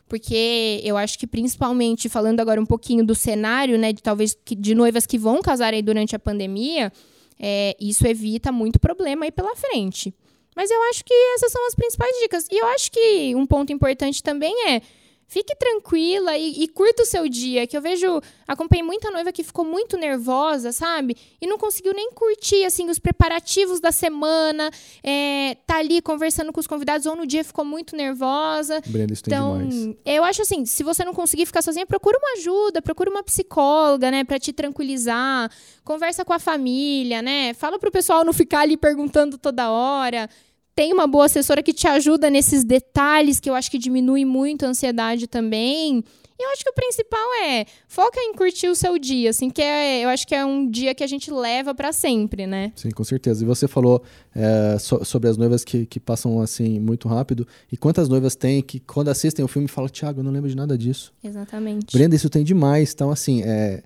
Porque 0.09 0.81
eu 0.83 0.97
acho 0.97 1.17
que 1.17 1.27
principalmente 1.27 2.09
falando 2.09 2.41
agora 2.41 2.61
um 2.61 2.67
pouquinho 2.67 3.05
do 3.05 3.15
cenário, 3.15 3.79
né, 3.79 3.93
de 3.93 4.03
talvez 4.03 4.37
de 4.59 4.75
noivas 4.75 5.07
que 5.07 5.17
vão 5.17 5.41
casar 5.41 5.73
aí 5.73 5.83
durante 5.83 6.17
a 6.17 6.19
pandemia, 6.19 6.93
é, 7.41 7.75
isso 7.81 8.07
evita 8.07 8.53
muito 8.53 8.79
problema 8.79 9.25
aí 9.25 9.33
pela 9.33 9.57
frente. 9.57 10.15
Mas 10.55 10.71
eu 10.71 10.83
acho 10.91 11.05
que 11.05 11.15
essas 11.35 11.51
são 11.51 11.67
as 11.67 11.75
principais 11.75 12.15
dicas. 12.21 12.47
E 12.51 12.59
eu 12.59 12.67
acho 12.67 12.91
que 12.93 13.35
um 13.35 13.47
ponto 13.47 13.73
importante 13.73 14.23
também 14.23 14.55
é 14.69 14.83
fique 15.31 15.55
tranquila 15.55 16.37
e, 16.37 16.65
e, 16.65 16.69
curta 16.69 17.05
o 17.05 17.07
seu 17.07 17.29
dia. 17.29 17.65
Que 17.65 17.77
eu 17.77 17.81
vejo, 17.81 18.21
acompanhei 18.49 18.83
muita 18.83 19.13
noiva 19.13 19.31
que 19.31 19.45
ficou 19.45 19.65
muito 19.65 19.97
nervosa, 19.97 20.73
sabe? 20.73 21.17
E 21.41 21.47
não 21.47 21.57
conseguiu 21.57 21.95
nem 21.95 22.11
curtir, 22.11 22.65
assim, 22.65 22.91
os 22.91 22.99
preparativos 22.99 23.79
da 23.79 23.93
semana, 23.93 24.69
é, 25.05 25.57
tá 25.65 25.77
ali 25.79 26.03
conversando 26.03 26.53
com 26.53 26.59
os 26.59 26.67
convidados, 26.67 27.07
ou 27.07 27.15
no 27.15 27.25
dia 27.25 27.45
ficou 27.45 27.65
muito 27.65 27.95
nervosa. 27.95 28.83
Brenda, 28.87 29.13
isso 29.13 29.23
então, 29.25 29.59
tem 29.59 29.69
demais. 29.69 29.97
eu 30.05 30.25
acho 30.25 30.43
assim, 30.43 30.67
se 30.67 30.83
você 30.83 31.05
não 31.05 31.15
conseguir 31.15 31.47
ficar 31.47 31.63
sozinha, 31.63 31.87
procura 31.87 32.19
uma 32.19 32.33
ajuda, 32.41 32.83
procura 32.83 33.09
uma 33.09 33.23
psicóloga, 33.23 34.11
né, 34.11 34.25
pra 34.25 34.39
te 34.41 34.53
tranquilizar. 34.53 35.49
Conversa 35.85 36.25
com 36.25 36.33
a 36.33 36.41
família, 36.41 37.23
né? 37.23 37.55
Fala 37.55 37.79
pro 37.79 37.91
pessoal 37.91 38.25
não 38.25 38.33
ficar 38.33 38.61
ali 38.61 38.77
perguntando 38.77 39.39
toda 39.39 39.71
hora 39.71 40.29
tem 40.81 40.95
uma 40.95 41.07
boa 41.07 41.27
assessora 41.27 41.63
que 41.63 41.75
te 41.75 41.87
ajuda 41.87 42.31
nesses 42.31 42.65
detalhes, 42.65 43.39
que 43.39 43.51
eu 43.51 43.55
acho 43.55 43.71
que 43.71 43.77
diminui 43.77 44.25
muito 44.25 44.65
a 44.65 44.69
ansiedade 44.71 45.27
também. 45.27 46.03
E 46.39 46.43
eu 46.43 46.49
acho 46.53 46.65
que 46.65 46.71
o 46.71 46.73
principal 46.73 47.35
é 47.45 47.67
foca 47.87 48.19
em 48.19 48.33
curtir 48.33 48.69
o 48.69 48.75
seu 48.75 48.99
dia, 48.99 49.29
assim, 49.29 49.51
que 49.51 49.61
é, 49.61 50.03
eu 50.03 50.09
acho 50.09 50.27
que 50.27 50.35
é 50.35 50.43
um 50.43 50.67
dia 50.67 50.95
que 50.95 51.05
a 51.05 51.07
gente 51.07 51.31
leva 51.31 51.75
para 51.75 51.93
sempre, 51.93 52.47
né? 52.47 52.73
Sim, 52.77 52.89
com 52.93 53.05
certeza. 53.05 53.45
E 53.45 53.47
você 53.47 53.69
falou 53.69 54.03
é, 54.35 54.79
so, 54.79 55.05
sobre 55.05 55.29
as 55.29 55.37
noivas 55.37 55.65
que, 55.65 55.85
que 55.85 56.01
passam 56.01 56.41
assim 56.41 56.81
muito 56.81 57.09
rápido. 57.09 57.47
E 57.71 57.77
quantas 57.77 58.09
noivas 58.09 58.35
tem 58.35 58.63
que 58.63 58.81
quando 58.81 59.09
assistem 59.09 59.45
o 59.45 59.49
filme 59.49 59.69
falam, 59.69 59.91
Thiago, 59.91 60.21
eu 60.21 60.25
não 60.25 60.33
lembro 60.33 60.49
de 60.49 60.57
nada 60.57 60.79
disso. 60.79 61.13
Exatamente. 61.23 61.95
Brenda, 61.95 62.17
isso 62.17 62.31
tem 62.31 62.43
demais. 62.43 62.95
Então, 62.95 63.11
assim, 63.11 63.43
é, 63.43 63.83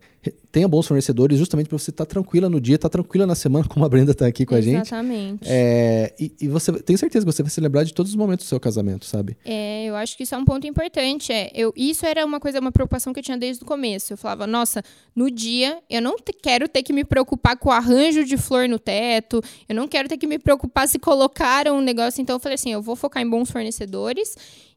tenha 0.54 0.68
bons 0.68 0.86
fornecedores 0.86 1.36
justamente 1.36 1.68
para 1.68 1.76
você 1.76 1.90
estar 1.90 2.06
tá 2.06 2.08
tranquila 2.08 2.48
no 2.48 2.60
dia, 2.60 2.76
estar 2.76 2.88
tá 2.88 2.92
tranquila 2.92 3.26
na 3.26 3.34
semana, 3.34 3.66
como 3.68 3.84
a 3.84 3.88
Brenda 3.88 4.12
está 4.12 4.24
aqui 4.24 4.46
com 4.46 4.54
Exatamente. 4.56 4.76
a 4.94 5.08
gente. 5.08 5.42
Exatamente. 5.42 5.44
É, 5.48 6.14
e, 6.16 6.32
e, 6.42 6.48
você 6.48 6.72
tem 6.80 6.96
certeza 6.96 7.26
que 7.26 7.32
você 7.32 7.42
vai 7.42 7.50
se 7.50 7.60
lembrar 7.60 7.82
de 7.82 7.92
todos 7.92 8.12
os 8.12 8.16
momentos 8.16 8.46
do 8.46 8.48
seu 8.48 8.60
casamento, 8.60 9.04
sabe? 9.04 9.36
É, 9.44 9.84
eu 9.84 9.96
acho 9.96 10.16
que 10.16 10.22
isso 10.22 10.32
é 10.32 10.38
um 10.38 10.44
ponto 10.44 10.64
importante. 10.64 11.32
É, 11.32 11.50
eu, 11.52 11.72
isso 11.76 12.06
era 12.06 12.24
uma 12.24 12.38
coisa, 12.38 12.60
uma 12.60 12.70
preocupação 12.70 13.12
que 13.12 13.18
eu 13.18 13.24
tinha 13.24 13.36
desde 13.36 13.64
o 13.64 13.66
começo. 13.66 14.12
Eu 14.12 14.16
falava, 14.16 14.46
nossa, 14.46 14.80
no 15.14 15.28
dia 15.28 15.78
eu 15.90 16.00
não 16.00 16.16
quero 16.40 16.68
ter 16.68 16.84
que 16.84 16.92
me 16.92 17.04
preocupar 17.04 17.56
com 17.56 17.70
o 17.70 17.72
arranjo 17.72 18.24
de 18.24 18.36
flor 18.36 18.68
no 18.68 18.78
teto, 18.78 19.42
eu 19.68 19.74
não 19.74 19.88
quero 19.88 20.08
ter 20.08 20.16
que 20.16 20.26
me 20.26 20.38
preocupar 20.38 20.86
se 20.86 21.00
colocaram 21.00 21.78
um 21.78 21.82
negócio. 21.82 22.22
Então 22.22 22.36
eu 22.36 22.40
falei 22.40 22.54
assim, 22.54 22.72
eu 22.72 22.80
vou 22.80 22.94
focar 22.94 23.20
em 23.20 23.28
bons 23.28 23.50
fornecedores 23.50 24.36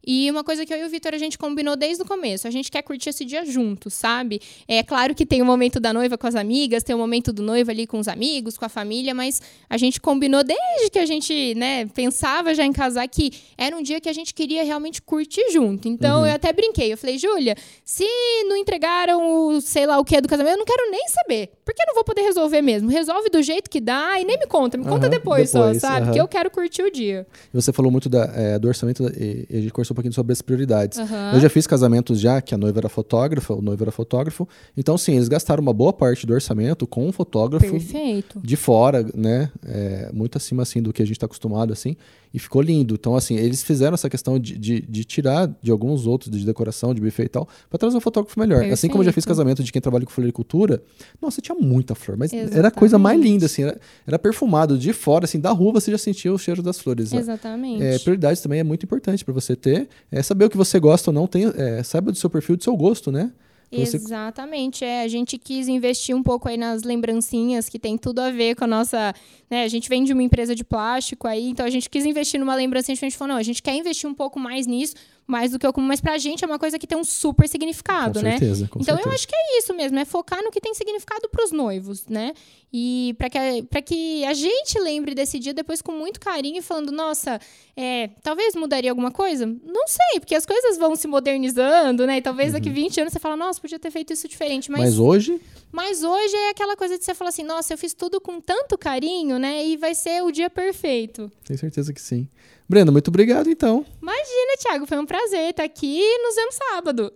e 0.10 0.32
uma 0.32 0.42
coisa 0.42 0.66
que 0.66 0.74
eu 0.74 0.78
e 0.78 0.86
o 0.86 0.90
Vitor 0.90 1.14
a 1.14 1.18
gente 1.18 1.38
combinou 1.38 1.76
desde 1.76 2.02
o 2.02 2.06
começo, 2.06 2.48
a 2.48 2.52
gente 2.52 2.72
quer 2.72 2.82
curtir 2.82 3.10
esse 3.10 3.26
dia 3.26 3.46
juntos, 3.46 3.94
sabe? 3.94 4.40
É 4.66 4.82
claro 4.82 5.14
que 5.14 5.26
tem 5.26 5.42
o 5.42 5.46
momento 5.46 5.67
da 5.80 5.94
noiva 5.94 6.18
com 6.18 6.28
as 6.28 6.36
amigas, 6.36 6.84
tem 6.84 6.96
o 6.96 7.00
momento 7.00 7.34
do 7.34 7.44
noivo 7.44 7.70
ali 7.70 7.86
com 7.86 8.00
os 8.00 8.08
amigos, 8.08 8.58
com 8.58 8.66
a 8.66 8.70
família, 8.70 9.14
mas 9.14 9.42
a 9.70 9.78
gente 9.78 10.00
combinou 10.00 10.44
desde 10.44 10.90
que 10.92 11.00
a 11.00 11.06
gente, 11.06 11.54
né, 11.56 11.86
pensava 11.88 12.54
já 12.54 12.66
em 12.66 12.72
casar 12.72 13.08
que 13.08 13.32
era 13.58 13.76
um 13.76 13.82
dia 13.82 14.00
que 14.00 14.10
a 14.10 14.14
gente 14.14 14.34
queria 14.34 14.64
realmente 14.64 15.02
curtir 15.02 15.52
junto. 15.52 15.88
Então 15.88 16.22
uhum. 16.22 16.26
eu 16.26 16.34
até 16.34 16.52
brinquei, 16.54 16.94
eu 16.94 16.98
falei, 16.98 17.18
Júlia, 17.18 17.56
se 17.84 18.06
não 18.48 18.56
entregaram 18.56 19.48
o 19.48 19.62
sei 19.62 19.86
lá 19.86 20.00
o 20.00 20.06
que 20.06 20.16
é 20.16 20.22
do 20.22 20.28
casamento, 20.28 20.54
eu 20.54 20.60
não 20.60 20.66
quero 20.66 20.90
nem 20.90 21.08
saber, 21.10 21.52
porque 21.66 21.82
eu 21.82 21.88
não 21.88 21.96
vou 21.96 22.04
poder 22.04 22.22
resolver 22.22 22.62
mesmo. 22.62 22.90
Resolve 22.90 23.30
do 23.30 23.42
jeito 23.42 23.70
que 23.70 23.82
dá 23.82 24.20
e 24.20 24.26
nem 24.26 24.40
me 24.40 24.48
conta, 24.48 24.78
me 24.78 24.84
uhum, 24.84 24.92
conta 24.92 25.10
depois, 25.10 25.52
depois, 25.52 25.82
só, 25.82 25.88
sabe? 25.88 26.08
Uhum. 26.08 26.14
Que 26.14 26.22
eu 26.22 26.28
quero 26.28 26.50
curtir 26.50 26.84
o 26.84 26.92
dia. 26.92 27.28
Você 27.54 27.74
falou 27.74 27.92
muito 27.92 28.08
da, 28.08 28.26
é, 28.34 28.60
do 28.60 28.68
orçamento 28.68 29.04
e, 29.18 29.46
e 29.50 29.58
a 29.58 29.62
gente 29.62 29.72
conversou 29.72 29.96
pouquinho 29.96 30.14
sobre 30.14 30.34
as 30.34 30.42
prioridades. 30.42 31.00
Eu 31.34 31.40
já 31.40 31.50
fiz 31.50 31.68
casamentos 31.68 32.20
já, 32.20 32.42
que 32.42 32.54
a 32.54 32.58
noiva 32.58 32.80
era 32.80 32.90
fotógrafa, 32.90 33.54
o 33.54 33.62
noivo 33.62 33.84
era 33.84 33.92
fotógrafo. 33.92 34.48
Então, 34.76 34.98
sim, 34.98 35.16
eles 35.16 35.28
gastaram 35.28 35.57
uma 35.60 35.74
boa 35.74 35.94
parte 35.94 36.26
do 36.26 36.34
orçamento 36.34 36.86
com 36.88 37.08
um 37.08 37.12
fotógrafo 37.12 37.70
Perfeito. 37.70 38.40
de 38.44 38.56
fora, 38.56 39.06
né? 39.16 39.52
É, 39.66 40.10
muito 40.14 40.38
acima, 40.38 40.64
assim, 40.64 40.82
do 40.82 40.94
que 40.94 41.02
a 41.02 41.06
gente 41.06 41.16
está 41.16 41.26
acostumado, 41.26 41.74
assim. 41.74 41.96
E 42.34 42.40
ficou 42.40 42.62
lindo. 42.62 42.96
Então, 42.96 43.16
assim, 43.16 43.36
eles 43.36 43.64
fizeram 43.64 43.94
essa 43.94 44.10
questão 44.10 44.38
de, 44.38 44.58
de, 44.58 44.82
de 44.82 45.04
tirar 45.04 45.50
de 45.62 45.72
alguns 45.72 46.06
outros, 46.06 46.38
de 46.38 46.46
decoração, 46.46 46.94
de 46.94 47.02
buffet 47.02 47.24
e 47.24 47.30
tal, 47.30 47.48
para 47.70 47.80
trazer 47.80 47.98
um 47.98 48.02
fotógrafo 48.02 48.40
melhor. 48.40 48.58
Perfeito. 48.58 48.74
Assim 48.74 48.88
como 48.90 49.02
eu 49.02 49.06
já 49.06 49.14
fiz 49.14 49.26
casamento 49.26 49.64
de 49.64 49.72
quem 49.72 49.82
trabalha 49.82 50.06
com 50.06 50.12
floricultura, 50.12 50.84
nossa, 51.22 51.42
tinha 51.42 51.58
muita 51.58 51.96
flor, 51.96 52.18
mas 52.18 52.32
Exatamente. 52.34 52.58
era 52.58 52.68
a 52.68 52.72
coisa 52.72 52.98
mais 52.98 53.20
linda, 53.20 53.46
assim, 53.46 53.64
era, 53.64 53.80
era, 54.06 54.20
perfumado 54.20 54.78
de 54.78 54.94
fora, 54.94 55.26
assim, 55.26 55.40
da 55.40 55.52
rua 55.52 55.74
você 55.74 55.90
já 55.92 55.98
sentia 55.98 56.34
o 56.34 56.38
cheiro 56.38 56.62
das 56.62 56.80
flores. 56.80 57.14
Exatamente. 57.14 57.84
É, 57.84 57.98
prioridades 58.00 58.42
também 58.42 58.60
é 58.60 58.64
muito 58.64 58.84
importante 58.84 59.24
para 59.24 59.34
você 59.34 59.56
ter. 59.56 59.88
É 60.12 60.22
saber 60.22 60.46
o 60.46 60.50
que 60.50 60.58
você 60.58 60.80
gosta 60.80 61.10
ou 61.10 61.14
não, 61.14 61.28
tem, 61.28 61.46
é, 61.56 61.82
saiba 61.84 62.12
do 62.12 62.18
seu 62.18 62.30
perfil, 62.30 62.58
do 62.58 62.64
seu 62.64 62.76
gosto, 62.76 63.12
né? 63.12 63.32
Exatamente, 63.72 64.86
é. 64.86 65.02
A 65.02 65.08
gente 65.08 65.38
quis 65.38 65.68
investir 65.68 66.16
um 66.16 66.24
pouco 66.24 66.48
aí 66.48 66.58
nas 66.58 66.84
lembrancinhas, 66.84 67.68
que 67.68 67.78
tem 67.78 67.98
tudo 67.98 68.20
a 68.20 68.32
ver 68.32 68.56
com 68.56 68.64
a 68.64 68.68
nossa. 68.68 69.14
Né, 69.50 69.64
a 69.64 69.68
gente 69.68 69.90
vem 69.90 70.04
de 70.04 70.14
uma 70.14 70.24
empresa 70.24 70.56
de 70.56 70.64
plástico 70.64 71.28
aí, 71.28 71.50
então 71.50 71.66
a 71.66 71.70
gente 71.70 71.90
quis 71.90 72.06
investir 72.06 72.40
numa 72.40 72.56
lembrancinha, 72.56 72.94
a 72.94 73.00
gente 73.00 73.18
falou, 73.18 73.34
não, 73.34 73.40
a 73.40 73.44
gente 73.44 73.62
quer 73.62 73.76
investir 73.76 74.10
um 74.10 74.14
pouco 74.14 74.40
mais 74.40 74.66
nisso, 74.68 74.96
mais 75.28 75.52
do 75.52 75.60
que 75.60 75.68
o 75.68 75.74
comum, 75.74 75.88
mas 75.88 76.00
pra 76.00 76.18
gente 76.18 76.44
é 76.44 76.48
uma 76.48 76.58
coisa 76.58 76.80
que 76.80 76.88
tem 76.88 76.98
um 76.98 77.04
super 77.04 77.50
significado, 77.50 78.20
com 78.20 78.26
né? 78.26 78.38
Certeza, 78.38 78.68
com 78.70 78.80
então 78.80 78.96
certeza. 78.96 79.10
eu 79.10 79.14
acho 79.14 79.28
que 79.28 79.36
é 79.36 79.60
isso 79.60 79.74
mesmo, 79.74 80.00
é 80.00 80.06
focar 80.06 80.42
no 80.42 80.50
que 80.50 80.62
tem 80.62 80.74
significado 80.74 81.28
pros 81.28 81.52
noivos, 81.52 82.06
né? 82.08 82.34
E 82.72 83.14
para 83.18 83.30
que, 83.30 83.64
pra 83.64 83.82
que 83.82 84.24
a 84.26 84.34
gente 84.34 84.80
lembre 84.80 85.14
desse 85.14 85.38
dia 85.38 85.54
depois 85.54 85.82
com 85.82 85.92
muito 85.92 86.20
carinho 86.20 86.60
e 86.60 86.62
falando, 86.62 86.92
nossa, 86.92 87.40
é, 87.76 88.10
talvez 88.24 88.56
mudaria 88.56 88.90
alguma 88.90 89.12
coisa? 89.12 89.46
Não 89.46 89.88
sei, 89.88 90.20
porque 90.20 90.36
as 90.36 90.46
coisas 90.46 90.78
vão 90.78 90.96
se 90.96 91.08
modernizando, 91.08 92.08
né? 92.08 92.18
E 92.18 92.22
talvez 92.22 92.54
daqui 92.54 92.70
20 92.70 92.96
uhum. 92.96 93.02
anos 93.04 93.14
você 93.14 93.20
fala, 93.20 93.36
nossa, 93.36 93.60
podia 93.60 93.80
ter 93.80 93.92
feito 93.92 94.14
isso 94.14 94.28
diferente. 94.28 94.72
Mas, 94.72 94.82
mas 94.82 95.00
hoje? 95.00 95.42
Mas 95.72 96.04
hoje 96.04 96.36
é 96.36 96.50
aquela 96.52 96.78
coisa 96.78 96.98
de 96.98 97.04
você 97.04 97.14
falar 97.14 97.30
assim, 97.30 97.44
nossa, 97.44 97.74
eu 97.74 97.78
fiz 97.78 97.94
tudo 97.94 98.22
com 98.22 98.40
tanto 98.40 98.78
carinho, 98.78 99.38
né? 99.38 99.66
E 99.66 99.76
vai 99.76 99.94
ser 99.94 100.24
o 100.24 100.32
dia 100.32 100.50
perfeito. 100.50 101.30
Tenho 101.44 101.60
certeza 101.60 101.94
que 101.94 102.02
sim. 102.02 102.28
Brenda, 102.70 102.92
muito 102.92 103.08
obrigado 103.08 103.50
então. 103.50 103.86
Imagina, 104.02 104.58
Thiago, 104.60 104.86
foi 104.86 104.98
um 105.00 105.06
prazer 105.06 105.52
estar 105.52 105.64
aqui 105.64 106.00
e 106.02 106.24
nos 106.24 106.36
vemos 106.36 106.56
sábado. 106.56 107.14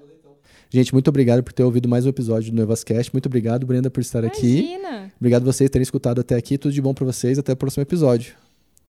Gente, 0.70 0.92
muito 0.92 1.06
obrigado 1.06 1.42
por 1.42 1.52
ter 1.52 1.62
ouvido 1.62 1.88
mais 1.88 2.04
um 2.04 2.08
episódio 2.08 2.50
do 2.50 2.56
Noivascast. 2.56 3.12
Muito 3.12 3.26
obrigado, 3.26 3.64
Brenda, 3.64 3.90
por 3.90 4.00
estar 4.00 4.24
Imagina. 4.24 5.04
aqui. 5.04 5.12
Obrigado 5.20 5.42
a 5.42 5.52
vocês 5.52 5.68
por 5.68 5.72
terem 5.74 5.84
escutado 5.84 6.20
até 6.20 6.34
aqui. 6.34 6.58
Tudo 6.58 6.72
de 6.72 6.82
bom 6.82 6.92
para 6.92 7.04
vocês. 7.04 7.38
Até 7.38 7.52
o 7.52 7.56
próximo 7.56 7.82
episódio. 7.82 8.34